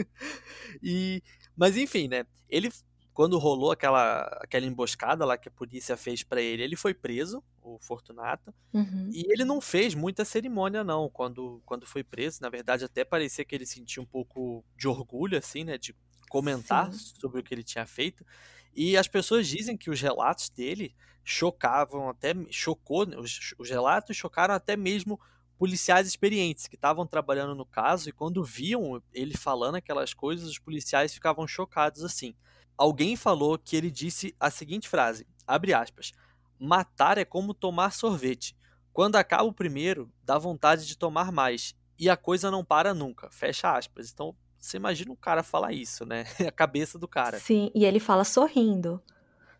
e, 0.82 1.22
mas 1.56 1.78
enfim, 1.78 2.08
né? 2.08 2.26
Ele 2.46 2.70
quando 3.18 3.36
rolou 3.36 3.72
aquela, 3.72 4.20
aquela 4.40 4.64
emboscada 4.64 5.24
lá 5.24 5.36
que 5.36 5.48
a 5.48 5.50
polícia 5.50 5.96
fez 5.96 6.22
para 6.22 6.40
ele, 6.40 6.62
ele 6.62 6.76
foi 6.76 6.94
preso, 6.94 7.42
o 7.60 7.76
Fortunato, 7.80 8.54
uhum. 8.72 9.10
e 9.12 9.24
ele 9.32 9.44
não 9.44 9.60
fez 9.60 9.92
muita 9.92 10.24
cerimônia 10.24 10.84
não, 10.84 11.08
quando, 11.08 11.60
quando 11.66 11.84
foi 11.84 12.04
preso, 12.04 12.38
na 12.40 12.48
verdade 12.48 12.84
até 12.84 13.04
parecia 13.04 13.44
que 13.44 13.56
ele 13.56 13.66
sentia 13.66 14.00
um 14.00 14.06
pouco 14.06 14.64
de 14.76 14.86
orgulho, 14.86 15.36
assim, 15.36 15.64
né, 15.64 15.76
de 15.76 15.96
comentar 16.30 16.92
Sim. 16.92 17.12
sobre 17.20 17.40
o 17.40 17.42
que 17.42 17.52
ele 17.52 17.64
tinha 17.64 17.84
feito, 17.84 18.24
e 18.72 18.96
as 18.96 19.08
pessoas 19.08 19.48
dizem 19.48 19.76
que 19.76 19.90
os 19.90 20.00
relatos 20.00 20.48
dele 20.48 20.94
chocavam 21.24 22.10
até, 22.10 22.36
chocou, 22.50 23.04
né, 23.04 23.16
os, 23.18 23.52
os 23.58 23.68
relatos 23.68 24.16
chocaram 24.16 24.54
até 24.54 24.76
mesmo 24.76 25.18
policiais 25.58 26.06
experientes 26.06 26.68
que 26.68 26.76
estavam 26.76 27.04
trabalhando 27.04 27.56
no 27.56 27.66
caso 27.66 28.08
e 28.08 28.12
quando 28.12 28.44
viam 28.44 29.02
ele 29.12 29.36
falando 29.36 29.74
aquelas 29.74 30.14
coisas, 30.14 30.48
os 30.48 30.58
policiais 30.60 31.12
ficavam 31.12 31.48
chocados 31.48 32.04
assim. 32.04 32.32
Alguém 32.78 33.16
falou 33.16 33.58
que 33.58 33.74
ele 33.74 33.90
disse 33.90 34.34
a 34.38 34.50
seguinte 34.50 34.88
frase, 34.88 35.26
abre 35.44 35.74
aspas, 35.74 36.12
matar 36.58 37.18
é 37.18 37.24
como 37.24 37.52
tomar 37.52 37.92
sorvete. 37.92 38.56
Quando 38.92 39.16
acaba 39.16 39.42
o 39.42 39.52
primeiro, 39.52 40.08
dá 40.24 40.38
vontade 40.38 40.86
de 40.86 40.96
tomar 40.96 41.32
mais. 41.32 41.74
E 41.98 42.08
a 42.08 42.16
coisa 42.16 42.50
não 42.50 42.64
para 42.64 42.94
nunca. 42.94 43.28
Fecha 43.30 43.76
aspas. 43.76 44.12
Então, 44.12 44.34
Você 44.58 44.76
imagina 44.76 45.12
um 45.12 45.16
cara 45.16 45.42
falar 45.42 45.72
isso, 45.72 46.06
né? 46.06 46.24
A 46.46 46.52
cabeça 46.52 46.98
do 46.98 47.08
cara. 47.08 47.38
Sim, 47.38 47.70
e 47.74 47.84
ele 47.84 48.00
fala 48.00 48.24
sorrindo. 48.24 49.02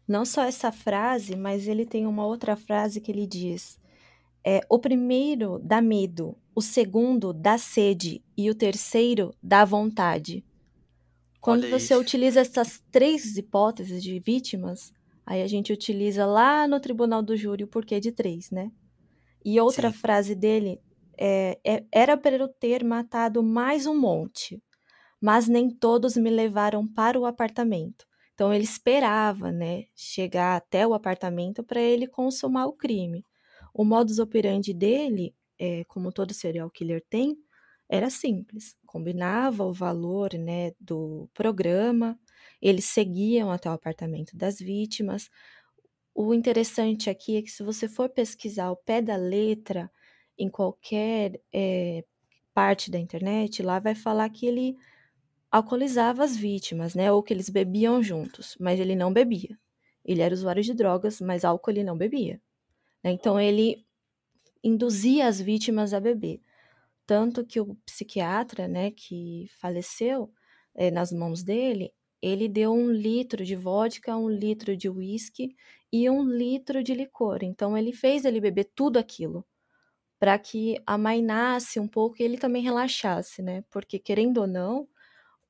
Não 0.06 0.24
só 0.24 0.42
essa 0.42 0.72
frase, 0.72 1.36
mas 1.36 1.68
ele 1.68 1.84
tem 1.84 2.06
uma 2.06 2.24
outra 2.24 2.56
frase 2.56 3.00
que 3.00 3.12
ele 3.12 3.26
diz: 3.26 3.78
é, 4.44 4.60
o 4.68 4.78
primeiro 4.78 5.58
dá 5.62 5.80
medo, 5.80 6.36
o 6.54 6.62
segundo 6.62 7.32
dá 7.32 7.58
sede 7.58 8.24
e 8.36 8.48
o 8.50 8.54
terceiro 8.54 9.34
dá 9.42 9.64
vontade. 9.64 10.44
Quando 11.40 11.66
Olha 11.66 11.68
você 11.68 11.94
utiliza 11.96 12.40
essas 12.40 12.82
três 12.90 13.36
hipóteses 13.36 14.02
de 14.02 14.18
vítimas, 14.20 14.92
aí 15.26 15.42
a 15.42 15.46
gente 15.46 15.72
utiliza 15.72 16.26
lá 16.26 16.66
no 16.68 16.80
tribunal 16.80 17.22
do 17.22 17.36
júri 17.36 17.64
o 17.64 17.68
porquê 17.68 18.00
de 18.00 18.12
três, 18.12 18.50
né? 18.50 18.70
E 19.44 19.60
outra 19.60 19.90
Sim. 19.90 19.92
frase 19.92 20.34
dele 20.34 20.80
é, 21.18 21.58
é 21.64 21.84
era 21.92 22.16
para 22.16 22.36
eu 22.36 22.48
ter 22.48 22.84
matado 22.84 23.42
mais 23.42 23.86
um 23.86 23.98
monte, 23.98 24.62
mas 25.20 25.48
nem 25.48 25.70
todos 25.70 26.16
me 26.16 26.30
levaram 26.30 26.86
para 26.88 27.20
o 27.20 27.26
apartamento. 27.26 28.06
Então 28.34 28.54
ele 28.54 28.64
esperava, 28.64 29.52
né, 29.52 29.84
chegar 29.96 30.56
até 30.56 30.86
o 30.86 30.94
apartamento 30.94 31.64
para 31.64 31.80
ele 31.82 32.08
consumar 32.08 32.66
o 32.66 32.74
crime. 32.74 33.24
O 33.74 33.84
modus 33.84 34.20
operandi 34.20 34.74
dele, 34.74 35.34
é, 35.58 35.84
como 35.86 36.12
todo 36.12 36.34
serial 36.34 36.70
killer 36.70 37.04
tem, 37.10 37.36
era 37.90 38.10
simples. 38.10 38.77
Combinava 38.88 39.66
o 39.66 39.72
valor 39.72 40.32
né, 40.32 40.72
do 40.80 41.28
programa, 41.34 42.18
eles 42.60 42.86
seguiam 42.86 43.52
até 43.52 43.68
o 43.68 43.74
apartamento 43.74 44.34
das 44.34 44.58
vítimas. 44.58 45.28
O 46.14 46.32
interessante 46.32 47.10
aqui 47.10 47.36
é 47.36 47.42
que, 47.42 47.50
se 47.50 47.62
você 47.62 47.86
for 47.86 48.08
pesquisar 48.08 48.70
o 48.70 48.76
pé 48.76 49.02
da 49.02 49.14
letra 49.14 49.90
em 50.38 50.48
qualquer 50.48 51.38
é, 51.52 52.02
parte 52.54 52.90
da 52.90 52.98
internet, 52.98 53.62
lá 53.62 53.78
vai 53.78 53.94
falar 53.94 54.30
que 54.30 54.46
ele 54.46 54.74
alcoolizava 55.50 56.24
as 56.24 56.34
vítimas, 56.34 56.94
né? 56.94 57.12
Ou 57.12 57.22
que 57.22 57.34
eles 57.34 57.50
bebiam 57.50 58.02
juntos, 58.02 58.56
mas 58.58 58.80
ele 58.80 58.96
não 58.96 59.12
bebia. 59.12 59.58
Ele 60.04 60.22
era 60.22 60.34
usuário 60.34 60.62
de 60.62 60.74
drogas, 60.74 61.20
mas 61.20 61.44
álcool 61.44 61.72
ele 61.72 61.84
não 61.84 61.98
bebia. 61.98 62.40
Né? 63.04 63.12
Então 63.12 63.40
ele 63.40 63.84
induzia 64.64 65.26
as 65.28 65.40
vítimas 65.40 65.94
a 65.94 66.00
beber. 66.00 66.40
Tanto 67.08 67.46
que 67.46 67.60
o 67.60 67.76
psiquiatra, 67.86 68.68
né, 68.68 68.92
que 68.92 69.46
faleceu 69.60 70.32
é, 70.76 70.92
nas 70.92 71.12
mãos 71.12 71.42
dele, 71.44 71.92
ele 72.22 72.48
deu 72.48 72.72
um 72.74 72.92
litro 72.92 73.44
de 73.46 73.56
vodka, 73.56 74.16
um 74.18 74.30
litro 74.30 74.76
de 74.76 74.90
uísque 74.90 75.56
e 75.92 76.10
um 76.10 76.24
litro 76.24 76.84
de 76.84 76.94
licor. 76.94 77.40
Então 77.44 77.78
ele 77.78 77.92
fez 77.94 78.26
ele 78.26 78.40
beber 78.42 78.70
tudo 78.76 78.98
aquilo 78.98 79.46
para 80.18 80.38
que 80.38 80.80
amainasse 80.86 81.78
um 81.80 81.88
pouco 81.88 82.16
e 82.20 82.24
ele 82.24 82.38
também 82.38 82.62
relaxasse, 82.62 83.42
né? 83.42 83.62
Porque 83.70 83.98
querendo 83.98 84.38
ou 84.40 84.46
não, 84.46 84.88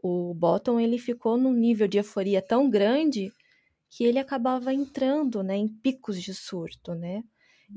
o 0.02 0.34
Bottom 0.34 0.80
ele 0.80 0.98
ficou 0.98 1.36
num 1.38 1.52
nível 1.54 1.88
de 1.88 1.98
euforia 1.98 2.42
tão 2.42 2.70
grande 2.70 3.32
que 3.90 4.04
ele 4.04 4.18
acabava 4.18 4.74
entrando, 4.74 5.42
né, 5.42 5.56
em 5.56 5.68
picos 5.68 6.22
de 6.22 6.34
surto, 6.34 6.94
né? 6.94 7.22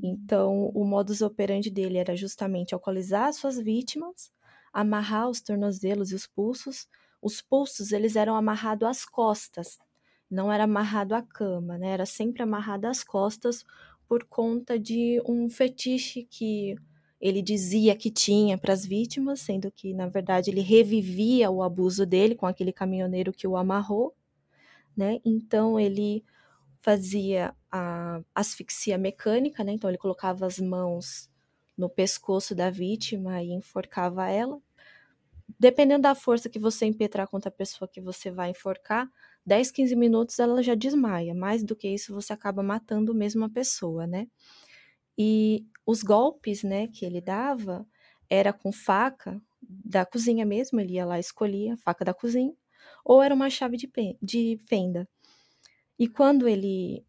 Então, 0.00 0.70
o 0.74 0.84
modus 0.84 1.20
operandi 1.22 1.70
dele 1.70 1.98
era 1.98 2.16
justamente 2.16 2.74
alcoolizar 2.74 3.32
suas 3.32 3.58
vítimas, 3.58 4.30
amarrar 4.72 5.28
os 5.28 5.40
tornozelos 5.40 6.10
e 6.12 6.14
os 6.14 6.26
pulsos. 6.26 6.88
Os 7.20 7.40
pulsos, 7.40 7.92
eles 7.92 8.16
eram 8.16 8.34
amarrados 8.34 8.88
às 8.88 9.04
costas, 9.04 9.78
não 10.30 10.50
era 10.52 10.64
amarrado 10.64 11.14
à 11.14 11.22
cama, 11.22 11.76
né? 11.78 11.88
Era 11.90 12.06
sempre 12.06 12.42
amarrado 12.42 12.86
às 12.86 13.04
costas 13.04 13.64
por 14.08 14.24
conta 14.24 14.78
de 14.78 15.20
um 15.26 15.48
fetiche 15.48 16.24
que 16.24 16.74
ele 17.20 17.40
dizia 17.42 17.94
que 17.94 18.10
tinha 18.10 18.58
para 18.58 18.72
as 18.72 18.84
vítimas, 18.84 19.40
sendo 19.40 19.70
que, 19.70 19.94
na 19.94 20.08
verdade, 20.08 20.50
ele 20.50 20.60
revivia 20.60 21.50
o 21.50 21.62
abuso 21.62 22.04
dele 22.04 22.34
com 22.34 22.46
aquele 22.46 22.72
caminhoneiro 22.72 23.32
que 23.32 23.46
o 23.46 23.56
amarrou, 23.56 24.14
né? 24.96 25.20
Então, 25.24 25.78
ele 25.78 26.24
fazia 26.80 27.54
a 27.72 28.20
asfixia 28.34 28.98
mecânica, 28.98 29.64
né? 29.64 29.72
Então 29.72 29.90
ele 29.90 29.98
colocava 29.98 30.46
as 30.46 30.60
mãos 30.60 31.30
no 31.76 31.88
pescoço 31.88 32.54
da 32.54 32.70
vítima 32.70 33.42
e 33.42 33.52
enforcava 33.52 34.28
ela. 34.28 34.60
Dependendo 35.58 36.02
da 36.02 36.14
força 36.14 36.48
que 36.48 36.58
você 36.58 36.86
impetrar 36.86 37.28
contra 37.28 37.48
a 37.48 37.52
pessoa 37.52 37.88
que 37.88 38.00
você 38.00 38.30
vai 38.30 38.50
enforcar, 38.50 39.08
10, 39.44 39.70
15 39.70 39.96
minutos 39.96 40.38
ela 40.38 40.62
já 40.62 40.74
desmaia. 40.74 41.34
Mais 41.34 41.64
do 41.64 41.74
que 41.74 41.88
isso, 41.88 42.14
você 42.14 42.32
acaba 42.32 42.62
matando 42.62 43.14
mesmo 43.14 43.44
a 43.44 43.50
pessoa, 43.50 44.06
né? 44.06 44.28
E 45.18 45.66
os 45.86 46.02
golpes, 46.02 46.62
né, 46.62 46.88
que 46.88 47.04
ele 47.04 47.20
dava 47.20 47.86
era 48.30 48.52
com 48.52 48.72
faca 48.72 49.40
da 49.62 50.06
cozinha 50.06 50.44
mesmo, 50.46 50.80
ele 50.80 50.94
ia 50.94 51.04
lá 51.04 51.18
e 51.18 51.20
escolhia 51.20 51.74
a 51.74 51.76
faca 51.76 52.04
da 52.04 52.14
cozinha, 52.14 52.54
ou 53.04 53.22
era 53.22 53.34
uma 53.34 53.50
chave 53.50 53.76
de, 53.76 53.90
de 54.22 54.60
fenda. 54.66 55.08
E 55.98 56.08
quando 56.08 56.48
ele 56.48 57.04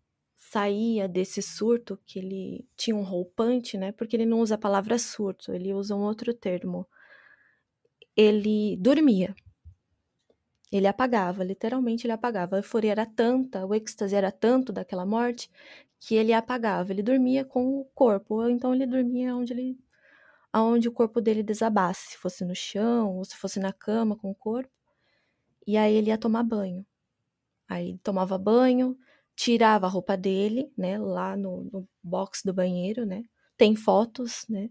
saía 0.54 1.08
desse 1.08 1.42
surto, 1.42 2.00
que 2.06 2.20
ele 2.20 2.68
tinha 2.78 2.96
um 2.96 3.02
roupante, 3.02 3.76
né? 3.78 3.92
Porque 3.92 4.16
ele 4.16 4.26
não 4.26 4.40
usa 4.40 4.56
a 4.56 4.58
palavra 4.58 5.00
surto, 5.00 5.52
ele 5.52 5.74
usa 5.74 5.96
um 5.96 6.04
outro 6.04 6.32
termo. 6.34 6.88
Ele 8.16 8.78
dormia. 8.78 9.36
Ele 10.72 10.88
apagava, 10.88 11.44
literalmente 11.44 12.06
ele 12.06 12.14
apagava. 12.14 12.56
A 12.56 12.60
euforia 12.60 12.92
era 12.92 13.06
tanta, 13.06 13.66
o 13.66 13.74
êxtase 13.74 14.16
era 14.16 14.32
tanto 14.32 14.72
daquela 14.72 15.06
morte, 15.06 15.50
que 16.00 16.16
ele 16.16 16.34
apagava. 16.34 16.92
Ele 16.92 17.02
dormia 17.02 17.44
com 17.44 17.80
o 17.80 17.86
corpo, 17.96 18.36
ou 18.36 18.50
então 18.50 18.76
ele 18.76 18.86
dormia 18.86 19.36
onde 19.36 19.54
ele 19.54 19.80
aonde 20.52 20.88
o 20.88 20.92
corpo 20.92 21.20
dele 21.20 21.42
desabasse, 21.42 22.12
se 22.12 22.18
fosse 22.18 22.46
no 22.46 22.56
chão 22.56 23.18
ou 23.18 23.26
se 23.26 23.36
fosse 23.36 23.60
na 23.60 23.74
cama 23.74 24.16
com 24.16 24.30
o 24.30 24.36
corpo. 24.36 24.72
E 25.66 25.78
aí 25.78 25.96
ele 25.96 26.10
ia 26.10 26.18
tomar 26.18 26.44
banho. 26.44 26.86
Aí 27.68 27.98
tomava 28.04 28.38
banho, 28.38 28.96
tirava 29.36 29.86
a 29.86 29.90
roupa 29.90 30.16
dele, 30.16 30.72
né, 30.78 30.98
lá 30.98 31.36
no, 31.36 31.64
no 31.72 31.88
box 32.04 32.42
do 32.44 32.54
banheiro, 32.54 33.06
né? 33.06 33.24
Tem 33.58 33.76
fotos, 33.76 34.46
né? 34.50 34.70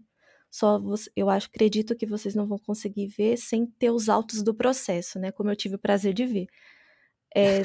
Só 0.49 0.77
você, 0.77 1.09
eu 1.15 1.29
acho, 1.29 1.47
acredito 1.47 1.95
que 1.95 2.05
vocês 2.05 2.35
não 2.35 2.45
vão 2.45 2.59
conseguir 2.59 3.07
ver 3.07 3.37
sem 3.37 3.65
ter 3.65 3.89
os 3.89 4.07
autos 4.07 4.43
do 4.43 4.53
processo, 4.53 5.17
né? 5.19 5.31
Como 5.31 5.49
eu 5.49 5.55
tive 5.55 5.75
o 5.75 5.79
prazer 5.79 6.13
de 6.13 6.25
ver. 6.25 6.47
É, 7.35 7.63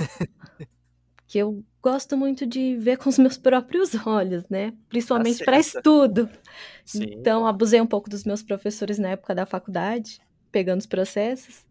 que 1.28 1.38
eu 1.38 1.62
gosto 1.82 2.16
muito 2.16 2.46
de 2.46 2.76
ver 2.76 2.96
com 2.96 3.11
os 3.11 3.18
meus 3.18 3.37
próprios 3.38 3.94
olhos, 4.06 4.48
né? 4.48 4.72
Principalmente 4.88 5.40
tá 5.40 5.44
para 5.44 5.58
estudo. 5.58 6.28
Sim. 6.84 7.04
Então, 7.11 7.46
abusei 7.46 7.80
um 7.80 7.87
pouco 7.87 8.08
dos 8.08 8.24
meus 8.24 8.42
professores 8.42 8.98
na 8.98 9.11
época 9.11 9.34
da 9.34 9.44
faculdade, 9.44 10.18
pegando 10.50 10.80
os 10.80 10.87
processos. 10.87 11.66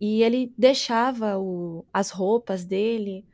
E 0.00 0.22
ele 0.22 0.52
deixava 0.58 1.38
o, 1.38 1.86
as 1.92 2.10
roupas 2.10 2.64
dele, 2.64 3.24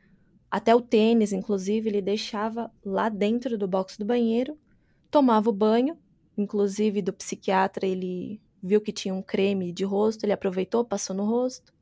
até 0.53 0.75
o 0.75 0.79
tênis, 0.79 1.33
inclusive, 1.33 1.89
ele 1.89 1.99
deixava 1.99 2.71
lá 2.85 3.09
dentro 3.09 3.57
do 3.57 3.67
box 3.67 3.97
do 3.97 4.05
banheiro, 4.05 4.55
tomava 5.09 5.49
o 5.49 5.51
banho, 5.51 5.97
inclusive 6.37 7.01
do 7.01 7.11
psiquiatra, 7.11 7.87
ele 7.87 8.39
viu 8.61 8.79
que 8.79 8.91
tinha 8.91 9.15
um 9.15 9.23
creme 9.23 9.71
de 9.71 9.83
rosto, 9.83 10.23
ele 10.23 10.31
aproveitou, 10.31 10.85
passou 10.85 11.15
no 11.15 11.25
rosto, 11.25 11.73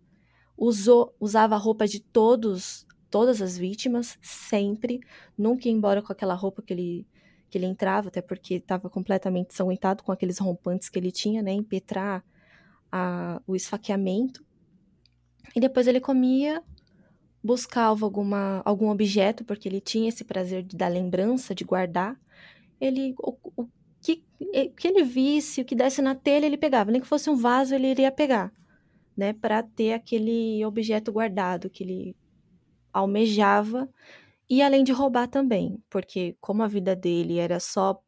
usou, 0.58 1.14
usava 1.20 1.56
a 1.56 1.58
roupa 1.58 1.86
de 1.86 2.00
todos, 2.00 2.88
todas 3.10 3.42
as 3.42 3.58
vítimas, 3.58 4.18
sempre, 4.22 5.02
nunca 5.38 5.68
ia 5.68 5.74
embora 5.74 6.02
com 6.02 6.14
aquela 6.14 6.34
roupa 6.34 6.62
que 6.62 6.72
ele 6.72 7.08
que 7.50 7.58
ele 7.58 7.66
entrava, 7.66 8.08
até 8.08 8.22
porque 8.22 8.54
estava 8.54 8.90
completamente 8.90 9.54
sanguentado 9.54 10.02
com 10.02 10.14
aqueles 10.14 10.38
rompantes 10.38 10.88
que 10.88 10.98
ele 10.98 11.12
tinha, 11.12 11.42
né, 11.42 11.52
impetrar 11.52 12.24
a, 12.90 13.42
o 13.46 13.54
esfaqueamento. 13.54 14.42
E 15.54 15.60
depois 15.60 15.86
ele 15.88 16.00
comia, 16.00 16.64
buscava 17.44 18.06
alguma, 18.06 18.62
algum 18.66 18.90
objeto, 18.90 19.44
porque 19.44 19.68
ele 19.68 19.82
tinha 19.82 20.10
esse 20.10 20.24
prazer 20.24 20.64
de, 20.64 20.76
da 20.76 20.88
lembrança, 20.88 21.56
de 21.56 21.64
guardar. 21.64 22.20
Ele, 22.80 23.16
o, 23.20 23.36
o, 23.56 23.68
que, 24.02 24.24
que 24.78 24.88
ele 24.88 25.04
visse, 25.04 25.62
o 25.62 25.66
que 25.66 25.76
desse 25.76 26.02
na 26.02 26.16
telha, 26.16 26.46
ele 26.46 26.58
pegava. 26.58 26.92
Nem 26.92 27.02
que 27.02 27.08
fosse 27.08 27.30
um 27.30 27.36
vaso, 27.36 27.74
ele 27.74 27.88
iria 27.88 28.12
pegar, 28.12 28.54
né? 29.16 29.34
Para 29.34 29.64
ter 29.64 29.94
aquele 29.94 30.64
objeto 30.66 31.12
guardado 31.12 31.70
que 31.70 31.84
ele 31.84 32.16
almejava. 32.94 33.90
E 34.50 34.62
além 34.62 34.84
de 34.84 34.92
roubar 34.92 35.28
também, 35.28 35.82
porque 35.90 36.36
como 36.42 36.64
a 36.64 36.68
vida 36.68 36.96
dele 36.96 37.40
era 37.40 37.60
só 37.60 38.02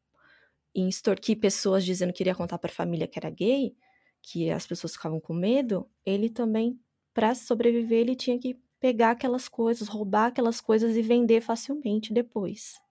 em 0.75 0.89
extorquir 0.89 1.39
pessoas 1.39 1.85
dizendo 1.85 2.11
que 2.11 2.23
iria 2.23 2.35
contar 2.35 2.57
para 2.57 2.71
a 2.71 2.73
família 2.73 3.07
que 3.07 3.17
era 3.17 3.29
gay, 3.29 3.75
que 4.21 4.49
as 4.49 4.65
pessoas 4.65 4.93
ficavam 4.93 5.19
com 5.19 5.33
medo, 5.33 5.87
ele 6.05 6.29
também 6.29 6.79
para 7.13 7.35
sobreviver, 7.35 7.99
ele 7.99 8.15
tinha 8.15 8.39
que 8.39 8.57
pegar 8.83 9.11
aquelas 9.11 9.47
coisas, 9.47 9.87
roubar 9.87 10.25
aquelas 10.25 10.59
coisas 10.59 10.97
e 10.97 11.01
vender 11.01 11.39
facilmente 11.39 12.11
depois. 12.11 12.81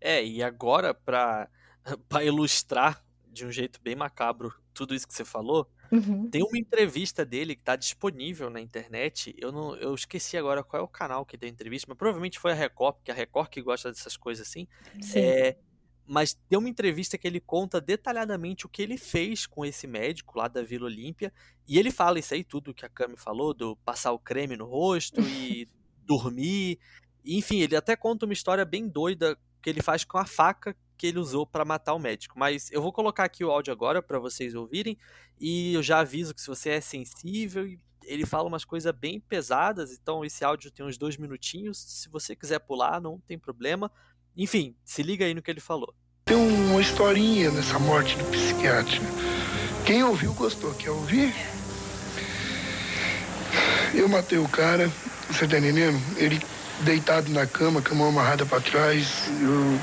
É, 0.00 0.24
e 0.24 0.42
agora, 0.42 0.92
para 0.92 1.48
ilustrar 2.26 3.00
de 3.28 3.46
um 3.46 3.52
jeito 3.52 3.80
bem 3.80 3.94
macabro 3.94 4.52
tudo 4.74 4.92
isso 4.92 5.06
que 5.06 5.14
você 5.14 5.24
falou, 5.24 5.70
uhum. 5.92 6.28
tem 6.28 6.42
uma 6.42 6.58
entrevista 6.58 7.24
dele 7.24 7.54
que 7.54 7.62
está 7.62 7.76
disponível 7.76 8.50
na 8.50 8.60
internet. 8.60 9.36
Eu 9.38 9.52
não, 9.52 9.76
eu 9.76 9.94
esqueci 9.94 10.36
agora 10.36 10.64
qual 10.64 10.82
é 10.82 10.84
o 10.84 10.88
canal 10.88 11.24
que 11.24 11.38
tem 11.38 11.48
a 11.48 11.52
entrevista, 11.52 11.86
mas 11.88 11.96
provavelmente 11.96 12.40
foi 12.40 12.50
a 12.50 12.56
Record, 12.56 12.96
porque 12.96 13.12
a 13.12 13.14
Record 13.14 13.50
que 13.50 13.62
gosta 13.62 13.88
dessas 13.88 14.16
coisas 14.16 14.48
assim. 14.48 14.66
Sim. 15.00 15.20
É, 15.20 15.56
mas 16.12 16.34
tem 16.46 16.58
uma 16.58 16.68
entrevista 16.68 17.16
que 17.16 17.26
ele 17.26 17.40
conta 17.40 17.80
detalhadamente 17.80 18.66
o 18.66 18.68
que 18.68 18.82
ele 18.82 18.98
fez 18.98 19.46
com 19.46 19.64
esse 19.64 19.86
médico 19.86 20.38
lá 20.38 20.46
da 20.46 20.62
Vila 20.62 20.84
Olímpia, 20.84 21.32
e 21.66 21.78
ele 21.78 21.90
fala 21.90 22.18
isso 22.18 22.34
aí 22.34 22.44
tudo 22.44 22.74
que 22.74 22.84
a 22.84 22.88
Cami 22.88 23.16
falou, 23.16 23.54
do 23.54 23.76
passar 23.76 24.12
o 24.12 24.18
creme 24.18 24.54
no 24.54 24.66
rosto 24.66 25.22
e 25.22 25.66
dormir, 26.04 26.78
enfim, 27.24 27.60
ele 27.60 27.74
até 27.74 27.96
conta 27.96 28.26
uma 28.26 28.34
história 28.34 28.62
bem 28.62 28.86
doida 28.86 29.38
que 29.62 29.70
ele 29.70 29.80
faz 29.80 30.04
com 30.04 30.18
a 30.18 30.26
faca 30.26 30.76
que 30.98 31.06
ele 31.06 31.18
usou 31.18 31.46
para 31.46 31.64
matar 31.64 31.94
o 31.94 31.98
médico. 31.98 32.38
Mas 32.38 32.70
eu 32.70 32.82
vou 32.82 32.92
colocar 32.92 33.24
aqui 33.24 33.42
o 33.42 33.50
áudio 33.50 33.72
agora 33.72 34.02
para 34.02 34.18
vocês 34.18 34.54
ouvirem 34.54 34.98
e 35.40 35.72
eu 35.72 35.82
já 35.82 36.00
aviso 36.00 36.34
que 36.34 36.42
se 36.42 36.46
você 36.46 36.70
é 36.70 36.80
sensível, 36.82 37.66
ele 38.04 38.26
fala 38.26 38.48
umas 38.48 38.66
coisas 38.66 38.92
bem 38.94 39.18
pesadas, 39.18 39.92
então 39.92 40.24
esse 40.26 40.44
áudio 40.44 40.70
tem 40.70 40.84
uns 40.84 40.98
dois 40.98 41.16
minutinhos. 41.16 41.78
Se 41.78 42.10
você 42.10 42.36
quiser 42.36 42.58
pular, 42.58 43.00
não 43.00 43.18
tem 43.18 43.38
problema. 43.38 43.90
Enfim, 44.36 44.76
se 44.84 45.02
liga 45.02 45.24
aí 45.24 45.32
no 45.32 45.40
que 45.40 45.50
ele 45.50 45.60
falou. 45.60 45.94
Tem 46.24 46.36
uma 46.36 46.80
historinha 46.80 47.50
nessa 47.50 47.78
morte 47.78 48.16
do 48.16 48.24
psiquiatra. 48.26 49.00
Quem 49.84 50.04
ouviu 50.04 50.32
gostou. 50.32 50.72
Quer 50.74 50.90
ouvir? 50.90 51.34
Eu 53.92 54.08
matei 54.08 54.38
o 54.38 54.48
cara, 54.48 54.90
você 55.28 55.46
tá 55.46 55.58
entendendo? 55.58 56.00
Ele 56.16 56.40
deitado 56.80 57.30
na 57.30 57.46
cama, 57.46 57.82
com 57.82 57.94
a 57.94 57.98
mão 57.98 58.08
amarrada 58.08 58.46
para 58.46 58.60
trás. 58.60 59.24
Eu, 59.40 59.78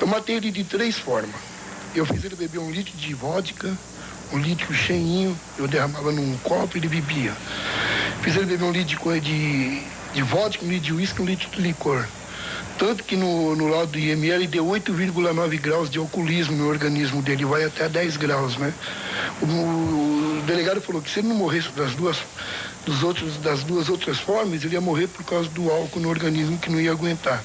eu 0.00 0.06
matei 0.06 0.36
ele 0.36 0.50
de 0.50 0.64
três 0.64 0.98
formas. 0.98 1.40
Eu 1.94 2.04
fiz 2.04 2.22
ele 2.24 2.36
beber 2.36 2.58
um 2.58 2.70
litro 2.70 2.96
de 2.96 3.14
vodka, 3.14 3.72
um 4.32 4.38
litro 4.38 4.74
cheinho, 4.74 5.38
eu 5.56 5.66
derramava 5.66 6.12
num 6.12 6.36
copo 6.38 6.76
e 6.76 6.80
ele 6.80 6.88
bebia. 6.88 7.32
Fiz 8.22 8.36
ele 8.36 8.46
beber 8.46 8.64
um 8.64 8.72
litro 8.72 8.98
de, 9.20 9.82
de 10.12 10.22
vodka, 10.22 10.64
um 10.64 10.68
litro 10.68 10.84
de 10.84 10.92
uísque, 10.92 11.22
um 11.22 11.24
litro 11.24 11.48
de 11.48 11.60
licor. 11.62 12.06
Tanto 12.78 13.02
que 13.02 13.16
no, 13.16 13.56
no 13.56 13.66
laudo 13.66 13.92
do 13.92 13.98
IML 13.98 14.46
deu 14.46 14.64
8,9 14.64 15.60
graus 15.60 15.90
de 15.90 15.98
alcoolismo 15.98 16.56
no 16.56 16.68
organismo 16.68 17.20
dele, 17.20 17.44
vai 17.44 17.64
até 17.64 17.88
10 17.88 18.16
graus, 18.16 18.56
né? 18.56 18.72
O, 19.42 19.46
o, 19.46 20.42
delegado 20.46 20.80
falou 20.80 21.02
que 21.02 21.10
se 21.10 21.18
ele 21.18 21.28
não 21.28 21.34
morresse 21.34 21.70
das 21.70 21.96
duas, 21.96 22.18
dos 22.86 23.02
outros, 23.02 23.36
das 23.38 23.64
duas 23.64 23.88
outras 23.88 24.18
formas, 24.20 24.62
ele 24.62 24.74
ia 24.74 24.80
morrer 24.80 25.08
por 25.08 25.24
causa 25.24 25.48
do 25.48 25.68
álcool 25.68 25.98
no 25.98 26.08
organismo 26.08 26.56
que 26.56 26.70
não 26.70 26.80
ia 26.80 26.92
aguentar. 26.92 27.42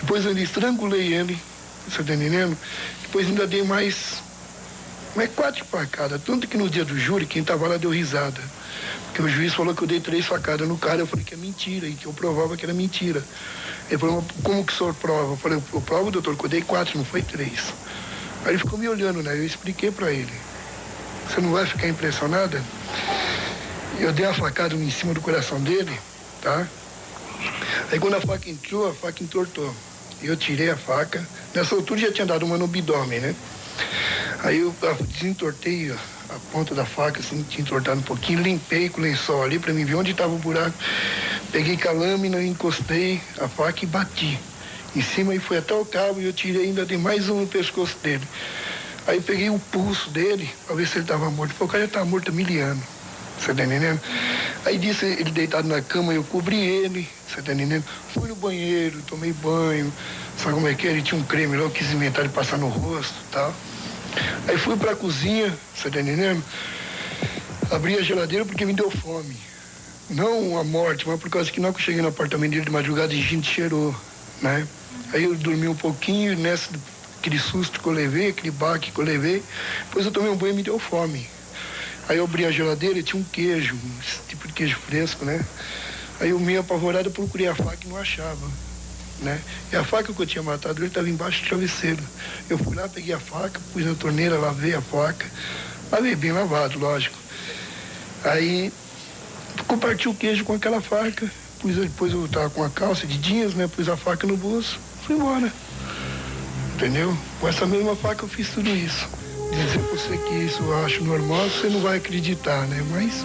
Depois 0.00 0.24
eu 0.24 0.36
estrangulei 0.38 1.12
ele, 1.12 1.38
você 1.86 2.02
tá 2.02 2.14
entendendo? 2.14 2.56
Depois 3.02 3.26
ainda 3.26 3.46
dei 3.46 3.62
mais, 3.62 4.22
mais 5.14 5.30
quatro 5.32 5.66
facadas. 5.66 6.20
Tanto 6.24 6.48
que 6.48 6.56
no 6.56 6.70
dia 6.70 6.84
do 6.84 6.98
júri, 6.98 7.26
quem 7.26 7.44
tava 7.44 7.68
lá 7.68 7.76
deu 7.76 7.90
risada. 7.90 8.40
Porque 9.20 9.34
o 9.34 9.36
juiz 9.36 9.52
falou 9.52 9.74
que 9.74 9.82
eu 9.82 9.86
dei 9.86 10.00
três 10.00 10.24
facadas 10.24 10.66
no 10.66 10.78
cara, 10.78 11.00
eu 11.00 11.06
falei 11.06 11.22
que 11.22 11.34
é 11.34 11.36
mentira 11.36 11.86
e 11.86 11.92
que 11.92 12.06
eu 12.06 12.12
provava 12.12 12.56
que 12.56 12.64
era 12.64 12.72
mentira. 12.72 13.22
Ele 13.90 13.98
falou, 13.98 14.24
como 14.42 14.64
que 14.64 14.72
o 14.72 14.76
senhor 14.76 14.94
prova? 14.94 15.34
Eu 15.34 15.36
falei, 15.36 15.62
eu 15.74 15.80
provo, 15.82 16.10
doutor, 16.10 16.34
que 16.38 16.44
eu 16.46 16.48
dei 16.48 16.62
quatro, 16.62 16.96
não 16.96 17.04
foi 17.04 17.20
três. 17.20 17.66
Aí 18.46 18.52
ele 18.52 18.58
ficou 18.58 18.78
me 18.78 18.88
olhando, 18.88 19.22
né? 19.22 19.36
Eu 19.36 19.44
expliquei 19.44 19.90
para 19.90 20.10
ele. 20.10 20.32
Você 21.28 21.38
não 21.42 21.52
vai 21.52 21.66
ficar 21.66 21.86
impressionada? 21.86 22.62
Eu 23.98 24.10
dei 24.10 24.24
a 24.24 24.32
facada 24.32 24.74
em 24.74 24.90
cima 24.90 25.12
do 25.12 25.20
coração 25.20 25.60
dele, 25.60 26.00
tá? 26.40 26.66
Aí 27.92 28.00
quando 28.00 28.14
a 28.14 28.22
faca 28.22 28.48
entrou, 28.48 28.88
a 28.88 28.94
faca 28.94 29.22
entortou. 29.22 29.74
Eu 30.22 30.34
tirei 30.34 30.70
a 30.70 30.78
faca. 30.78 31.22
Nessa 31.54 31.74
altura 31.74 32.00
já 32.00 32.12
tinha 32.12 32.26
dado 32.26 32.46
uma 32.46 32.56
no 32.56 32.64
abdômen, 32.64 33.20
né? 33.20 33.34
Aí 34.42 34.60
eu 34.60 34.74
desentortei 35.10 35.92
a 36.30 36.52
ponta 36.52 36.74
da 36.74 36.84
faca, 36.84 37.20
assim, 37.20 37.42
tinha 37.42 37.62
entortado 37.62 37.98
um 37.98 38.02
pouquinho, 38.02 38.40
limpei 38.40 38.88
com 38.88 39.00
o 39.00 39.04
lençol 39.04 39.42
ali 39.42 39.58
para 39.58 39.72
mim 39.72 39.84
ver 39.84 39.96
onde 39.96 40.12
estava 40.12 40.32
o 40.32 40.38
buraco. 40.38 40.74
Peguei 41.50 41.76
com 41.76 41.88
a 41.88 41.92
lâmina, 41.92 42.42
encostei 42.42 43.20
a 43.38 43.48
faca 43.48 43.84
e 43.84 43.86
bati. 43.86 44.38
Em 44.94 45.02
cima 45.02 45.34
e 45.34 45.38
foi 45.38 45.58
até 45.58 45.74
o 45.74 45.84
cabo 45.84 46.20
e 46.20 46.26
eu 46.26 46.32
tirei 46.32 46.64
ainda 46.64 46.84
de 46.84 46.96
mais 46.96 47.28
um 47.28 47.40
no 47.40 47.46
pescoço 47.46 47.96
dele. 48.02 48.26
Aí 49.06 49.20
peguei 49.20 49.50
o 49.50 49.58
pulso 49.58 50.10
dele 50.10 50.48
para 50.66 50.76
ver 50.76 50.86
se 50.86 50.94
ele 50.94 51.04
estava 51.04 51.30
morto. 51.30 51.54
Falei, 51.54 51.68
o 51.68 51.70
cara 51.70 51.82
já 51.84 51.88
estava 51.88 52.04
morto 52.06 52.28
há 52.28 52.32
mil 52.32 52.64
anos. 52.64 52.84
Você 53.38 53.54
tá 53.54 53.64
entendendo? 53.64 54.00
Aí 54.66 54.76
disse 54.76 55.06
ele 55.06 55.30
deitado 55.30 55.66
na 55.66 55.80
cama, 55.80 56.12
eu 56.12 56.22
cobri 56.22 56.60
ele, 56.60 57.08
você 57.26 57.40
tá 57.40 57.54
entendendo? 57.54 57.84
Fui 58.12 58.28
no 58.28 58.36
banheiro, 58.36 59.00
tomei 59.06 59.32
banho, 59.32 59.90
sabe 60.36 60.54
como 60.54 60.68
é 60.68 60.74
que 60.74 60.86
é? 60.86 60.90
Ele 60.90 61.00
tinha 61.00 61.18
um 61.18 61.24
creme 61.24 61.56
eu 61.56 61.70
quis 61.70 61.90
inventar 61.90 62.22
de 62.22 62.28
passar 62.28 62.58
no 62.58 62.68
rosto 62.68 63.14
e 63.14 63.32
tal. 63.32 63.54
Aí 64.48 64.56
fui 64.58 64.76
pra 64.76 64.96
cozinha, 64.96 65.56
você 65.74 65.90
tá 65.90 66.00
entendendo? 66.00 66.42
Abri 67.70 67.96
a 67.96 68.02
geladeira 68.02 68.44
porque 68.44 68.64
me 68.64 68.72
deu 68.72 68.90
fome. 68.90 69.36
Não 70.08 70.58
a 70.58 70.64
morte, 70.64 71.06
mas 71.06 71.20
por 71.20 71.30
causa 71.30 71.50
que 71.50 71.60
não 71.60 71.72
que 71.72 71.78
eu 71.78 71.84
cheguei 71.84 72.02
no 72.02 72.08
apartamento 72.08 72.50
dele 72.50 72.64
de 72.64 72.70
madrugada 72.70 73.14
e 73.14 73.22
gente 73.22 73.48
cheirou, 73.48 73.94
né? 74.42 74.66
Aí 75.12 75.24
eu 75.24 75.36
dormi 75.36 75.68
um 75.68 75.74
pouquinho, 75.74 76.36
nessa, 76.36 76.68
aquele 77.18 77.38
susto 77.38 77.80
que 77.80 77.86
eu 77.86 77.92
levei, 77.92 78.30
aquele 78.30 78.50
baque 78.50 78.90
que 78.90 78.98
eu 78.98 79.04
levei, 79.04 79.42
depois 79.84 80.04
eu 80.04 80.10
tomei 80.10 80.30
um 80.30 80.36
banho 80.36 80.52
e 80.52 80.56
me 80.56 80.62
deu 80.62 80.78
fome. 80.78 81.28
Aí 82.08 82.16
eu 82.16 82.24
abri 82.24 82.44
a 82.44 82.50
geladeira 82.50 82.98
e 82.98 83.04
tinha 83.04 83.20
um 83.20 83.24
queijo, 83.24 83.76
esse 84.00 84.20
tipo 84.28 84.48
de 84.48 84.52
queijo 84.52 84.76
fresco, 84.78 85.24
né? 85.24 85.44
Aí 86.18 86.30
eu 86.30 86.40
meio 86.40 86.60
apavorado 86.60 87.10
procurei 87.10 87.46
a 87.46 87.54
faca 87.54 87.78
e 87.84 87.88
não 87.88 87.96
achava, 87.96 88.50
né? 89.22 89.40
E 89.72 89.76
a 89.76 89.84
faca 89.84 90.12
que 90.12 90.20
eu 90.20 90.26
tinha 90.26 90.42
matado 90.42 90.80
ele 90.80 90.88
estava 90.88 91.08
embaixo 91.08 91.42
do 91.42 91.48
travesseiro. 91.48 92.02
Eu 92.48 92.58
fui 92.58 92.74
lá, 92.74 92.88
peguei 92.88 93.14
a 93.14 93.20
faca, 93.20 93.60
pus 93.72 93.84
na 93.84 93.94
torneira, 93.94 94.38
lavei 94.38 94.74
a 94.74 94.80
faca, 94.80 95.26
lavei 95.90 96.16
bem 96.16 96.32
lavado, 96.32 96.78
lógico. 96.78 97.16
Aí 98.24 98.72
comparti 99.66 100.08
o 100.08 100.14
queijo 100.14 100.44
com 100.44 100.54
aquela 100.54 100.80
faca, 100.80 101.30
pus, 101.60 101.76
depois 101.76 102.12
eu 102.12 102.26
tava 102.28 102.50
com 102.50 102.64
a 102.64 102.70
calça 102.70 103.06
de 103.06 103.18
jeans, 103.18 103.54
né? 103.54 103.68
Pus 103.68 103.88
a 103.88 103.96
faca 103.96 104.26
no 104.26 104.36
bolso, 104.36 104.78
fui 105.04 105.16
embora. 105.16 105.52
Entendeu? 106.74 107.16
Com 107.40 107.48
essa 107.48 107.66
mesma 107.66 107.94
faca 107.94 108.24
eu 108.24 108.28
fiz 108.28 108.48
tudo 108.48 108.70
isso. 108.70 109.06
Dizer 109.50 109.80
pra 109.80 109.98
você 109.98 110.16
que 110.16 110.34
isso 110.34 110.62
eu 110.62 110.84
acho 110.84 111.04
normal, 111.04 111.48
você 111.50 111.68
não 111.68 111.80
vai 111.80 111.98
acreditar, 111.98 112.66
né? 112.68 112.84
Mas 112.90 113.24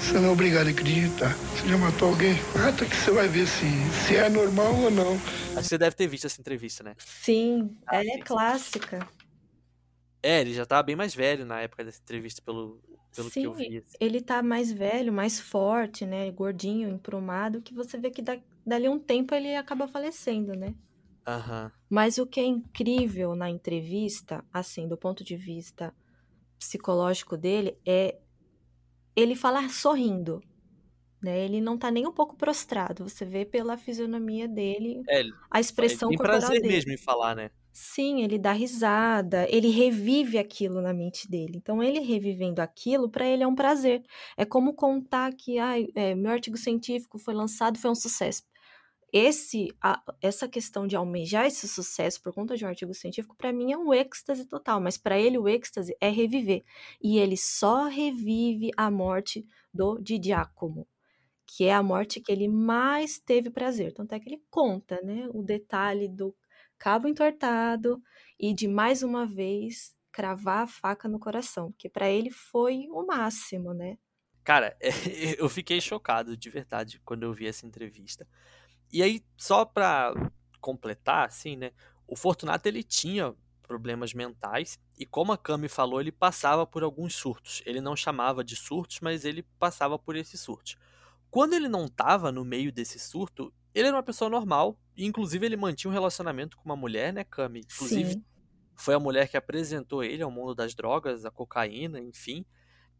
você 0.00 0.18
não 0.18 0.30
é 0.30 0.32
obrigado 0.32 0.66
a 0.66 0.70
acreditar. 0.70 1.34
Você 1.36 1.68
já 1.68 1.76
matou 1.78 2.08
alguém? 2.08 2.34
Mata 2.56 2.84
que 2.84 2.96
você 2.96 3.10
vai 3.10 3.28
ver 3.28 3.46
se, 3.46 3.66
se 4.06 4.16
é 4.16 4.28
normal 4.28 4.74
ou 4.74 4.90
não. 4.90 5.12
Acho 5.14 5.54
que 5.62 5.62
você 5.64 5.78
deve 5.78 5.94
ter 5.96 6.06
visto 6.06 6.26
essa 6.26 6.40
entrevista, 6.40 6.82
né? 6.82 6.94
Sim, 6.98 7.76
Ah, 7.86 7.96
é 7.98 8.02
sim. 8.02 8.20
clássica. 8.24 9.06
É, 10.22 10.40
ele 10.40 10.52
já 10.52 10.66
tava 10.66 10.82
bem 10.82 10.96
mais 10.96 11.14
velho 11.14 11.46
na 11.46 11.60
época 11.60 11.84
dessa 11.84 12.00
entrevista, 12.02 12.42
pelo, 12.42 12.78
pelo 13.14 13.30
que 13.30 13.46
eu 13.46 13.52
Sim, 13.54 13.70
vi. 13.70 13.78
assim. 13.78 13.96
ele 14.00 14.20
tá 14.20 14.42
mais 14.42 14.70
velho, 14.70 15.12
mais 15.12 15.40
forte, 15.40 16.04
né? 16.04 16.30
Gordinho, 16.30 16.88
emprumado, 16.90 17.62
que 17.62 17.74
você 17.74 17.98
vê 17.98 18.10
que 18.10 18.20
da- 18.22 18.38
dali 18.66 18.88
um 18.88 18.98
tempo 18.98 19.34
ele 19.34 19.54
acaba 19.56 19.88
falecendo, 19.88 20.52
né? 20.54 20.74
Aham. 21.26 21.72
Mas 21.88 22.18
o 22.18 22.26
que 22.26 22.38
é 22.40 22.44
incrível 22.44 23.34
na 23.34 23.50
entrevista, 23.50 24.44
assim, 24.52 24.86
do 24.86 24.96
ponto 24.96 25.24
de 25.24 25.36
vista 25.36 25.92
psicológico 26.58 27.36
dele, 27.36 27.78
é 27.86 28.18
ele 29.16 29.36
falar 29.36 29.70
sorrindo, 29.70 30.40
né? 31.22 31.40
Ele 31.44 31.60
não 31.60 31.78
tá 31.78 31.90
nem 31.90 32.06
um 32.06 32.12
pouco 32.12 32.36
prostrado. 32.36 33.08
Você 33.08 33.24
vê 33.26 33.44
pela 33.46 33.76
fisionomia 33.78 34.48
dele, 34.48 35.08
É, 35.08 35.20
ele, 35.20 35.32
a 35.50 35.60
ele 35.78 35.94
expressão 35.94 36.08
tem 36.08 36.18
corporal 36.18 36.18
prazer 36.18 36.60
dele. 36.60 36.74
mesmo 36.74 36.92
em 36.92 36.98
falar, 36.98 37.34
né? 37.36 37.50
Sim, 37.72 38.22
ele 38.22 38.38
dá 38.38 38.52
risada, 38.52 39.46
ele 39.48 39.68
revive 39.70 40.38
aquilo 40.38 40.82
na 40.82 40.92
mente 40.92 41.28
dele. 41.30 41.52
Então, 41.56 41.80
ele 41.82 42.00
revivendo 42.00 42.60
aquilo, 42.60 43.08
para 43.08 43.26
ele 43.26 43.44
é 43.44 43.46
um 43.46 43.54
prazer. 43.54 44.02
É 44.36 44.44
como 44.44 44.74
contar 44.74 45.32
que 45.34 45.58
ai, 45.58 45.86
é, 45.94 46.14
meu 46.16 46.32
artigo 46.32 46.56
científico 46.56 47.18
foi 47.18 47.32
lançado, 47.32 47.78
foi 47.78 47.90
um 47.90 47.94
sucesso. 47.94 48.42
Esse, 49.12 49.68
a- 49.82 50.02
essa 50.22 50.48
questão 50.48 50.86
de 50.86 50.94
almejar 50.96 51.46
esse 51.46 51.66
sucesso 51.68 52.22
por 52.22 52.32
conta 52.32 52.56
de 52.56 52.64
um 52.64 52.68
artigo 52.68 52.94
científico, 52.94 53.36
para 53.36 53.52
mim 53.52 53.72
é 53.72 53.76
um 53.78 53.92
êxtase 53.92 54.46
total, 54.46 54.80
mas 54.80 54.96
para 54.98 55.18
ele 55.18 55.38
o 55.38 55.48
êxtase 55.48 55.96
é 56.00 56.08
reviver. 56.10 56.64
E 57.02 57.18
ele 57.18 57.36
só 57.36 57.84
revive 57.88 58.70
a 58.76 58.90
morte 58.90 59.44
do 59.74 59.98
Didiácomo, 60.00 60.86
que 61.46 61.64
é 61.64 61.74
a 61.74 61.82
morte 61.82 62.20
que 62.20 62.30
ele 62.32 62.48
mais 62.48 63.18
teve 63.18 63.50
prazer. 63.50 63.92
Tanto 63.92 64.14
é 64.14 64.20
que 64.20 64.28
ele 64.28 64.42
conta, 64.50 65.00
né, 65.02 65.28
o 65.32 65.42
detalhe 65.42 66.08
do 66.08 66.36
cabo 66.78 67.08
entortado 67.08 68.02
e 68.38 68.54
de 68.54 68.68
mais 68.68 69.02
uma 69.02 69.26
vez 69.26 69.94
cravar 70.12 70.64
a 70.64 70.66
faca 70.66 71.08
no 71.08 71.18
coração, 71.20 71.70
porque 71.72 71.88
para 71.88 72.08
ele 72.10 72.30
foi 72.30 72.86
o 72.90 73.06
máximo, 73.06 73.72
né? 73.74 73.98
Cara, 74.44 74.76
eu 75.38 75.48
fiquei 75.48 75.80
chocado 75.80 76.36
de 76.36 76.50
verdade 76.50 77.00
quando 77.04 77.24
eu 77.24 77.32
vi 77.32 77.46
essa 77.46 77.66
entrevista. 77.66 78.26
E 78.92 79.02
aí, 79.02 79.24
só 79.36 79.64
pra 79.64 80.12
completar, 80.60 81.26
assim, 81.26 81.56
né? 81.56 81.72
O 82.06 82.16
Fortunato 82.16 82.66
ele 82.68 82.82
tinha 82.82 83.34
problemas 83.62 84.12
mentais 84.12 84.78
e 84.98 85.06
como 85.06 85.30
a 85.32 85.38
Cami 85.38 85.68
falou, 85.68 86.00
ele 86.00 86.10
passava 86.10 86.66
por 86.66 86.82
alguns 86.82 87.14
surtos. 87.14 87.62
Ele 87.64 87.80
não 87.80 87.94
chamava 87.94 88.42
de 88.42 88.56
surtos, 88.56 88.98
mas 89.00 89.24
ele 89.24 89.44
passava 89.58 89.96
por 89.98 90.16
esses 90.16 90.40
surtos. 90.40 90.76
Quando 91.30 91.54
ele 91.54 91.68
não 91.68 91.86
tava 91.86 92.32
no 92.32 92.44
meio 92.44 92.72
desse 92.72 92.98
surto, 92.98 93.54
ele 93.72 93.86
era 93.86 93.96
uma 93.96 94.02
pessoa 94.02 94.28
normal, 94.28 94.76
inclusive 94.96 95.46
ele 95.46 95.56
mantinha 95.56 95.88
um 95.88 95.94
relacionamento 95.94 96.56
com 96.56 96.64
uma 96.64 96.74
mulher, 96.74 97.12
né, 97.12 97.22
Cami? 97.22 97.60
Inclusive, 97.60 98.14
Sim. 98.14 98.24
foi 98.74 98.94
a 98.94 98.98
mulher 98.98 99.28
que 99.28 99.36
apresentou 99.36 100.02
ele 100.02 100.24
ao 100.24 100.30
mundo 100.30 100.52
das 100.52 100.74
drogas, 100.74 101.24
a 101.24 101.30
cocaína, 101.30 102.00
enfim. 102.00 102.44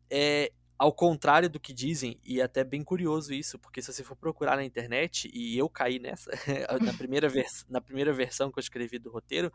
É, 0.08 0.52
ao 0.80 0.94
contrário 0.94 1.50
do 1.50 1.60
que 1.60 1.74
dizem, 1.74 2.18
e 2.24 2.40
é 2.40 2.42
até 2.42 2.64
bem 2.64 2.82
curioso 2.82 3.34
isso, 3.34 3.58
porque 3.58 3.82
se 3.82 3.92
você 3.92 4.02
for 4.02 4.16
procurar 4.16 4.56
na 4.56 4.64
internet, 4.64 5.30
e 5.30 5.58
eu 5.58 5.68
caí 5.68 5.98
nessa, 5.98 6.30
na, 6.80 6.94
primeira 6.94 7.28
vers 7.28 7.66
na 7.68 7.82
primeira 7.82 8.14
versão 8.14 8.50
que 8.50 8.58
eu 8.58 8.62
escrevi 8.62 8.98
do 8.98 9.10
roteiro, 9.10 9.52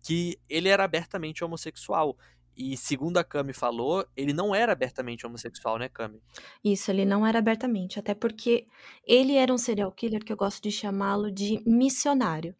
que 0.00 0.38
ele 0.48 0.68
era 0.68 0.84
abertamente 0.84 1.42
homossexual. 1.42 2.16
E 2.56 2.76
segundo 2.76 3.16
a 3.16 3.24
Cami 3.24 3.52
falou, 3.52 4.06
ele 4.16 4.32
não 4.32 4.54
era 4.54 4.70
abertamente 4.70 5.26
homossexual, 5.26 5.76
né, 5.76 5.88
Cami? 5.88 6.22
Isso, 6.62 6.92
ele 6.92 7.04
não 7.04 7.26
era 7.26 7.40
abertamente, 7.40 7.98
até 7.98 8.14
porque 8.14 8.68
ele 9.04 9.34
era 9.34 9.52
um 9.52 9.58
serial 9.58 9.90
killer 9.90 10.24
que 10.24 10.32
eu 10.32 10.36
gosto 10.36 10.62
de 10.62 10.70
chamá-lo 10.70 11.32
de 11.32 11.60
missionário. 11.66 12.54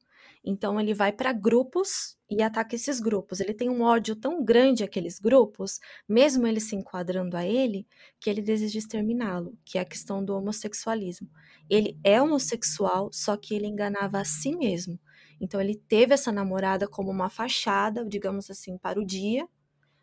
Então 0.45 0.81
ele 0.81 0.95
vai 0.95 1.13
para 1.13 1.33
grupos 1.33 2.17
e 2.29 2.43
ataca 2.43 2.75
esses 2.75 2.99
grupos. 3.01 3.41
Ele 3.41 3.53
tem 3.53 3.69
um 3.69 3.83
ódio 3.83 4.17
tão 4.17 4.43
grande 4.43 4.83
àqueles 4.83 5.19
grupos, 5.19 5.79
mesmo 6.09 6.47
ele 6.47 6.61
se 6.61 6.75
enquadrando 6.75 7.37
a 7.37 7.45
ele, 7.45 7.87
que 8.19 8.31
ele 8.31 8.41
deseja 8.41 8.79
exterminá-lo, 8.79 9.59
que 9.65 9.77
é 9.77 9.83
a 9.83 9.85
questão 9.85 10.25
do 10.25 10.35
homossexualismo. 10.35 11.29
Ele 11.69 11.99
é 12.03 12.21
homossexual, 12.23 13.11
só 13.13 13.37
que 13.37 13.55
ele 13.55 13.67
enganava 13.67 14.19
a 14.19 14.25
si 14.25 14.57
mesmo. 14.57 14.99
Então 15.41 15.61
ele 15.61 15.75
teve 15.77 16.15
essa 16.15 16.33
namorada 16.33 16.89
como 16.89 17.11
uma 17.11 17.29
fachada, 17.29 18.05
digamos 18.05 18.51
assim, 18.51 18.79
para 18.79 19.01
o 19.01 19.05
dia, 19.05 19.47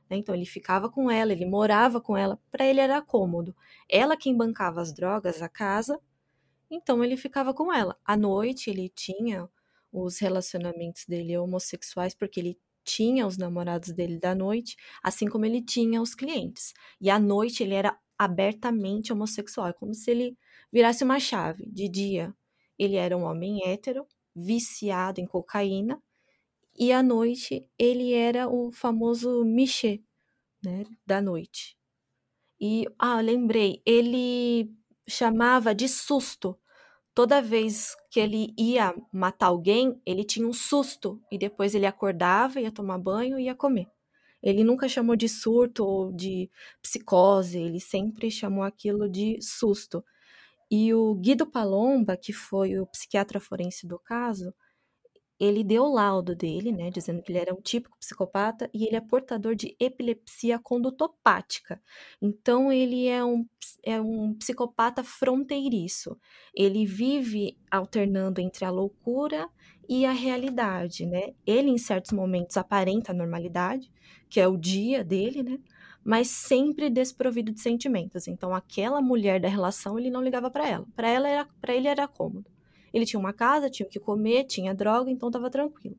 né? 0.10 0.18
Então 0.18 0.34
ele 0.36 0.46
ficava 0.46 0.90
com 0.90 1.10
ela, 1.12 1.32
ele 1.32 1.46
morava 1.46 2.02
com 2.02 2.16
ela, 2.18 2.40
para 2.52 2.66
ele 2.66 2.80
era 2.80 3.02
cômodo. 3.02 3.56
Ela 3.90 4.18
quem 4.18 4.36
bancava 4.36 4.82
as 4.82 4.94
drogas, 4.94 5.42
a 5.42 5.50
casa, 5.50 6.00
então 6.70 7.04
ele 7.04 7.18
ficava 7.18 7.54
com 7.54 7.74
ela. 7.74 7.98
À 8.06 8.18
noite 8.18 8.70
ele 8.70 8.90
tinha 8.90 9.50
os 9.92 10.20
relacionamentos 10.20 11.06
dele 11.08 11.38
homossexuais, 11.38 12.14
porque 12.16 12.40
ele 12.40 12.60
tinha 12.84 13.28
os 13.28 13.38
namorados 13.38 13.92
dele 13.92 14.18
da 14.20 14.34
noite, 14.34 14.76
assim 15.04 15.28
como 15.28 15.46
ele 15.46 15.62
tinha 15.62 16.02
os 16.02 16.16
clientes. 16.16 16.74
E 17.02 17.10
à 17.10 17.20
noite 17.20 17.64
ele 17.64 17.74
era 17.74 17.98
abertamente 18.18 19.12
homossexual, 19.14 19.68
é 19.68 19.74
como 19.74 19.94
se 19.94 20.10
ele 20.12 20.38
virasse 20.72 21.04
uma 21.04 21.20
chave. 21.20 21.66
De 21.70 21.90
dia 21.90 22.34
ele 22.80 22.96
era 22.96 23.18
um 23.18 23.24
homem 23.24 23.62
hétero, 23.66 24.06
viciado 24.36 25.20
em 25.20 25.26
cocaína, 25.26 26.02
e 26.78 26.92
à 26.92 27.04
noite 27.04 27.68
ele 27.78 28.14
era 28.14 28.48
o 28.50 28.72
famoso 28.72 29.44
Michê, 29.46 30.02
né, 30.64 30.86
da 31.06 31.22
noite. 31.22 31.78
E, 32.60 32.86
ah, 32.98 33.22
lembrei, 33.22 33.82
ele 33.86 34.72
chamava 35.08 35.76
de 35.76 35.88
susto. 35.88 36.58
Toda 37.18 37.42
vez 37.42 37.96
que 38.12 38.20
ele 38.20 38.54
ia 38.56 38.94
matar 39.12 39.48
alguém, 39.48 40.00
ele 40.06 40.24
tinha 40.24 40.48
um 40.48 40.54
susto 40.54 41.20
e 41.32 41.38
depois 41.40 41.74
ele 41.74 41.88
acordava, 41.88 42.62
ia 42.62 42.72
tomar 42.72 43.00
banho 43.00 43.40
e 43.40 43.46
ia 43.46 43.56
comer. 43.56 43.88
Ele 44.40 44.64
nunca 44.64 44.88
chamou 44.88 45.16
de 45.16 45.28
surto 45.28 45.84
ou 45.84 46.14
de 46.14 46.48
psicose, 46.80 47.58
ele 47.58 47.80
sempre 47.80 48.30
chamou 48.30 48.64
aquilo 48.64 49.10
de 49.10 49.42
susto. 49.42 50.06
E 50.70 50.94
o 50.94 51.16
Guido 51.16 51.48
Palomba, 51.48 52.16
que 52.16 52.32
foi 52.32 52.78
o 52.78 52.86
psiquiatra 52.86 53.40
forense 53.40 53.88
do 53.88 53.98
caso, 53.98 54.54
ele 55.40 55.64
deu 55.64 55.84
o 55.84 55.94
laudo 55.94 56.36
dele, 56.36 56.72
né, 56.72 56.90
dizendo 56.90 57.22
que 57.22 57.32
ele 57.32 57.40
era 57.40 57.54
um 57.54 57.62
típico 57.62 57.98
psicopata 58.00 58.70
e 58.74 58.86
ele 58.86 58.96
é 58.96 59.02
portador 59.02 59.56
de 59.56 59.76
epilepsia 59.80 60.60
condutopática. 60.60 61.82
Então 62.22 62.72
ele 62.72 63.08
é 63.08 63.24
um, 63.24 63.46
é 63.84 64.02
um 64.02 64.34
psicopata 64.34 65.04
fronteiriço. 65.04 66.18
Ele 66.56 66.86
vive 66.86 67.58
alternando 67.70 68.42
entre 68.42 68.66
a 68.66 68.72
loucura 68.72 69.48
e 69.88 70.06
a 70.06 70.12
realidade, 70.12 71.06
né? 71.06 71.34
Ele 71.46 71.70
em 71.70 71.78
certos 71.78 72.12
momentos 72.12 72.58
aparenta 72.58 73.12
a 73.12 73.16
normalidade, 73.16 73.92
que 74.30 74.40
é 74.40 74.48
o 74.48 74.58
dia 74.58 75.04
dele, 75.04 75.44
né? 75.44 75.60
Mas 76.04 76.30
sempre 76.30 76.90
desprovido 76.90 77.52
de 77.52 77.62
sentimentos. 77.62 78.28
Então 78.28 78.54
aquela 78.56 79.02
mulher 79.02 79.40
da 79.40 79.48
relação 79.48 80.00
ele 80.00 80.10
não 80.10 80.22
ligava 80.22 80.50
para 80.50 80.68
ela. 80.68 80.86
Para 80.96 81.10
ela 81.10 81.28
era, 81.30 81.48
para 81.62 81.76
ele 81.76 81.88
era 81.88 82.08
cômodo. 82.08 82.57
Ele 82.94 83.06
tinha 83.06 83.20
uma 83.20 83.34
casa, 83.34 83.70
tinha 83.70 83.86
o 83.86 83.90
que 83.90 84.00
comer, 84.00 84.46
tinha 84.46 84.74
droga, 84.74 85.12
então 85.12 85.30
estava 85.30 85.50
tranquilo. 85.50 85.98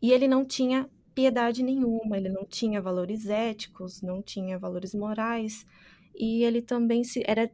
E 0.00 0.10
ele 0.12 0.26
não 0.26 0.44
tinha 0.44 0.88
piedade 1.14 1.62
nenhuma, 1.62 2.16
ele 2.16 2.28
não 2.28 2.44
tinha 2.44 2.80
valores 2.80 3.26
éticos, 3.26 4.02
não 4.02 4.22
tinha 4.22 4.58
valores 4.58 4.94
morais, 4.94 5.66
e 6.14 6.42
ele 6.44 6.62
também 6.62 7.04
se 7.04 7.22
era 7.26 7.50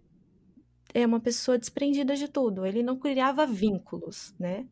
é 0.94 1.06
uma 1.06 1.20
pessoa 1.20 1.58
desprendida 1.58 2.14
de 2.16 2.28
tudo. 2.28 2.64
Ele 2.64 2.82
não 2.82 2.96
criava 2.96 3.46
vínculos, 3.46 4.34
né? 4.38 4.66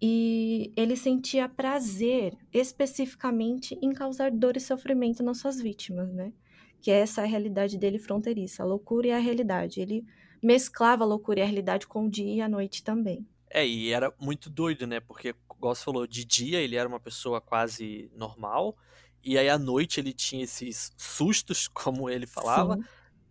E 0.00 0.72
ele 0.76 0.94
sentia 0.96 1.48
prazer 1.48 2.36
especificamente 2.52 3.78
em 3.82 3.92
causar 3.92 4.30
dor 4.30 4.56
e 4.56 4.60
sofrimento 4.60 5.22
nas 5.22 5.38
suas 5.38 5.60
vítimas, 5.60 6.12
né? 6.12 6.32
Que 6.80 6.90
é 6.90 7.00
essa 7.00 7.22
a 7.22 7.24
realidade 7.24 7.78
dele 7.78 7.98
fronteiriça, 7.98 8.62
a 8.62 8.66
loucura 8.66 9.08
e 9.08 9.12
a 9.12 9.18
realidade. 9.18 9.80
Ele 9.80 10.04
mesclava 10.46 11.02
a 11.02 11.06
loucura 11.06 11.40
e 11.40 11.42
a 11.42 11.44
realidade 11.44 11.88
com 11.88 12.06
o 12.06 12.10
dia 12.10 12.32
e 12.32 12.40
a 12.40 12.48
noite 12.48 12.84
também. 12.84 13.26
É, 13.50 13.66
e 13.66 13.92
era 13.92 14.14
muito 14.16 14.48
doido, 14.48 14.86
né? 14.86 15.00
Porque, 15.00 15.34
como 15.48 15.74
você 15.74 15.82
falou, 15.82 16.06
de 16.06 16.24
dia 16.24 16.60
ele 16.60 16.76
era 16.76 16.88
uma 16.88 17.00
pessoa 17.00 17.40
quase 17.40 18.08
normal, 18.14 18.76
e 19.24 19.36
aí 19.36 19.48
à 19.48 19.58
noite 19.58 19.98
ele 19.98 20.12
tinha 20.12 20.44
esses 20.44 20.92
sustos, 20.96 21.66
como 21.74 22.08
ele 22.08 22.26
falava. 22.26 22.76
Sim. 22.76 22.84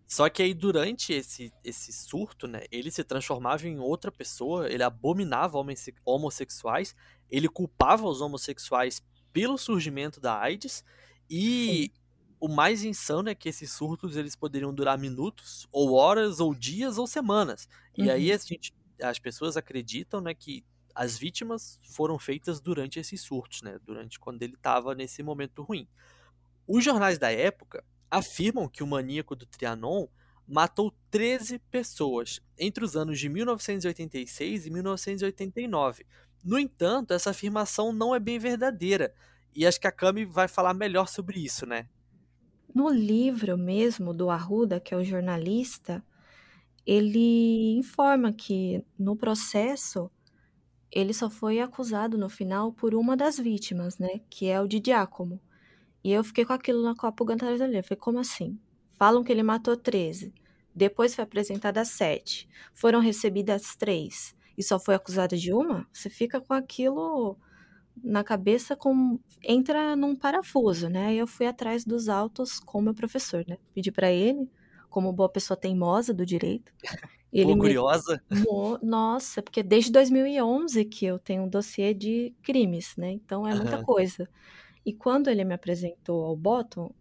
Só 0.06 0.28
que 0.28 0.42
aí 0.42 0.52
durante 0.52 1.12
esse, 1.12 1.52
esse 1.64 1.92
surto, 1.92 2.46
né, 2.46 2.64
ele 2.70 2.90
se 2.90 3.02
transformava 3.02 3.66
em 3.66 3.78
outra 3.78 4.12
pessoa, 4.12 4.70
ele 4.70 4.82
abominava 4.82 5.58
homens 5.58 5.88
homossexuais, 6.04 6.94
ele 7.28 7.48
culpava 7.48 8.06
os 8.06 8.20
homossexuais 8.20 9.02
pelo 9.32 9.58
surgimento 9.58 10.20
da 10.20 10.38
AIDS 10.38 10.84
e 11.28 11.90
Sim 11.92 12.05
o 12.38 12.48
mais 12.48 12.84
insano 12.84 13.28
é 13.28 13.34
que 13.34 13.48
esses 13.48 13.72
surtos 13.72 14.16
eles 14.16 14.36
poderiam 14.36 14.72
durar 14.72 14.98
minutos, 14.98 15.66
ou 15.72 15.94
horas, 15.94 16.40
ou 16.40 16.54
dias, 16.54 16.98
ou 16.98 17.06
semanas. 17.06 17.68
E 17.96 18.02
uhum. 18.02 18.10
aí 18.10 18.32
a 18.32 18.36
gente, 18.36 18.74
as 19.00 19.18
pessoas 19.18 19.56
acreditam 19.56 20.20
né, 20.20 20.34
que 20.34 20.64
as 20.94 21.18
vítimas 21.18 21.80
foram 21.82 22.18
feitas 22.18 22.60
durante 22.60 22.98
esses 22.98 23.20
surtos, 23.20 23.62
né, 23.62 23.78
durante 23.84 24.18
quando 24.18 24.42
ele 24.42 24.54
estava 24.54 24.94
nesse 24.94 25.22
momento 25.22 25.62
ruim. 25.62 25.86
Os 26.66 26.82
jornais 26.84 27.18
da 27.18 27.30
época 27.30 27.84
afirmam 28.10 28.68
que 28.68 28.82
o 28.82 28.86
maníaco 28.86 29.36
do 29.36 29.46
Trianon 29.46 30.06
matou 30.46 30.94
13 31.10 31.58
pessoas 31.70 32.40
entre 32.58 32.84
os 32.84 32.96
anos 32.96 33.18
de 33.18 33.28
1986 33.28 34.66
e 34.66 34.70
1989. 34.70 36.06
No 36.44 36.58
entanto, 36.58 37.12
essa 37.12 37.30
afirmação 37.30 37.92
não 37.92 38.14
é 38.14 38.20
bem 38.20 38.38
verdadeira. 38.38 39.12
E 39.54 39.66
acho 39.66 39.80
que 39.80 39.86
a 39.86 39.92
Cami 39.92 40.24
vai 40.24 40.46
falar 40.46 40.74
melhor 40.74 41.08
sobre 41.08 41.40
isso, 41.44 41.66
né? 41.66 41.88
No 42.76 42.90
livro 42.90 43.56
mesmo 43.56 44.12
do 44.12 44.28
Arruda, 44.28 44.78
que 44.78 44.92
é 44.92 44.96
o 44.98 45.02
jornalista, 45.02 46.04
ele 46.84 47.78
informa 47.78 48.34
que 48.34 48.84
no 48.98 49.16
processo 49.16 50.10
ele 50.92 51.14
só 51.14 51.30
foi 51.30 51.58
acusado 51.58 52.18
no 52.18 52.28
final 52.28 52.70
por 52.70 52.94
uma 52.94 53.16
das 53.16 53.38
vítimas, 53.38 53.96
né? 53.96 54.20
Que 54.28 54.48
é 54.48 54.60
o 54.60 54.68
de 54.68 54.82
Giacomo. 54.84 55.40
E 56.04 56.12
eu 56.12 56.22
fiquei 56.22 56.44
com 56.44 56.52
aquilo 56.52 56.82
na 56.82 56.94
copa 56.94 57.24
da 57.24 57.38
Falei, 57.82 57.82
como 57.98 58.18
assim? 58.18 58.60
Falam 58.98 59.24
que 59.24 59.32
ele 59.32 59.42
matou 59.42 59.74
13. 59.74 60.34
Depois 60.74 61.14
foi 61.14 61.24
apresentada 61.24 61.82
7. 61.82 62.46
Foram 62.74 63.00
recebidas 63.00 63.74
3. 63.74 64.36
E 64.58 64.62
só 64.62 64.78
foi 64.78 64.96
acusada 64.96 65.34
de 65.34 65.50
uma? 65.50 65.88
Você 65.90 66.10
fica 66.10 66.42
com 66.42 66.52
aquilo 66.52 67.38
na 68.02 68.22
cabeça 68.22 68.76
com 68.76 69.18
entra 69.42 69.96
num 69.96 70.14
parafuso, 70.14 70.88
né? 70.88 71.14
E 71.14 71.18
eu 71.18 71.26
fui 71.26 71.46
atrás 71.46 71.84
dos 71.84 72.08
autos 72.08 72.58
com 72.60 72.80
meu 72.80 72.94
professor, 72.94 73.44
né? 73.46 73.58
Pedi 73.74 73.90
para 73.90 74.10
ele, 74.10 74.48
como 74.88 75.12
boa 75.12 75.28
pessoa 75.28 75.56
teimosa 75.56 76.14
do 76.14 76.24
direito. 76.24 76.72
Ele 77.32 77.52
Pô, 77.52 77.58
curiosa? 77.58 78.22
Me... 78.30 78.44
Nossa, 78.82 79.42
porque 79.42 79.62
desde 79.62 79.92
2011 79.92 80.84
que 80.86 81.04
eu 81.04 81.18
tenho 81.18 81.42
um 81.42 81.48
dossiê 81.48 81.92
de 81.92 82.34
crimes, 82.42 82.94
né? 82.96 83.10
Então 83.10 83.46
é 83.46 83.54
muita 83.54 83.78
uhum. 83.78 83.84
coisa. 83.84 84.28
E 84.84 84.92
quando 84.92 85.28
ele 85.28 85.44
me 85.44 85.52
apresentou 85.52 86.24
ao 86.24 86.36
Bottom, 86.36 86.94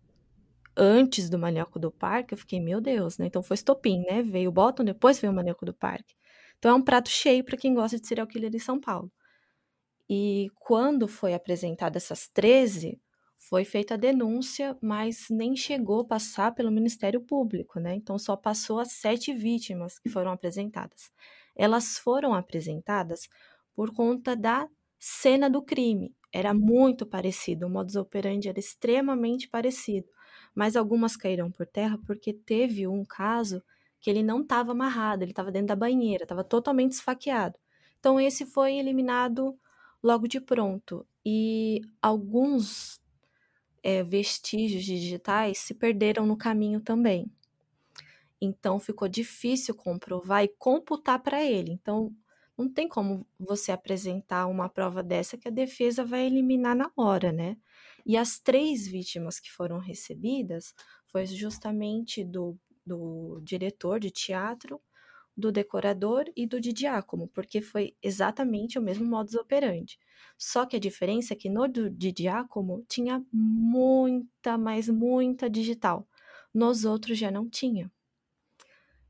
antes 0.75 1.29
do 1.29 1.39
Maníaco 1.39 1.79
do 1.79 1.91
Parque, 1.91 2.33
eu 2.33 2.37
fiquei, 2.37 2.59
meu 2.59 2.81
Deus, 2.81 3.17
né? 3.17 3.27
Então 3.27 3.43
foi 3.43 3.55
estopim, 3.55 4.01
né? 4.01 4.21
Veio 4.21 4.49
o 4.49 4.53
Bottom, 4.53 4.83
depois 4.83 5.19
veio 5.19 5.31
o 5.31 5.35
Maníaco 5.35 5.65
do 5.65 5.73
Parque. 5.73 6.15
Então 6.57 6.71
é 6.71 6.73
um 6.73 6.81
prato 6.81 7.09
cheio 7.09 7.43
para 7.43 7.55
quem 7.55 7.73
gosta 7.73 7.99
de 7.99 8.07
serial 8.07 8.27
killer 8.27 8.53
em 8.53 8.59
São 8.59 8.79
Paulo. 8.79 9.11
E 10.09 10.49
quando 10.59 11.07
foi 11.07 11.33
apresentada 11.33 11.97
essas 11.97 12.27
13, 12.27 12.99
foi 13.37 13.65
feita 13.65 13.93
a 13.95 13.97
denúncia, 13.97 14.77
mas 14.81 15.27
nem 15.29 15.55
chegou 15.55 16.01
a 16.01 16.05
passar 16.05 16.53
pelo 16.53 16.71
Ministério 16.71 17.21
Público, 17.21 17.79
né? 17.79 17.95
Então 17.95 18.17
só 18.17 18.35
passou 18.35 18.79
as 18.79 18.93
sete 18.93 19.33
vítimas 19.33 19.99
que 19.99 20.09
foram 20.09 20.31
apresentadas. 20.31 21.11
Elas 21.55 21.97
foram 21.97 22.33
apresentadas 22.33 23.27
por 23.73 23.93
conta 23.93 24.35
da 24.35 24.67
cena 24.99 25.49
do 25.49 25.61
crime. 25.61 26.15
Era 26.33 26.53
muito 26.53 27.05
parecido, 27.05 27.67
o 27.67 27.69
modus 27.69 27.95
operandi 27.95 28.49
era 28.49 28.59
extremamente 28.59 29.47
parecido, 29.47 30.07
mas 30.53 30.75
algumas 30.75 31.15
caíram 31.15 31.51
por 31.51 31.65
terra 31.65 31.97
porque 32.05 32.33
teve 32.33 32.87
um 32.87 33.05
caso 33.05 33.61
que 34.01 34.09
ele 34.09 34.21
não 34.23 34.41
estava 34.41 34.71
amarrado, 34.71 35.23
ele 35.23 35.31
estava 35.31 35.51
dentro 35.51 35.67
da 35.67 35.75
banheira, 35.75 36.23
estava 36.23 36.43
totalmente 36.43 36.93
esfaqueado. 36.93 37.57
Então 37.99 38.19
esse 38.19 38.45
foi 38.45 38.75
eliminado 38.75 39.57
logo 40.05 40.27
de 40.27 40.39
pronto. 40.39 41.03
E 41.25 41.81
alguns 41.99 43.01
é, 43.81 44.03
vestígios 44.03 44.85
digitais 44.85 45.57
se 45.57 45.73
perderam 45.73 46.27
no 46.27 46.37
caminho 46.37 46.79
também. 46.79 47.31
Então 48.39 48.79
ficou 48.79 49.07
difícil 49.07 49.73
comprovar 49.73 50.43
e 50.43 50.47
computar 50.59 51.23
para 51.23 51.43
ele. 51.43 51.71
Então, 51.71 52.15
não 52.55 52.69
tem 52.71 52.87
como 52.87 53.25
você 53.39 53.71
apresentar 53.71 54.45
uma 54.45 54.69
prova 54.69 55.01
dessa 55.01 55.37
que 55.37 55.47
a 55.47 55.51
defesa 55.51 56.05
vai 56.05 56.27
eliminar 56.27 56.75
na 56.75 56.91
hora, 56.95 57.31
né? 57.31 57.57
E 58.05 58.15
as 58.15 58.39
três 58.39 58.87
vítimas 58.87 59.39
que 59.39 59.51
foram 59.51 59.79
recebidas 59.79 60.75
foi 61.07 61.25
justamente 61.25 62.23
do, 62.23 62.55
do 62.85 63.41
diretor 63.43 63.99
de 63.99 64.11
teatro, 64.11 64.79
do 65.37 65.51
decorador 65.51 66.25
e 66.35 66.47
do 66.47 66.59
de 66.61 66.71
diácono, 66.71 67.27
porque 67.27 67.61
foi 67.61 67.95
exatamente 68.01 68.79
o 68.79 68.81
mesmo 68.81 69.05
modus 69.05 69.35
operandi. 69.35 69.99
Só 70.37 70.65
que 70.65 70.75
a 70.75 70.79
diferença 70.79 71.33
é 71.33 71.37
que 71.37 71.49
no 71.49 71.67
do, 71.67 71.89
de 71.89 72.11
diácono 72.11 72.85
tinha 72.87 73.23
muita, 73.31 74.57
mas 74.57 74.89
muita 74.89 75.49
digital. 75.49 76.07
Nos 76.53 76.85
outros 76.85 77.17
já 77.17 77.29
não 77.31 77.49
tinha. 77.49 77.91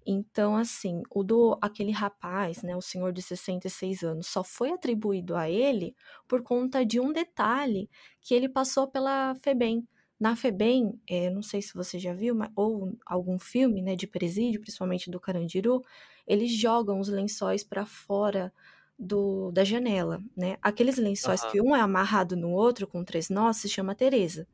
Então, 0.07 0.55
assim, 0.55 1.01
o 1.09 1.23
do 1.23 1.57
aquele 1.59 1.91
rapaz, 1.91 2.61
né, 2.61 2.75
o 2.75 2.81
senhor 2.81 3.11
de 3.11 3.23
66 3.23 4.03
anos, 4.03 4.27
só 4.27 4.43
foi 4.43 4.71
atribuído 4.71 5.35
a 5.35 5.49
ele 5.49 5.95
por 6.27 6.43
conta 6.43 6.85
de 6.85 6.99
um 6.99 7.11
detalhe 7.11 7.89
que 8.21 8.35
ele 8.35 8.47
passou 8.47 8.87
pela 8.87 9.33
FEBEM. 9.35 9.87
Na 10.19 10.35
FEBEM, 10.35 10.99
é, 11.09 11.29
não 11.31 11.41
sei 11.41 11.61
se 11.61 11.73
você 11.73 11.97
já 11.97 12.13
viu, 12.13 12.35
mas, 12.35 12.51
ou 12.55 12.95
algum 13.05 13.39
filme, 13.39 13.81
né, 13.81 13.95
de 13.95 14.05
presídio, 14.05 14.61
principalmente 14.61 15.09
do 15.09 15.19
Carandiru, 15.19 15.83
eles 16.27 16.51
jogam 16.51 16.99
os 16.99 17.07
lençóis 17.09 17.63
para 17.63 17.85
fora 17.85 18.51
do, 18.97 19.51
da 19.51 19.63
janela, 19.63 20.21
né? 20.35 20.57
Aqueles 20.61 20.97
lençóis 20.97 21.41
Aham. 21.41 21.51
que 21.51 21.61
um 21.61 21.75
é 21.75 21.81
amarrado 21.81 22.35
no 22.35 22.51
outro 22.51 22.87
com 22.87 23.03
três 23.03 23.29
nós 23.29 23.57
se 23.57 23.67
chama 23.69 23.93
Teresa. 23.95 24.47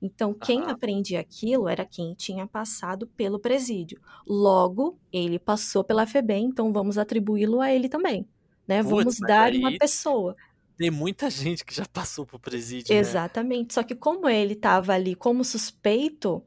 Então, 0.00 0.34
quem 0.34 0.60
Aham. 0.62 0.70
aprendia 0.72 1.20
aquilo 1.20 1.68
era 1.68 1.84
quem 1.84 2.12
tinha 2.14 2.44
passado 2.46 3.06
pelo 3.06 3.38
presídio. 3.38 4.00
Logo, 4.26 4.98
ele 5.12 5.38
passou 5.38 5.84
pela 5.84 6.06
FEBEM, 6.06 6.46
então 6.46 6.72
vamos 6.72 6.98
atribuí-lo 6.98 7.60
a 7.60 7.72
ele 7.72 7.88
também. 7.88 8.26
Né? 8.66 8.82
Putz, 8.82 8.90
vamos 8.90 9.18
dar 9.20 9.52
uma 9.52 9.68
aí- 9.68 9.78
pessoa. 9.78 10.34
Tem 10.76 10.90
muita 10.90 11.30
gente 11.30 11.64
que 11.64 11.72
já 11.72 11.84
passou 11.86 12.26
pro 12.26 12.40
presídio, 12.40 12.92
né? 12.92 13.00
Exatamente. 13.00 13.74
Só 13.74 13.82
que 13.84 13.94
como 13.94 14.28
ele 14.28 14.54
estava 14.54 14.94
ali 14.94 15.14
como 15.14 15.44
suspeito, 15.44 16.42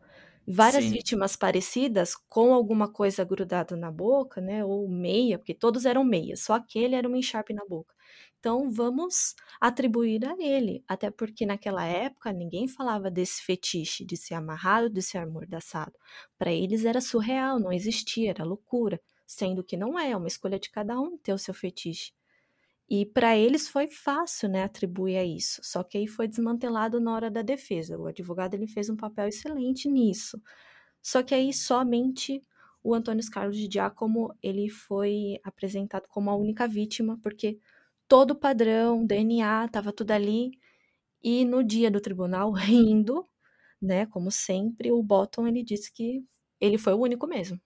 várias 0.47 0.85
Sim. 0.85 0.91
vítimas 0.91 1.35
parecidas 1.35 2.15
com 2.29 2.53
alguma 2.53 2.91
coisa 2.91 3.23
grudada 3.23 3.75
na 3.75 3.91
boca, 3.91 4.41
né? 4.41 4.63
Ou 4.65 4.87
meia, 4.89 5.37
porque 5.39 5.53
todos 5.53 5.85
eram 5.85 6.03
meias, 6.03 6.41
só 6.41 6.53
aquele 6.53 6.95
era 6.95 7.07
uma 7.07 7.17
encharpe 7.17 7.53
na 7.53 7.65
boca. 7.65 7.93
Então 8.39 8.69
vamos 8.71 9.35
atribuir 9.59 10.25
a 10.25 10.35
ele, 10.39 10.83
até 10.87 11.09
porque 11.09 11.45
naquela 11.45 11.85
época 11.85 12.31
ninguém 12.31 12.67
falava 12.67 13.09
desse 13.09 13.41
fetiche 13.43 14.05
de 14.05 14.15
ser 14.17 14.35
amarrado, 14.35 14.89
de 14.89 15.01
ser 15.01 15.17
amordaçado. 15.19 15.93
Para 16.37 16.51
eles 16.51 16.85
era 16.85 17.01
surreal, 17.01 17.59
não 17.59 17.71
existia, 17.71 18.29
era 18.31 18.43
loucura, 18.43 19.01
sendo 19.25 19.63
que 19.63 19.75
não 19.77 19.97
é, 19.97 20.11
é 20.11 20.17
uma 20.17 20.27
escolha 20.27 20.59
de 20.59 20.69
cada 20.69 20.99
um 20.99 21.17
ter 21.17 21.33
o 21.33 21.37
seu 21.39 21.53
fetiche. 21.53 22.13
E 22.89 23.05
para 23.05 23.35
eles 23.37 23.67
foi 23.67 23.87
fácil, 23.87 24.47
né, 24.49 24.63
atribuir 24.63 25.17
a 25.17 25.23
isso. 25.25 25.59
Só 25.63 25.83
que 25.83 25.97
aí 25.97 26.07
foi 26.07 26.27
desmantelado 26.27 26.99
na 26.99 27.13
hora 27.15 27.31
da 27.31 27.41
defesa. 27.41 27.97
O 27.97 28.05
advogado 28.07 28.53
ele 28.53 28.67
fez 28.67 28.89
um 28.89 28.95
papel 28.95 29.27
excelente 29.27 29.89
nisso. 29.89 30.39
Só 31.01 31.23
que 31.23 31.33
aí 31.35 31.53
somente 31.53 32.43
o 32.83 32.93
Antônio 32.93 33.23
Carlos 33.31 33.57
de 33.57 33.67
Giacomo 33.71 34.33
ele 34.41 34.69
foi 34.69 35.39
apresentado 35.43 36.07
como 36.09 36.29
a 36.29 36.35
única 36.35 36.67
vítima, 36.67 37.19
porque 37.23 37.59
todo 38.07 38.31
o 38.31 38.35
padrão, 38.35 39.05
DNA, 39.05 39.65
estava 39.65 39.91
tudo 39.93 40.11
ali. 40.11 40.51
E 41.23 41.45
no 41.45 41.63
dia 41.63 41.91
do 41.91 42.01
tribunal, 42.01 42.51
rindo, 42.53 43.27
né, 43.81 44.05
como 44.07 44.31
sempre, 44.31 44.91
o 44.91 45.03
Bottom 45.03 45.47
ele 45.47 45.63
disse 45.63 45.91
que 45.93 46.23
ele 46.61 46.77
foi 46.77 46.93
o 46.93 46.99
único 47.01 47.27
mesmo 47.27 47.59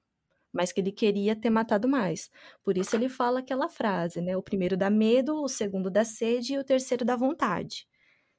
mas 0.52 0.72
que 0.72 0.82
ele 0.82 0.92
queria 0.92 1.36
ter 1.36 1.50
matado 1.50 1.88
mais. 1.88 2.30
Por 2.64 2.78
isso 2.78 2.96
ele 2.96 3.10
fala 3.10 3.40
aquela 3.40 3.70
frase, 3.70 4.22
né? 4.22 4.36
O 4.36 4.44
primeiro 4.44 4.76
dá 4.76 4.90
medo, 4.90 5.42
o 5.42 5.48
segundo 5.48 5.90
dá 5.90 6.04
sede 6.04 6.54
e 6.54 6.58
o 6.58 6.64
terceiro 6.64 7.06
dá 7.06 7.16
vontade. 7.16 7.88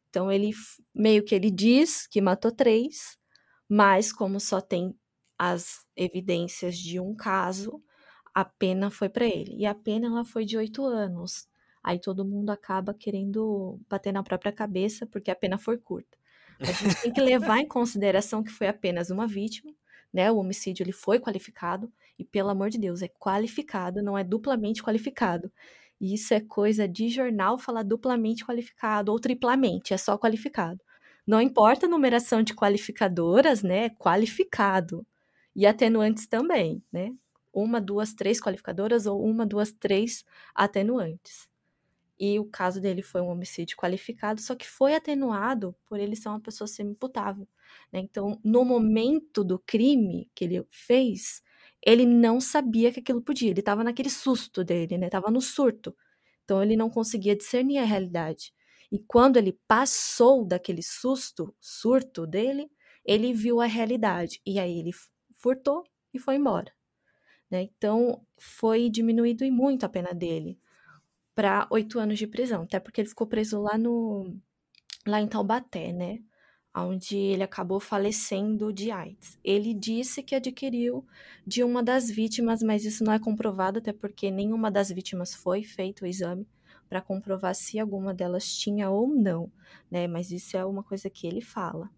Então 0.08 0.30
ele 0.30 0.50
meio 0.94 1.24
que 1.24 1.34
ele 1.34 1.50
diz 1.50 2.06
que 2.06 2.20
matou 2.20 2.50
três, 2.50 3.16
mas 3.68 4.12
como 4.12 4.40
só 4.40 4.60
tem 4.60 4.94
as 5.38 5.86
evidências 5.96 6.76
de 6.76 7.00
um 7.00 7.14
caso, 7.14 7.82
a 8.34 8.44
pena 8.44 8.90
foi 8.90 9.08
para 9.08 9.24
ele. 9.24 9.56
E 9.56 9.66
a 9.66 9.74
pena 9.74 10.08
ela 10.08 10.24
foi 10.24 10.44
de 10.44 10.56
oito 10.56 10.84
anos. 10.84 11.48
Aí 11.82 11.98
todo 11.98 12.24
mundo 12.24 12.50
acaba 12.50 12.92
querendo 12.92 13.80
bater 13.88 14.12
na 14.12 14.22
própria 14.22 14.52
cabeça 14.52 15.06
porque 15.06 15.30
a 15.30 15.36
pena 15.36 15.56
foi 15.56 15.78
curta. 15.78 16.18
A 16.60 16.72
gente 16.72 17.00
tem 17.00 17.12
que 17.12 17.20
levar 17.20 17.58
em 17.58 17.66
consideração 17.66 18.42
que 18.42 18.50
foi 18.50 18.68
apenas 18.68 19.10
uma 19.10 19.26
vítima, 19.26 19.72
né? 20.12 20.30
O 20.30 20.36
homicídio 20.36 20.82
ele 20.82 20.92
foi 20.92 21.18
qualificado 21.18 21.90
e 22.20 22.24
pelo 22.24 22.50
amor 22.50 22.68
de 22.68 22.78
Deus, 22.78 23.00
é 23.00 23.08
qualificado, 23.08 24.02
não 24.02 24.16
é 24.16 24.22
duplamente 24.22 24.82
qualificado. 24.82 25.50
E 25.98 26.14
isso 26.14 26.34
é 26.34 26.40
coisa 26.40 26.86
de 26.86 27.08
jornal 27.08 27.58
falar 27.58 27.82
duplamente 27.82 28.44
qualificado 28.44 29.10
ou 29.10 29.18
triplamente, 29.18 29.94
é 29.94 29.96
só 29.96 30.18
qualificado. 30.18 30.80
Não 31.26 31.40
importa 31.40 31.86
a 31.86 31.88
numeração 31.88 32.42
de 32.42 32.54
qualificadoras, 32.54 33.62
né? 33.62 33.88
Qualificado. 33.90 35.06
E 35.56 35.66
atenuantes 35.66 36.26
também, 36.26 36.82
né? 36.92 37.14
Uma, 37.52 37.80
duas, 37.80 38.12
três 38.12 38.40
qualificadoras 38.40 39.06
ou 39.06 39.22
uma, 39.24 39.46
duas, 39.46 39.72
três 39.72 40.24
atenuantes. 40.54 41.48
E 42.18 42.38
o 42.38 42.44
caso 42.44 42.82
dele 42.82 43.00
foi 43.00 43.22
um 43.22 43.28
homicídio 43.28 43.78
qualificado, 43.78 44.42
só 44.42 44.54
que 44.54 44.68
foi 44.68 44.94
atenuado 44.94 45.74
por 45.86 45.98
ele 45.98 46.14
ser 46.14 46.28
uma 46.28 46.40
pessoa 46.40 46.68
semi-imputável. 46.68 47.48
Né? 47.90 48.00
Então, 48.00 48.38
no 48.44 48.62
momento 48.62 49.42
do 49.42 49.58
crime 49.58 50.30
que 50.34 50.44
ele 50.44 50.66
fez, 50.68 51.42
ele 51.84 52.06
não 52.06 52.40
sabia 52.40 52.92
que 52.92 53.00
aquilo 53.00 53.22
podia. 53.22 53.50
Ele 53.50 53.60
estava 53.60 53.84
naquele 53.84 54.10
susto 54.10 54.64
dele, 54.64 54.98
né? 54.98 55.08
Tava 55.08 55.30
no 55.30 55.40
surto. 55.40 55.94
Então, 56.44 56.62
ele 56.62 56.76
não 56.76 56.90
conseguia 56.90 57.36
discernir 57.36 57.78
a 57.78 57.84
realidade. 57.84 58.52
E 58.92 58.98
quando 58.98 59.36
ele 59.36 59.58
passou 59.68 60.44
daquele 60.44 60.82
susto, 60.82 61.54
surto 61.60 62.26
dele, 62.26 62.70
ele 63.04 63.32
viu 63.32 63.60
a 63.60 63.66
realidade. 63.66 64.40
E 64.46 64.58
aí 64.58 64.78
ele 64.78 64.90
furtou 65.36 65.84
e 66.12 66.18
foi 66.18 66.36
embora. 66.36 66.72
Né? 67.50 67.62
Então, 67.62 68.24
foi 68.38 68.88
diminuído 68.90 69.44
e 69.44 69.50
muito 69.50 69.84
a 69.84 69.88
pena 69.88 70.12
dele 70.14 70.58
para 71.34 71.66
oito 71.70 71.98
anos 71.98 72.18
de 72.18 72.26
prisão, 72.26 72.62
até 72.62 72.80
porque 72.80 73.00
ele 73.00 73.08
ficou 73.08 73.26
preso 73.26 73.60
lá 73.62 73.78
no 73.78 74.36
lá 75.06 75.20
em 75.20 75.28
Taubaté, 75.28 75.92
né? 75.92 76.20
Onde 76.74 77.16
ele 77.16 77.42
acabou 77.42 77.80
falecendo 77.80 78.72
de 78.72 78.90
AIDS. 78.90 79.38
Ele 79.42 79.74
disse 79.74 80.22
que 80.22 80.34
adquiriu 80.34 81.04
de 81.46 81.64
uma 81.64 81.82
das 81.82 82.08
vítimas, 82.08 82.62
mas 82.62 82.84
isso 82.84 83.02
não 83.02 83.12
é 83.12 83.18
comprovado, 83.18 83.78
até 83.78 83.92
porque 83.92 84.30
nenhuma 84.30 84.70
das 84.70 84.88
vítimas 84.90 85.34
foi 85.34 85.64
feito 85.64 86.02
o 86.02 86.06
exame 86.06 86.46
para 86.88 87.00
comprovar 87.00 87.54
se 87.54 87.78
alguma 87.78 88.14
delas 88.14 88.52
tinha 88.56 88.90
ou 88.90 89.08
não, 89.08 89.50
né? 89.90 90.06
Mas 90.06 90.30
isso 90.30 90.56
é 90.56 90.64
uma 90.64 90.82
coisa 90.82 91.10
que 91.10 91.26
ele 91.26 91.40
fala. 91.40 91.90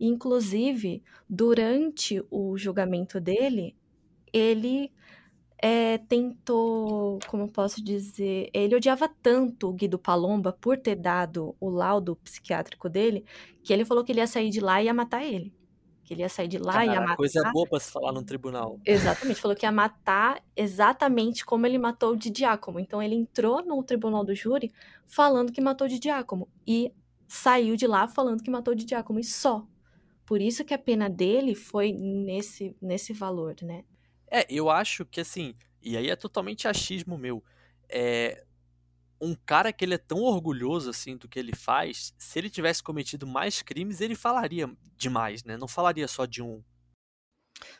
Inclusive, 0.00 1.02
durante 1.28 2.22
o 2.30 2.56
julgamento 2.56 3.20
dele, 3.20 3.76
ele 4.32 4.92
é, 5.60 5.98
tentou, 5.98 7.18
como 7.26 7.48
posso 7.48 7.82
dizer, 7.82 8.48
ele 8.54 8.76
odiava 8.76 9.08
tanto 9.22 9.68
o 9.68 9.72
Guido 9.72 9.98
Palomba 9.98 10.52
por 10.52 10.78
ter 10.78 10.94
dado 10.94 11.56
o 11.58 11.68
laudo 11.68 12.14
psiquiátrico 12.16 12.88
dele, 12.88 13.24
que 13.64 13.72
ele 13.72 13.84
falou 13.84 14.04
que 14.04 14.12
ele 14.12 14.20
ia 14.20 14.26
sair 14.26 14.50
de 14.50 14.60
lá 14.60 14.80
e 14.80 14.86
ia 14.86 14.94
matar 14.94 15.24
ele. 15.24 15.52
Que 16.04 16.14
ele 16.14 16.22
ia 16.22 16.28
sair 16.28 16.48
de 16.48 16.58
lá 16.58 16.72
Cara, 16.72 16.86
e 16.86 16.88
ia 16.90 17.00
matar. 17.00 17.16
coisa 17.16 17.50
boa 17.52 17.66
pra 17.68 17.80
se 17.80 17.90
falar 17.90 18.12
no 18.12 18.22
tribunal. 18.22 18.78
Exatamente, 18.86 19.40
falou 19.40 19.56
que 19.56 19.66
ia 19.66 19.72
matar 19.72 20.40
exatamente 20.56 21.44
como 21.44 21.66
ele 21.66 21.76
matou 21.76 22.12
o 22.12 22.16
de 22.16 22.32
Giacomo. 22.34 22.78
Então 22.78 23.02
ele 23.02 23.16
entrou 23.16 23.62
no 23.64 23.82
tribunal 23.82 24.24
do 24.24 24.34
júri 24.34 24.72
falando 25.04 25.52
que 25.52 25.60
matou 25.60 25.86
o 25.86 25.90
de 25.90 26.00
Giacomo 26.00 26.48
e 26.66 26.92
saiu 27.26 27.76
de 27.76 27.86
lá 27.86 28.06
falando 28.06 28.42
que 28.42 28.50
matou 28.50 28.72
o 28.72 28.76
de 28.76 28.88
Giacomo 28.88 29.18
e 29.18 29.24
só. 29.24 29.66
Por 30.24 30.40
isso 30.40 30.64
que 30.64 30.72
a 30.72 30.78
pena 30.78 31.10
dele 31.10 31.54
foi 31.54 31.92
nesse, 31.92 32.76
nesse 32.80 33.12
valor, 33.12 33.56
né? 33.62 33.84
É, 34.30 34.46
eu 34.48 34.70
acho 34.70 35.04
que 35.06 35.20
assim, 35.20 35.54
e 35.82 35.96
aí 35.96 36.08
é 36.10 36.16
totalmente 36.16 36.68
achismo 36.68 37.16
meu. 37.18 37.42
É 37.88 38.44
um 39.20 39.34
cara 39.34 39.72
que 39.72 39.84
ele 39.84 39.94
é 39.94 39.98
tão 39.98 40.20
orgulhoso 40.22 40.90
assim 40.90 41.16
do 41.16 41.28
que 41.28 41.38
ele 41.38 41.54
faz, 41.56 42.14
se 42.18 42.38
ele 42.38 42.50
tivesse 42.50 42.82
cometido 42.82 43.26
mais 43.26 43.62
crimes, 43.62 44.00
ele 44.00 44.14
falaria 44.16 44.70
demais, 44.96 45.44
né? 45.44 45.56
Não 45.56 45.68
falaria 45.68 46.08
só 46.08 46.26
de 46.26 46.42
um. 46.42 46.62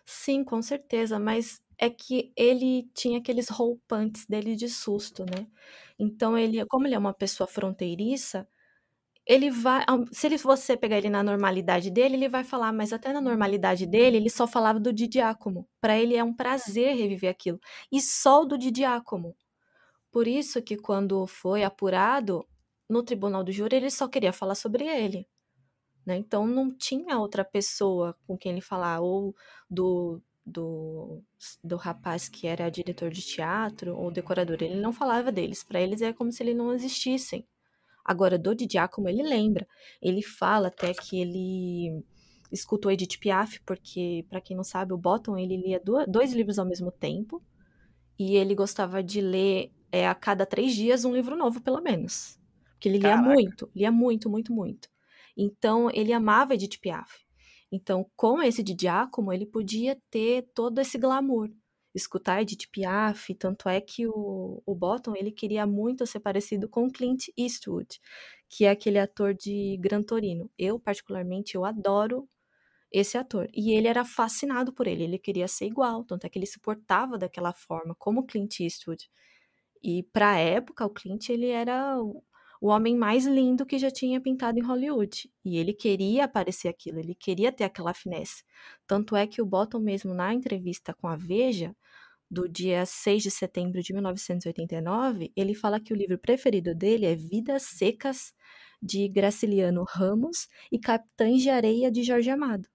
Sim, 0.05 0.45
com 0.45 0.61
certeza, 0.63 1.19
mas 1.19 1.61
é 1.79 1.89
que 1.91 2.33
ele 2.37 2.91
tinha 2.95 3.19
aqueles 3.19 3.49
roupantes 3.49 4.27
dele 4.27 4.57
de 4.57 4.69
susto, 4.69 5.25
né? 5.25 5.47
Então 5.99 6.37
ele, 6.37 6.65
como 6.67 6.87
ele 6.87 6.95
é 6.95 6.99
uma 6.99 7.15
pessoa 7.15 7.47
fronteiriça, 7.47 8.49
ele 9.29 9.51
vai, 9.51 9.85
se 10.11 10.27
ele, 10.27 10.39
você 10.39 10.75
pegar 10.75 10.97
ele 10.97 11.11
na 11.11 11.23
normalidade 11.23 11.91
dele, 11.91 12.17
ele 12.17 12.29
vai 12.31 12.43
falar, 12.43 12.73
mas 12.73 12.95
até 12.95 13.13
na 13.13 13.21
normalidade 13.21 13.85
dele, 13.85 14.17
ele 14.17 14.31
só 14.31 14.47
falava 14.47 14.81
do 14.81 14.91
Didiácomo. 14.91 15.69
Para 15.83 15.99
ele 15.99 16.17
é 16.17 16.25
um 16.25 16.33
prazer 16.35 16.97
reviver 16.97 17.31
aquilo. 17.31 17.61
E 17.93 18.01
só 18.01 18.43
o 18.43 18.47
do 18.47 18.57
Didiácomo. 18.57 19.37
Por 20.11 20.27
isso 20.27 20.63
que 20.63 20.79
quando 20.79 21.27
foi 21.27 21.63
apurado 21.63 22.47
no 22.89 23.03
tribunal 23.03 23.45
do 23.45 23.53
júri, 23.53 23.77
ele 23.77 23.91
só 23.91 24.09
queria 24.09 24.33
falar 24.33 24.55
sobre 24.55 24.85
ele. 24.87 25.29
Né? 26.07 26.17
Então 26.17 26.47
não 26.47 26.71
tinha 26.71 27.19
outra 27.19 27.45
pessoa 27.45 28.17
com 28.27 28.39
quem 28.39 28.53
ele 28.53 28.63
falar, 28.63 29.01
ou 29.01 29.37
do 29.71 30.23
do, 30.47 31.23
do 31.63 31.77
rapaz 31.77 32.27
que 32.27 32.47
era 32.47 32.71
diretor 32.71 33.11
de 33.11 33.21
teatro 33.21 33.95
ou 33.95 34.11
decorador, 34.11 34.57
ele 34.63 34.81
não 34.81 34.95
falava 34.95 35.31
deles. 35.31 35.63
Para 35.63 35.81
eles 35.81 36.01
é 36.01 36.11
como 36.13 36.33
se 36.33 36.43
eles 36.43 36.57
não 36.57 36.73
existissem. 36.73 37.47
Agora, 38.09 38.39
do 38.39 38.55
Di 38.55 38.67
Giacomo, 38.67 39.07
ele 39.07 39.23
lembra. 39.23 39.69
Ele 40.01 40.23
fala 40.23 40.69
até 40.69 40.95
que 40.95 41.21
ele 41.21 42.03
escutou 42.51 42.91
Edith 42.91 43.19
Piaf, 43.21 43.61
porque, 43.67 44.25
para 44.31 44.41
quem 44.41 44.57
não 44.57 44.65
sabe, 44.65 44.95
o 44.95 44.97
Bottom 44.97 45.37
ele 45.37 45.59
lia 45.59 45.79
dois 46.09 46.33
livros 46.33 46.59
ao 46.59 46.65
mesmo 46.65 46.91
tempo. 46.91 47.43
E 48.19 48.35
ele 48.35 48.55
gostava 48.55 49.03
de 49.03 49.21
ler 49.21 49.71
é, 49.93 50.09
a 50.09 50.15
cada 50.15 50.47
três 50.47 50.75
dias 50.75 51.05
um 51.05 51.13
livro 51.13 51.37
novo, 51.37 51.61
pelo 51.61 51.83
menos. 51.83 52.41
Porque 52.73 52.89
ele 52.89 52.97
lia 52.97 53.11
Caraca. 53.11 53.29
muito, 53.29 53.71
lia 53.77 53.93
muito, 53.93 54.31
muito, 54.31 54.55
muito. 54.55 54.89
Então, 55.37 55.91
ele 55.93 56.11
amava 56.11 56.55
Edith 56.55 56.81
Piaf. 56.81 57.13
Então, 57.71 58.11
com 58.17 58.41
esse 58.41 58.63
de 58.63 58.75
Giacomo, 58.81 59.35
ele 59.35 59.45
podia 59.45 60.01
ter 60.11 60.49
todo 60.55 60.81
esse 60.81 60.97
glamour. 60.97 61.51
Escutar 61.95 62.43
Edith 62.43 62.69
Piaf, 62.71 63.35
tanto 63.35 63.69
é 63.69 63.81
que 63.81 64.07
o, 64.07 64.63
o 64.65 64.75
Bottom, 64.75 65.15
ele 65.17 65.33
queria 65.33 65.67
muito 65.67 66.07
ser 66.07 66.21
parecido 66.21 66.69
com 66.69 66.91
Clint 66.91 67.27
Eastwood, 67.37 68.01
que 68.49 68.65
é 68.65 68.71
aquele 68.71 68.99
ator 68.99 69.35
de 69.35 69.77
Gran 69.81 70.03
Torino. 70.03 70.51
Eu, 70.59 70.79
particularmente, 70.79 71.55
eu 71.55 71.65
adoro 71.65 72.29
esse 72.93 73.19
ator. 73.19 73.49
E 73.55 73.73
ele 73.73 73.89
era 73.89 74.05
fascinado 74.05 74.73
por 74.73 74.87
ele, 74.87 75.05
ele 75.05 75.19
queria 75.19 75.49
ser 75.49 75.67
igual, 75.67 76.05
tanto 76.05 76.27
é 76.27 76.29
que 76.29 76.39
ele 76.39 76.47
se 76.47 76.61
portava 76.61 77.19
daquela 77.19 77.53
forma, 77.53 77.95
como 77.99 78.27
Clint 78.27 78.61
Eastwood. 78.61 79.09
E 79.83 80.03
para 80.13 80.33
a 80.33 80.39
época, 80.39 80.85
o 80.87 80.91
Clint 80.91 81.29
ele 81.31 81.49
era 81.49 81.97
o 82.61 82.69
homem 82.69 82.97
mais 82.97 83.27
lindo 83.27 83.67
que 83.67 83.79
já 83.79 83.91
tinha 83.91 84.21
pintado 84.21 84.59
em 84.59 84.63
Hollywood. 84.63 85.31
E 85.45 85.57
ele 85.57 85.73
queria 85.73 86.25
aparecer 86.25 86.69
aquilo, 86.69 86.99
ele 86.99 87.15
queria 87.15 87.53
ter 87.53 87.65
aquela 87.65 87.95
finesse. 87.95 88.45
Tanto 88.87 89.17
é 89.17 89.27
que 89.27 89.41
o 89.43 89.47
Bottom 89.47 89.81
mesmo 89.81 90.15
na 90.15 90.35
entrevista 90.35 90.95
com 90.95 91.09
a 91.09 91.17
Veja, 91.17 91.75
do 92.31 92.49
dia 92.49 92.85
6 92.85 93.23
de 93.23 93.31
setembro 93.31 93.83
de 93.83 93.93
1989, 93.93 95.33
ele 95.35 95.55
fala 95.55 95.81
que 95.81 95.93
o 95.93 95.97
livro 95.97 96.19
preferido 96.19 96.75
dele 96.75 97.07
é 97.07 97.15
Vidas 97.15 97.63
Secas, 97.63 98.35
de 98.81 99.09
Graciliano 99.09 99.85
Ramos, 99.89 100.47
e 100.71 100.79
Capitães 100.79 101.43
de 101.43 101.51
Areia, 101.51 101.91
de 101.91 102.03
Jorge 102.03 102.31
Amado. 102.31 102.69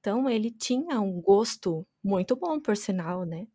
Então 0.00 0.28
ele 0.28 0.50
tinha 0.50 1.00
um 1.00 1.20
gosto 1.20 1.86
muito 2.02 2.36
bom, 2.36 2.60
por 2.60 2.76
sinal, 2.76 3.24
né? 3.24 3.48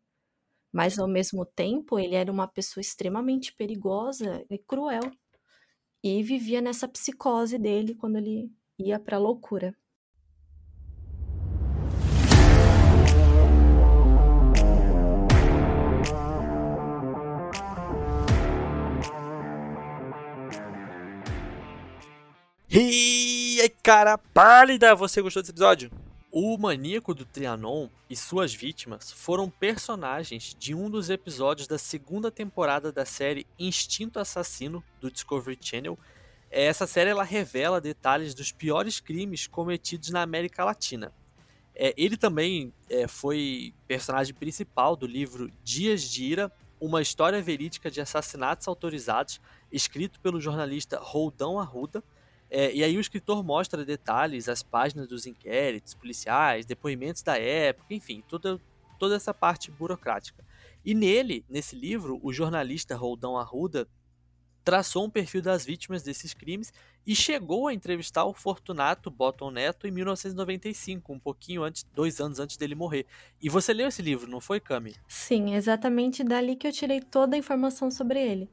Mas 0.72 0.98
ao 0.98 1.08
mesmo 1.08 1.44
tempo 1.44 1.98
ele 1.98 2.14
era 2.14 2.30
uma 2.30 2.46
pessoa 2.46 2.80
extremamente 2.80 3.52
perigosa 3.54 4.44
e 4.50 4.58
cruel. 4.58 5.02
E 6.02 6.22
vivia 6.22 6.62
nessa 6.62 6.88
psicose 6.88 7.58
dele 7.58 7.94
quando 7.94 8.16
ele 8.16 8.50
ia 8.78 8.98
para 8.98 9.16
a 9.16 9.20
loucura. 9.20 9.74
E 22.72 23.60
aí, 23.60 23.68
cara 23.82 24.16
pálida! 24.16 24.94
Você 24.94 25.20
gostou 25.20 25.42
desse 25.42 25.52
episódio? 25.52 25.90
O 26.32 26.56
maníaco 26.56 27.12
do 27.12 27.24
Trianon 27.24 27.88
e 28.08 28.14
suas 28.14 28.54
vítimas 28.54 29.10
foram 29.10 29.50
personagens 29.50 30.54
de 30.56 30.72
um 30.72 30.88
dos 30.88 31.10
episódios 31.10 31.66
da 31.66 31.76
segunda 31.76 32.30
temporada 32.30 32.92
da 32.92 33.04
série 33.04 33.48
Instinto 33.58 34.20
Assassino 34.20 34.80
do 35.00 35.10
Discovery 35.10 35.58
Channel. 35.60 35.98
Essa 36.48 36.86
série 36.86 37.10
ela 37.10 37.24
revela 37.24 37.80
detalhes 37.80 38.32
dos 38.32 38.52
piores 38.52 39.00
crimes 39.00 39.48
cometidos 39.48 40.10
na 40.10 40.22
América 40.22 40.64
Latina. 40.64 41.12
É, 41.74 41.92
ele 41.96 42.16
também 42.16 42.72
é, 42.88 43.08
foi 43.08 43.74
personagem 43.88 44.32
principal 44.32 44.94
do 44.94 45.08
livro 45.08 45.50
Dias 45.64 46.02
de 46.02 46.22
Ira, 46.22 46.52
uma 46.80 47.02
história 47.02 47.42
verídica 47.42 47.90
de 47.90 48.00
assassinatos 48.00 48.68
autorizados, 48.68 49.40
escrito 49.72 50.20
pelo 50.20 50.40
jornalista 50.40 50.96
Roldão 50.96 51.58
Arruda 51.58 52.04
é, 52.50 52.74
e 52.74 52.82
aí 52.82 52.96
o 52.96 53.00
escritor 53.00 53.44
mostra 53.44 53.84
detalhes, 53.84 54.48
as 54.48 54.62
páginas 54.62 55.06
dos 55.06 55.24
inquéritos 55.24 55.94
policiais, 55.94 56.66
depoimentos 56.66 57.22
da 57.22 57.38
época, 57.38 57.94
enfim, 57.94 58.22
toda, 58.28 58.60
toda 58.98 59.14
essa 59.14 59.32
parte 59.32 59.70
burocrática. 59.70 60.44
E 60.84 60.94
nele, 60.94 61.44
nesse 61.48 61.76
livro, 61.76 62.18
o 62.22 62.32
jornalista 62.32 62.96
Roldão 62.96 63.38
Arruda 63.38 63.86
traçou 64.64 65.04
um 65.04 65.10
perfil 65.10 65.40
das 65.40 65.64
vítimas 65.64 66.02
desses 66.02 66.34
crimes 66.34 66.72
e 67.06 67.14
chegou 67.14 67.68
a 67.68 67.74
entrevistar 67.74 68.24
o 68.24 68.34
Fortunato 68.34 69.10
Bottom 69.10 69.50
Neto 69.50 69.86
em 69.86 69.90
1995, 69.90 71.12
um 71.12 71.18
pouquinho 71.18 71.62
antes, 71.62 71.86
dois 71.94 72.20
anos 72.20 72.38
antes 72.38 72.56
dele 72.56 72.74
morrer. 72.74 73.06
E 73.40 73.48
você 73.48 73.72
leu 73.72 73.88
esse 73.88 74.02
livro, 74.02 74.30
não 74.30 74.40
foi, 74.40 74.60
Cami? 74.60 74.94
Sim, 75.08 75.54
exatamente 75.54 76.22
dali 76.24 76.56
que 76.56 76.66
eu 76.66 76.72
tirei 76.72 77.00
toda 77.00 77.36
a 77.36 77.38
informação 77.38 77.90
sobre 77.90 78.20
ele. 78.20 78.50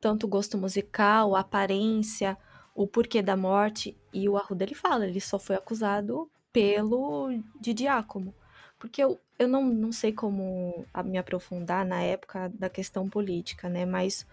Tanto 0.00 0.24
o 0.24 0.28
gosto 0.28 0.56
musical, 0.56 1.36
a 1.36 1.40
aparência, 1.40 2.38
o 2.80 2.86
porquê 2.86 3.20
da 3.20 3.36
morte 3.36 3.94
e 4.10 4.26
o 4.26 4.38
Arruda 4.38 4.64
ele 4.64 4.74
fala, 4.74 5.06
ele 5.06 5.20
só 5.20 5.38
foi 5.38 5.54
acusado 5.54 6.30
pelo 6.50 7.28
de 7.60 7.74
Diácomo. 7.74 8.34
Porque 8.78 9.04
eu, 9.04 9.20
eu 9.38 9.46
não, 9.46 9.66
não 9.66 9.92
sei 9.92 10.14
como 10.14 10.86
me 11.04 11.18
aprofundar 11.18 11.84
na 11.84 12.00
época 12.00 12.48
da 12.48 12.70
questão 12.70 13.06
política, 13.06 13.68
né? 13.68 13.84
Mas 13.84 14.26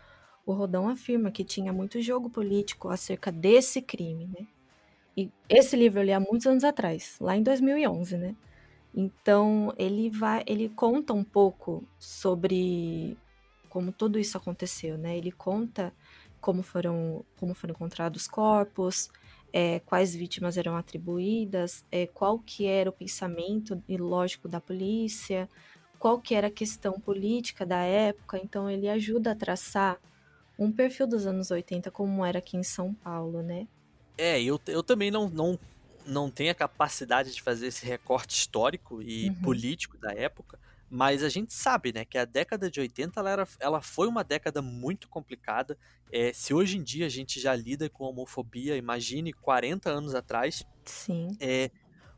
o 0.45 0.53
Rodão 0.53 0.87
afirma 0.87 1.29
que 1.29 1.43
tinha 1.43 1.73
muito 1.73 2.01
jogo 2.01 2.29
político 2.29 2.87
acerca 2.87 3.33
desse 3.33 3.81
crime, 3.81 4.27
né? 4.27 4.47
E 5.17 5.29
esse 5.49 5.75
livro 5.75 5.99
eu 5.99 6.05
li 6.05 6.13
há 6.13 6.19
muitos 6.21 6.47
anos 6.47 6.63
atrás, 6.63 7.17
lá 7.19 7.35
em 7.35 7.43
2011, 7.43 8.17
né? 8.17 8.33
Então 8.95 9.73
ele 9.77 10.09
vai, 10.09 10.41
ele 10.47 10.69
conta 10.69 11.13
um 11.13 11.23
pouco 11.23 11.83
sobre 11.99 13.17
como 13.67 13.91
tudo 13.91 14.17
isso 14.17 14.37
aconteceu, 14.37 14.97
né? 14.97 15.17
Ele 15.17 15.33
conta 15.33 15.93
como 16.47 16.63
foram, 16.63 17.25
como 17.35 17.53
foram 17.53 17.73
encontrados 17.73 18.21
os 18.21 18.27
corpos, 18.29 19.09
é, 19.51 19.81
quais 19.81 20.15
vítimas 20.15 20.55
eram 20.55 20.77
atribuídas, 20.77 21.83
é, 21.91 22.07
qual 22.07 22.39
que 22.39 22.65
era 22.65 22.89
o 22.89 22.93
pensamento 22.93 23.83
e 23.85 23.97
lógico 23.97 24.47
da 24.47 24.61
polícia, 24.61 25.49
qual 25.99 26.21
que 26.21 26.33
era 26.33 26.47
a 26.47 26.49
questão 26.49 27.01
política 27.01 27.65
da 27.65 27.79
época, 27.83 28.39
então 28.41 28.69
ele 28.69 28.87
ajuda 28.87 29.33
a 29.33 29.35
traçar 29.35 29.99
um 30.57 30.71
perfil 30.71 31.05
dos 31.05 31.27
anos 31.27 31.51
80 31.51 31.91
como 31.91 32.23
era 32.23 32.39
aqui 32.39 32.55
em 32.55 32.63
São 32.63 32.93
Paulo, 32.93 33.43
né? 33.43 33.67
É, 34.17 34.41
eu, 34.41 34.57
eu 34.67 34.81
também 34.81 35.11
não, 35.11 35.27
não, 35.27 35.59
não 36.05 36.31
tenho 36.31 36.51
a 36.51 36.55
capacidade 36.55 37.33
de 37.33 37.41
fazer 37.41 37.67
esse 37.67 37.85
recorte 37.85 38.33
histórico 38.33 39.01
e 39.01 39.27
uhum. 39.27 39.35
político 39.41 39.97
da 39.97 40.13
época, 40.13 40.57
mas 40.89 41.23
a 41.23 41.29
gente 41.29 41.53
sabe, 41.53 41.91
né, 41.91 42.05
que 42.05 42.17
a 42.17 42.23
década 42.23 42.71
de 42.71 42.79
80 42.79 43.19
ela, 43.19 43.29
era, 43.29 43.47
ela 43.59 43.81
foi 43.81 44.07
uma 44.07 44.23
década 44.23 44.61
muito 44.61 45.09
complicada. 45.09 45.77
É, 46.11 46.31
se 46.31 46.53
hoje 46.53 46.77
em 46.77 46.83
dia 46.83 47.05
a 47.05 47.09
gente 47.09 47.39
já 47.39 47.53
lida 47.53 47.89
com 47.89 48.05
homofobia, 48.05 48.77
imagine 48.77 49.33
40 49.33 49.89
anos 49.89 50.15
atrás. 50.15 50.65
Sim. 50.85 51.35
É, 51.39 51.69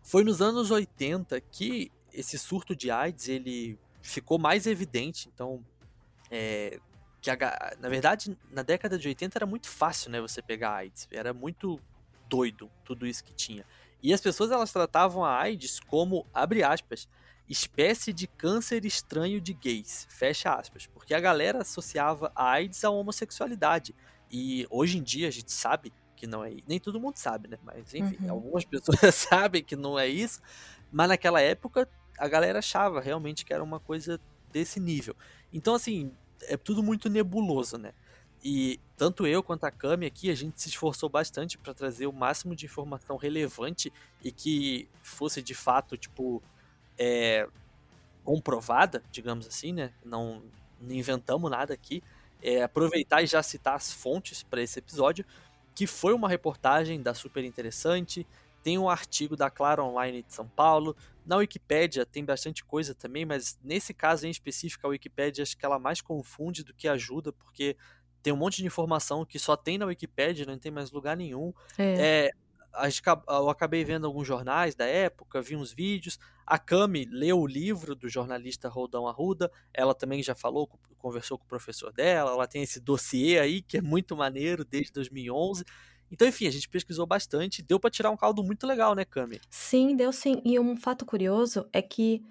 foi 0.04 0.24
nos 0.24 0.42
anos 0.42 0.70
80 0.70 1.42
que 1.42 1.92
esse 2.14 2.38
surto 2.38 2.76
de 2.76 2.92
AIDS 2.92 3.28
ele 3.28 3.78
ficou 4.02 4.38
mais 4.38 4.68
evidente. 4.68 5.30
Então, 5.34 5.66
é, 6.30 6.80
que 7.22 7.32
a, 7.32 7.76
na 7.80 7.90
verdade, 7.90 8.38
na 8.52 8.62
década 8.62 9.00
de 9.00 9.08
80 9.08 9.38
era 9.38 9.46
muito 9.48 9.68
fácil, 9.68 10.12
né, 10.12 10.22
você 10.22 10.42
pegar 10.44 10.76
AIDS. 10.76 11.08
Era 11.12 11.34
muito 11.34 11.80
doido 12.30 12.70
tudo 12.86 13.08
isso 13.08 13.24
que 13.24 13.34
tinha. 13.34 13.66
E 14.02 14.14
as 14.14 14.22
pessoas 14.22 14.52
elas 14.52 14.72
tratavam 14.72 15.26
a 15.26 15.38
AIDS 15.38 15.80
como, 15.80 16.26
abre 16.34 16.64
aspas, 16.64 17.10
espécie 17.50 18.14
de 18.14 18.28
câncer 18.28 18.86
estranho 18.86 19.42
de 19.42 19.54
gays, 19.54 20.08
fecha 20.10 20.54
aspas, 20.54 20.86
porque 20.86 21.14
a 21.14 21.20
galera 21.20 21.62
associava 21.62 22.32
a 22.36 22.52
AIDS 22.52 22.84
à 22.84 22.92
homossexualidade. 22.92 23.96
E 24.32 24.68
hoje 24.70 25.00
em 25.00 25.04
dia 25.04 25.28
a 25.28 25.32
gente 25.32 25.52
sabe 25.52 25.92
que 26.16 26.28
não 26.28 26.44
é, 26.44 26.56
nem 26.68 26.80
todo 26.80 27.00
mundo 27.00 27.18
sabe, 27.18 27.48
né? 27.48 27.58
Mas 27.64 27.94
enfim, 27.94 28.18
uhum. 28.24 28.32
algumas 28.32 28.64
pessoas 28.66 29.00
sabem 29.16 29.64
que 29.64 29.76
não 29.76 29.98
é 29.98 30.08
isso, 30.08 30.42
mas 30.92 31.08
naquela 31.08 31.42
época 31.42 31.90
a 32.18 32.28
galera 32.28 32.60
achava 32.60 33.02
realmente 33.02 33.44
que 33.44 33.54
era 33.54 33.64
uma 33.64 33.80
coisa 33.80 34.20
desse 34.52 34.80
nível. 34.80 35.16
Então 35.52 35.74
assim, 35.74 36.12
é 36.44 36.56
tudo 36.56 36.84
muito 36.84 37.10
nebuloso, 37.10 37.78
né? 37.78 37.94
E 38.44 38.80
tanto 38.96 39.28
eu 39.28 39.44
quanto 39.44 39.66
a 39.66 39.72
Cami 39.72 40.06
aqui, 40.06 40.30
a 40.30 40.36
gente 40.36 40.62
se 40.62 40.70
esforçou 40.70 41.10
bastante 41.10 41.58
para 41.58 41.74
trazer 41.74 42.08
o 42.08 42.14
máximo 42.14 42.56
de 42.56 42.66
informação 42.66 43.18
relevante 43.18 43.92
e 44.24 44.32
que 44.32 44.88
fosse 45.02 45.42
de 45.42 45.54
fato, 45.54 45.98
tipo, 45.98 46.42
é, 47.00 47.48
comprovada, 48.24 49.02
digamos 49.12 49.48
assim, 49.48 49.72
né? 49.72 49.92
Não, 50.04 50.44
não 50.80 50.94
inventamos 50.94 51.50
nada 51.50 51.74
aqui. 51.74 52.04
É, 52.42 52.62
aproveitar 52.62 53.22
e 53.22 53.28
já 53.28 53.42
citar 53.42 53.76
as 53.76 53.92
fontes 53.92 54.44
para 54.44 54.62
esse 54.62 54.80
episódio, 54.80 55.26
que 55.74 55.88
foi 55.88 56.14
uma 56.14 56.30
reportagem 56.30 57.02
da 57.02 57.14
Super 57.14 57.44
Interessante, 57.44 58.28
tem 58.62 58.78
um 58.78 58.90
artigo 58.90 59.36
da 59.36 59.50
Claro 59.50 59.84
Online 59.86 60.24
de 60.24 60.34
São 60.34 60.48
Paulo, 60.48 60.96
na 61.26 61.38
Wikipédia 61.38 62.06
tem 62.06 62.26
bastante 62.26 62.64
coisa 62.64 62.96
também, 62.96 63.26
mas 63.26 63.58
nesse 63.64 63.94
caso 63.94 64.26
em 64.26 64.30
específico 64.30 64.88
a 64.88 64.90
Wikipédia 64.90 65.44
acho 65.44 65.58
que 65.58 65.66
ela 65.66 65.78
mais 65.78 66.02
confunde 66.02 66.64
do 66.64 66.74
que 66.74 66.88
ajuda, 66.88 67.32
porque 67.32 67.78
tem 68.22 68.34
um 68.34 68.38
monte 68.38 68.58
de 68.58 68.66
informação 68.66 69.26
que 69.26 69.40
só 69.40 69.56
tem 69.56 69.78
na 69.78 69.86
Wikipédia, 69.86 70.46
não 70.46 70.58
tem 70.58 70.72
mais 70.72 70.92
lugar 70.92 71.16
nenhum. 71.16 71.54
É. 71.78 72.28
É, 72.28 72.32
eu 73.28 73.50
acabei 73.50 73.84
vendo 73.84 74.06
alguns 74.06 74.28
jornais 74.28 74.76
da 74.76 74.86
época, 74.86 75.42
vi 75.42 75.56
uns 75.56 75.74
vídeos. 75.74 76.18
A 76.46 76.58
Cami 76.58 77.06
leu 77.06 77.40
o 77.40 77.48
livro 77.48 77.96
do 77.96 78.10
jornalista 78.10 78.70
Roldão 78.70 79.08
Arruda. 79.08 79.52
Ela 79.74 79.94
também 79.94 80.22
já 80.24 80.36
falou, 80.36 80.68
conversou 80.98 81.38
com 81.38 81.46
o 81.46 81.48
professor 81.48 81.92
dela. 81.92 82.32
Ela 82.32 82.48
tem 82.48 82.64
esse 82.64 82.80
dossiê 82.80 83.40
aí 83.40 83.62
que 83.62 83.78
é 83.78 83.82
muito 83.82 84.16
maneiro 84.16 84.64
desde 84.64 84.92
2011. 84.94 85.64
Então, 86.12 86.28
enfim, 86.28 86.48
a 86.48 86.52
gente 86.52 86.68
pesquisou 86.68 87.06
bastante. 87.06 87.62
Deu 87.62 87.80
para 87.80 87.90
tirar 87.90 88.10
um 88.10 88.18
caldo 88.18 88.44
muito 88.44 88.66
legal, 88.66 88.96
né, 88.96 89.06
Cami? 89.06 89.40
Sim, 89.50 89.96
deu 89.96 90.12
sim. 90.12 90.42
E 90.44 90.60
um 90.60 90.76
fato 90.76 91.06
curioso 91.06 91.68
é 91.72 91.82
que 91.82 92.24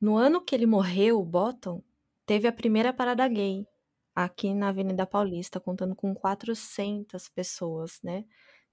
no 0.00 0.16
ano 0.16 0.40
que 0.40 0.54
ele 0.54 0.64
morreu, 0.64 1.20
o 1.20 1.24
Bottom, 1.24 1.82
teve 2.24 2.48
a 2.48 2.52
primeira 2.52 2.92
parada 2.92 3.28
gay 3.28 3.66
aqui 4.14 4.54
na 4.54 4.68
Avenida 4.68 5.06
Paulista, 5.06 5.60
contando 5.60 5.94
com 5.94 6.14
400 6.14 7.28
pessoas, 7.28 8.00
né? 8.02 8.24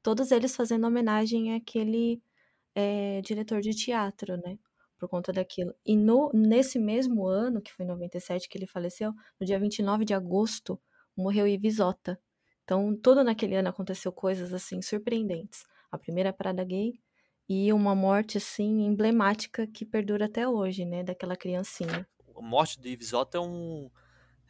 Todos 0.08 0.32
eles 0.32 0.56
fazendo 0.56 0.88
homenagem 0.88 1.54
àquele 1.54 2.24
é, 2.74 3.20
diretor 3.20 3.60
de 3.60 3.72
teatro, 3.72 4.38
né? 4.38 4.58
Por 4.98 5.10
conta 5.10 5.34
daquilo. 5.34 5.76
E 5.86 5.98
no, 5.98 6.32
nesse 6.34 6.80
mesmo 6.80 7.28
ano, 7.28 7.62
que 7.62 7.74
foi 7.74 7.84
em 7.84 7.90
97 7.90 8.48
que 8.48 8.58
ele 8.58 8.66
faleceu, 8.66 9.12
no 9.38 9.46
dia 9.46 9.60
29 9.60 10.06
de 10.06 10.14
agosto, 10.14 10.80
morreu 11.14 11.46
Ivisota. 11.46 12.18
Então, 12.64 12.96
todo 12.96 13.22
naquele 13.22 13.58
ano 13.58 13.68
aconteceu 13.68 14.10
coisas 14.14 14.54
assim 14.54 14.82
surpreendentes. 14.82 15.66
A 15.92 15.98
primeira 15.98 16.32
parada 16.32 16.64
gay 16.64 16.94
e 17.50 17.74
uma 17.74 17.94
morte 17.94 18.38
assim 18.38 18.86
emblemática 18.86 19.68
que 19.68 19.86
perdura 19.86 20.28
até 20.28 20.48
hoje, 20.48 20.86
né, 20.86 21.04
daquela 21.04 21.36
criancinha 21.36 22.08
a 22.34 22.42
morte 22.42 22.80
do 22.80 22.88
Ives 22.88 23.12
Otto 23.12 23.36
é 23.36 23.42
um, 23.42 23.92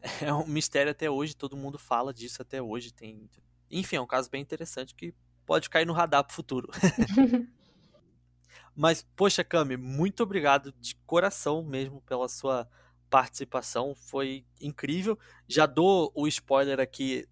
é 0.22 0.32
um 0.32 0.46
mistério 0.46 0.92
até 0.92 1.10
hoje, 1.10 1.36
todo 1.36 1.58
mundo 1.58 1.80
fala 1.80 2.14
disso 2.14 2.44
até 2.44 2.62
hoje. 2.62 2.94
Tem, 2.94 3.28
enfim, 3.72 3.96
é 3.96 4.02
um 4.02 4.06
caso 4.06 4.30
bem 4.30 4.42
interessante 4.42 4.94
que 4.94 5.16
pode 5.48 5.70
cair 5.70 5.86
no 5.86 5.94
radar 5.94 6.24
pro 6.24 6.36
futuro. 6.36 6.70
Mas, 8.76 9.04
poxa, 9.16 9.44
Cami, 9.44 9.76
muito 9.76 10.22
obrigado 10.22 10.72
de 10.74 10.94
coração 11.08 11.64
mesmo 11.64 12.00
pela 12.02 12.28
sua 12.30 12.70
participação. 13.10 13.96
Foi 13.96 14.46
incrível. 14.62 15.18
Já 15.48 15.66
dou 15.66 16.12
o 16.14 16.28
spoiler 16.28 16.80
aqui 16.80 17.28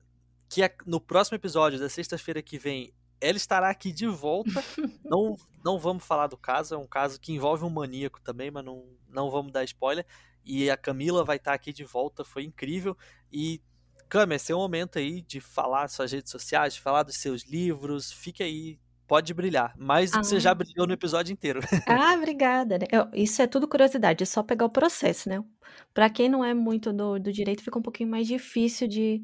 que 0.49 0.61
no 0.88 0.99
próximo 0.99 1.36
episódio 1.36 1.78
da 1.78 1.89
sexta-feira 1.89 2.41
que 2.41 2.57
vem 2.57 2.93
ela 3.22 3.38
estará 3.38 3.70
aqui 3.70 3.91
de 3.91 4.07
volta. 4.07 4.49
não, 5.03 5.36
não 5.63 5.78
vamos 5.78 6.03
falar 6.03 6.28
do 6.28 6.38
caso, 6.38 6.74
é 6.74 6.78
um 6.78 6.88
caso 6.88 7.20
que 7.20 7.34
envolve 7.34 7.63
um 7.63 7.70
maníaco 7.70 8.22
também, 8.22 8.49
mas 8.49 8.63
não, 8.63 8.86
não 9.09 9.30
vamos 9.30 9.51
dar 9.51 9.63
spoiler. 9.63 10.05
E 10.43 10.70
a 10.70 10.78
Camila 10.78 11.24
vai 11.24 11.38
estar 11.38 11.53
aqui 11.53 11.74
de 11.74 11.84
volta, 11.84 12.24
foi 12.24 12.43
incrível. 12.43 12.97
E, 13.32 13.61
Cami, 14.10 14.36
esse 14.36 14.51
é 14.51 14.56
o 14.56 14.60
momento 14.60 14.99
aí 14.99 15.22
de 15.22 15.39
falar 15.39 15.88
suas 15.88 16.12
redes 16.12 16.32
sociais, 16.32 16.76
de 16.76 16.82
falar 16.82 17.03
dos 17.03 17.18
seus 17.18 17.43
livros. 17.43 18.12
Fique 18.12 18.43
aí, 18.43 18.80
pode 19.08 19.34
brilhar. 19.34 19.74
Mais 19.78 20.12
do 20.12 20.18
ah. 20.18 20.22
que 20.22 20.28
você 20.28 20.39
já 20.39 20.51
ah. 20.51 20.56
brilhou 20.56 20.88
no 20.88 20.93
episódio 20.93 21.34
inteiro. 21.34 21.60
Ah, 21.88 22.14
obrigada. 22.16 22.78
Né? 22.78 22.88
Isso 23.14 23.41
é 23.41 23.47
tudo 23.47 23.68
curiosidade, 23.68 24.24
é 24.24 24.26
só 24.26 24.43
pegar 24.43 24.66
o 24.66 24.70
processo, 24.70 25.30
né? 25.30 25.43
Para 25.93 26.10
quem 26.10 26.30
não 26.30 26.43
é 26.43 26.53
muito 26.53 26.93
do, 26.93 27.20
do 27.20 27.32
direito, 27.32 27.64
fica 27.64 27.80
um 27.80 27.82
pouquinho 27.82 28.10
mais 28.10 28.28
difícil 28.28 28.88
de 28.88 29.22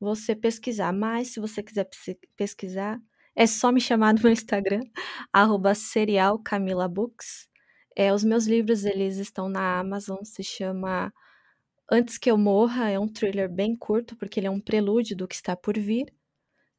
você 0.00 0.34
pesquisar. 0.34 0.92
Mas 0.92 1.28
se 1.28 1.40
você 1.40 1.62
quiser 1.62 1.88
pesquisar, 2.36 3.00
é 3.34 3.46
só 3.46 3.70
me 3.70 3.80
chamar 3.80 4.14
no 4.14 4.20
meu 4.20 4.32
Instagram, 4.32 4.80
arroba 5.32 5.74
serialcamilabooks. 5.74 7.48
É, 7.96 8.12
os 8.12 8.22
meus 8.22 8.46
livros, 8.46 8.84
eles 8.84 9.16
estão 9.16 9.48
na 9.48 9.80
Amazon, 9.80 10.18
se 10.22 10.42
chama 10.42 11.12
Antes 11.90 12.18
que 12.18 12.30
eu 12.30 12.36
morra, 12.36 12.90
é 12.90 12.98
um 12.98 13.08
thriller 13.08 13.50
bem 13.50 13.74
curto, 13.74 14.14
porque 14.16 14.38
ele 14.38 14.46
é 14.46 14.50
um 14.50 14.60
prelúdio 14.60 15.16
do 15.16 15.26
que 15.26 15.34
está 15.34 15.56
por 15.56 15.78
vir, 15.78 16.12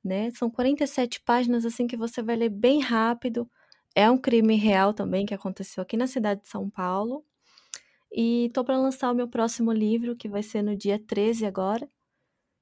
né? 0.03 0.31
São 0.31 0.49
47 0.49 1.21
páginas, 1.21 1.65
assim, 1.65 1.87
que 1.87 1.97
você 1.97 2.21
vai 2.21 2.35
ler 2.35 2.49
bem 2.49 2.79
rápido. 2.81 3.49
É 3.95 4.09
um 4.09 4.17
crime 4.17 4.55
real 4.55 4.93
também, 4.93 5.25
que 5.25 5.33
aconteceu 5.33 5.81
aqui 5.81 5.97
na 5.97 6.07
cidade 6.07 6.43
de 6.43 6.49
São 6.49 6.69
Paulo. 6.69 7.25
E 8.11 8.49
tô 8.53 8.63
para 8.63 8.77
lançar 8.77 9.11
o 9.11 9.15
meu 9.15 9.27
próximo 9.27 9.71
livro, 9.71 10.15
que 10.15 10.29
vai 10.29 10.43
ser 10.43 10.61
no 10.63 10.75
dia 10.75 10.99
13 10.99 11.45
agora, 11.45 11.89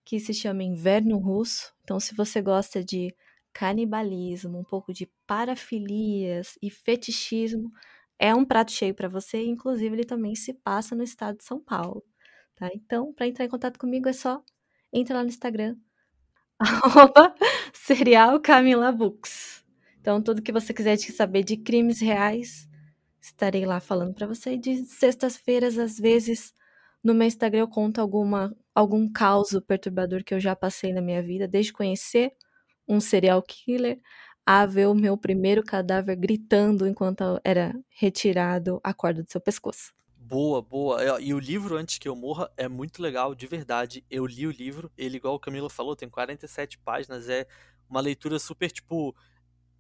que 0.06 0.20
se 0.20 0.34
chama 0.34 0.64
Inverno 0.64 1.18
Russo. 1.18 1.74
Então, 1.84 2.00
se 2.00 2.16
você 2.16 2.41
gosta 2.41 2.84
de 2.84 3.16
canibalismo, 3.54 4.60
um 4.60 4.64
pouco 4.64 4.93
de 4.93 5.10
parafilias 5.26 6.58
e 6.62 6.70
fetichismo, 6.70 7.72
é 8.20 8.34
um 8.36 8.45
prato 8.45 8.72
cheio 8.72 8.93
para 8.93 9.10
você, 9.10 9.43
inclusive 9.45 9.95
ele 9.95 10.06
também 10.06 10.36
se 10.36 10.54
passa 10.54 10.95
no 10.95 11.04
estado 11.04 11.38
de 11.38 11.43
São 11.43 11.60
Paulo, 11.60 12.04
tá? 12.58 12.70
Então, 12.74 13.14
para 13.14 13.28
entrar 13.28 13.45
em 13.45 13.49
contato 13.49 13.80
comigo 13.80 14.10
é 14.10 14.14
só 14.14 14.43
entrar 14.91 15.18
lá 15.18 15.24
no 15.24 15.30
Instagram 15.30 15.78
arroba 16.60 17.34
serial 17.74 18.39
Camila 18.41 18.91
Books. 18.91 19.64
Então, 20.01 20.22
tudo 20.22 20.41
que 20.41 20.51
você 20.51 20.74
quiser 20.74 20.97
saber 20.97 21.43
de 21.43 21.58
crimes 21.58 21.99
reais, 22.01 22.68
estarei 23.22 23.66
lá 23.66 23.80
falando 23.80 24.14
para 24.14 24.28
você. 24.28 24.58
De 24.58 24.86
sextas-feiras, 24.86 25.78
às 25.78 25.97
vezes, 25.97 26.53
no 27.03 27.14
meu 27.14 27.28
Instagram 27.28 27.60
eu 27.62 27.68
conto 27.68 27.99
alguma, 27.99 28.55
algum 28.74 29.12
caos 29.12 29.49
perturbador 29.68 30.24
que 30.24 30.34
eu 30.34 30.39
já 30.39 30.55
passei 30.55 30.93
na 30.93 31.01
minha 31.01 31.22
vida, 31.22 31.47
desde 31.47 31.74
conhecer 31.74 32.34
um 32.88 32.99
serial 32.99 33.41
killer 33.43 33.99
a 34.45 34.66
ver 34.66 34.88
o 34.88 34.95
meu 34.95 35.18
primeiro 35.18 35.62
cadáver 35.64 36.16
gritando 36.16 36.88
enquanto 36.88 37.39
era 37.43 37.74
retirado 37.89 38.80
a 38.84 38.93
corda 38.93 39.22
do 39.22 39.30
seu 39.30 39.41
pescoço. 39.41 39.97
Boa, 40.28 40.61
boa. 40.61 41.21
E 41.21 41.34
o 41.34 41.39
livro 41.39 41.78
Antes 41.78 41.97
que 41.97 42.07
eu 42.07 42.15
morra 42.15 42.51
é 42.57 42.67
muito 42.67 43.01
legal, 43.01 43.34
de 43.34 43.47
verdade. 43.47 44.03
Eu 44.11 44.25
li 44.25 44.45
o 44.45 44.51
livro, 44.51 44.91
ele, 44.97 45.15
igual 45.15 45.36
o 45.36 45.39
Camilo 45.39 45.69
falou, 45.69 45.95
tem 45.95 46.09
47 46.09 46.78
páginas, 46.80 47.30
é 47.30 47.47
uma 47.89 48.01
leitura 48.01 48.38
super, 48.38 48.69
tipo. 48.69 49.15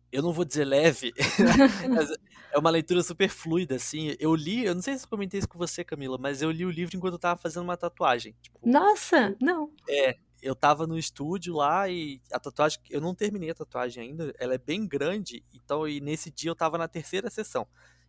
Eu 0.09 0.21
não 0.21 0.31
vou 0.31 0.45
dizer 0.45 0.63
leve, 0.63 1.13
mas 1.93 2.09
é 2.53 2.57
uma 2.57 2.69
leitura 2.69 3.03
super 3.03 3.27
fluida, 3.27 3.75
assim. 3.75 4.15
Eu 4.17 4.33
li, 4.33 4.63
eu 4.63 4.73
não 4.73 4.81
sei 4.81 4.97
se 4.97 5.03
eu 5.03 5.09
comentei 5.09 5.37
isso 5.37 5.49
com 5.49 5.57
você, 5.57 5.83
Camila, 5.83 6.17
mas 6.17 6.41
eu 6.41 6.49
li 6.49 6.65
o 6.65 6.71
livro 6.71 6.95
enquanto 6.95 7.15
eu 7.15 7.19
tava 7.19 7.37
fazendo 7.37 7.63
uma 7.63 7.75
tatuagem. 7.75 8.33
Tipo, 8.41 8.57
Nossa, 8.63 9.35
não. 9.41 9.69
É, 9.89 10.15
eu 10.41 10.55
tava 10.55 10.87
no 10.87 10.97
estúdio 10.97 11.55
lá 11.55 11.89
e 11.89 12.21
a 12.31 12.39
tatuagem, 12.39 12.79
eu 12.89 13.01
não 13.01 13.13
terminei 13.13 13.49
a 13.49 13.55
tatuagem 13.55 14.01
ainda, 14.01 14.33
ela 14.39 14.53
é 14.53 14.57
bem 14.57 14.87
grande, 14.87 15.43
então 15.53 15.85
e 15.85 15.99
nesse 15.99 16.31
dia 16.31 16.49
eu 16.49 16.55
tava 16.55 16.77
na 16.77 16.87
terceira 16.87 17.29
sessão. 17.29 17.67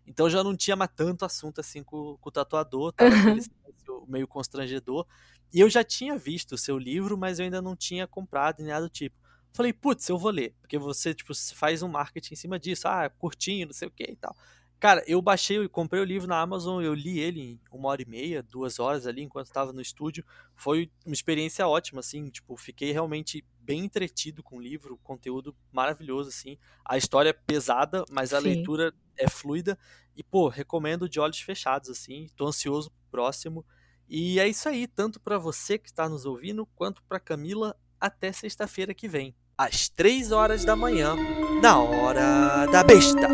Então 0.08 0.28
já 0.28 0.42
não 0.42 0.56
tinha 0.56 0.74
mais 0.74 0.90
tanto 0.96 1.24
assunto 1.24 1.60
assim 1.60 1.82
com, 1.82 2.16
com 2.18 2.28
o 2.28 2.32
tatuador, 2.32 2.92
tava 2.92 3.10
meio 4.08 4.26
constrangedor. 4.26 5.06
E 5.52 5.60
eu 5.60 5.68
já 5.68 5.84
tinha 5.84 6.16
visto 6.16 6.52
o 6.52 6.58
seu 6.58 6.78
livro, 6.78 7.16
mas 7.16 7.38
eu 7.38 7.44
ainda 7.44 7.60
não 7.60 7.76
tinha 7.76 8.06
comprado 8.06 8.58
nem 8.58 8.68
nada 8.68 8.86
do 8.86 8.90
tipo. 8.90 9.16
Falei, 9.52 9.72
putz, 9.72 10.08
eu 10.08 10.18
vou 10.18 10.30
ler, 10.30 10.54
porque 10.60 10.78
você 10.78 11.14
tipo 11.14 11.32
faz 11.54 11.82
um 11.82 11.88
marketing 11.88 12.34
em 12.34 12.36
cima 12.36 12.58
disso, 12.58 12.86
ah, 12.88 13.08
curtinho, 13.10 13.66
não 13.66 13.72
sei 13.72 13.88
o 13.88 13.90
que 13.90 14.04
e 14.04 14.16
tal. 14.16 14.36
Cara, 14.80 15.02
eu 15.08 15.20
baixei, 15.20 15.58
eu 15.58 15.68
comprei 15.68 16.00
o 16.00 16.04
livro 16.04 16.28
na 16.28 16.40
Amazon, 16.40 16.80
eu 16.80 16.94
li 16.94 17.18
ele 17.18 17.40
em 17.40 17.60
uma 17.72 17.88
hora 17.88 18.00
e 18.00 18.08
meia, 18.08 18.42
duas 18.42 18.78
horas 18.78 19.08
ali, 19.08 19.22
enquanto 19.22 19.46
estava 19.46 19.72
no 19.72 19.80
estúdio. 19.80 20.24
Foi 20.54 20.88
uma 21.04 21.12
experiência 21.14 21.66
ótima, 21.66 21.98
assim, 21.98 22.30
tipo, 22.30 22.56
fiquei 22.56 22.92
realmente 22.92 23.44
bem 23.58 23.84
entretido 23.84 24.40
com 24.40 24.56
o 24.56 24.60
livro, 24.60 24.96
conteúdo 25.02 25.54
maravilhoso, 25.72 26.28
assim. 26.28 26.56
A 26.84 26.96
história 26.96 27.30
é 27.30 27.32
pesada, 27.32 28.04
mas 28.08 28.32
a 28.32 28.38
Sim. 28.38 28.44
leitura 28.44 28.94
é 29.18 29.28
fluida. 29.28 29.78
E, 30.16 30.22
pô, 30.22 30.48
recomendo 30.48 31.08
de 31.08 31.20
olhos 31.20 31.40
fechados, 31.40 31.90
assim. 31.90 32.26
Tô 32.36 32.46
ansioso 32.46 32.90
pro 32.90 33.10
próximo. 33.10 33.64
E 34.08 34.40
é 34.40 34.48
isso 34.48 34.68
aí, 34.68 34.86
tanto 34.86 35.20
para 35.20 35.38
você 35.38 35.78
que 35.78 35.88
está 35.88 36.08
nos 36.08 36.24
ouvindo, 36.24 36.66
quanto 36.74 37.02
para 37.02 37.20
Camila, 37.20 37.76
até 38.00 38.32
sexta-feira 38.32 38.94
que 38.94 39.06
vem, 39.06 39.34
às 39.56 39.88
três 39.88 40.32
horas 40.32 40.64
da 40.64 40.74
manhã, 40.74 41.14
na 41.60 41.78
hora 41.78 42.64
da 42.66 42.82
besta. 42.82 43.28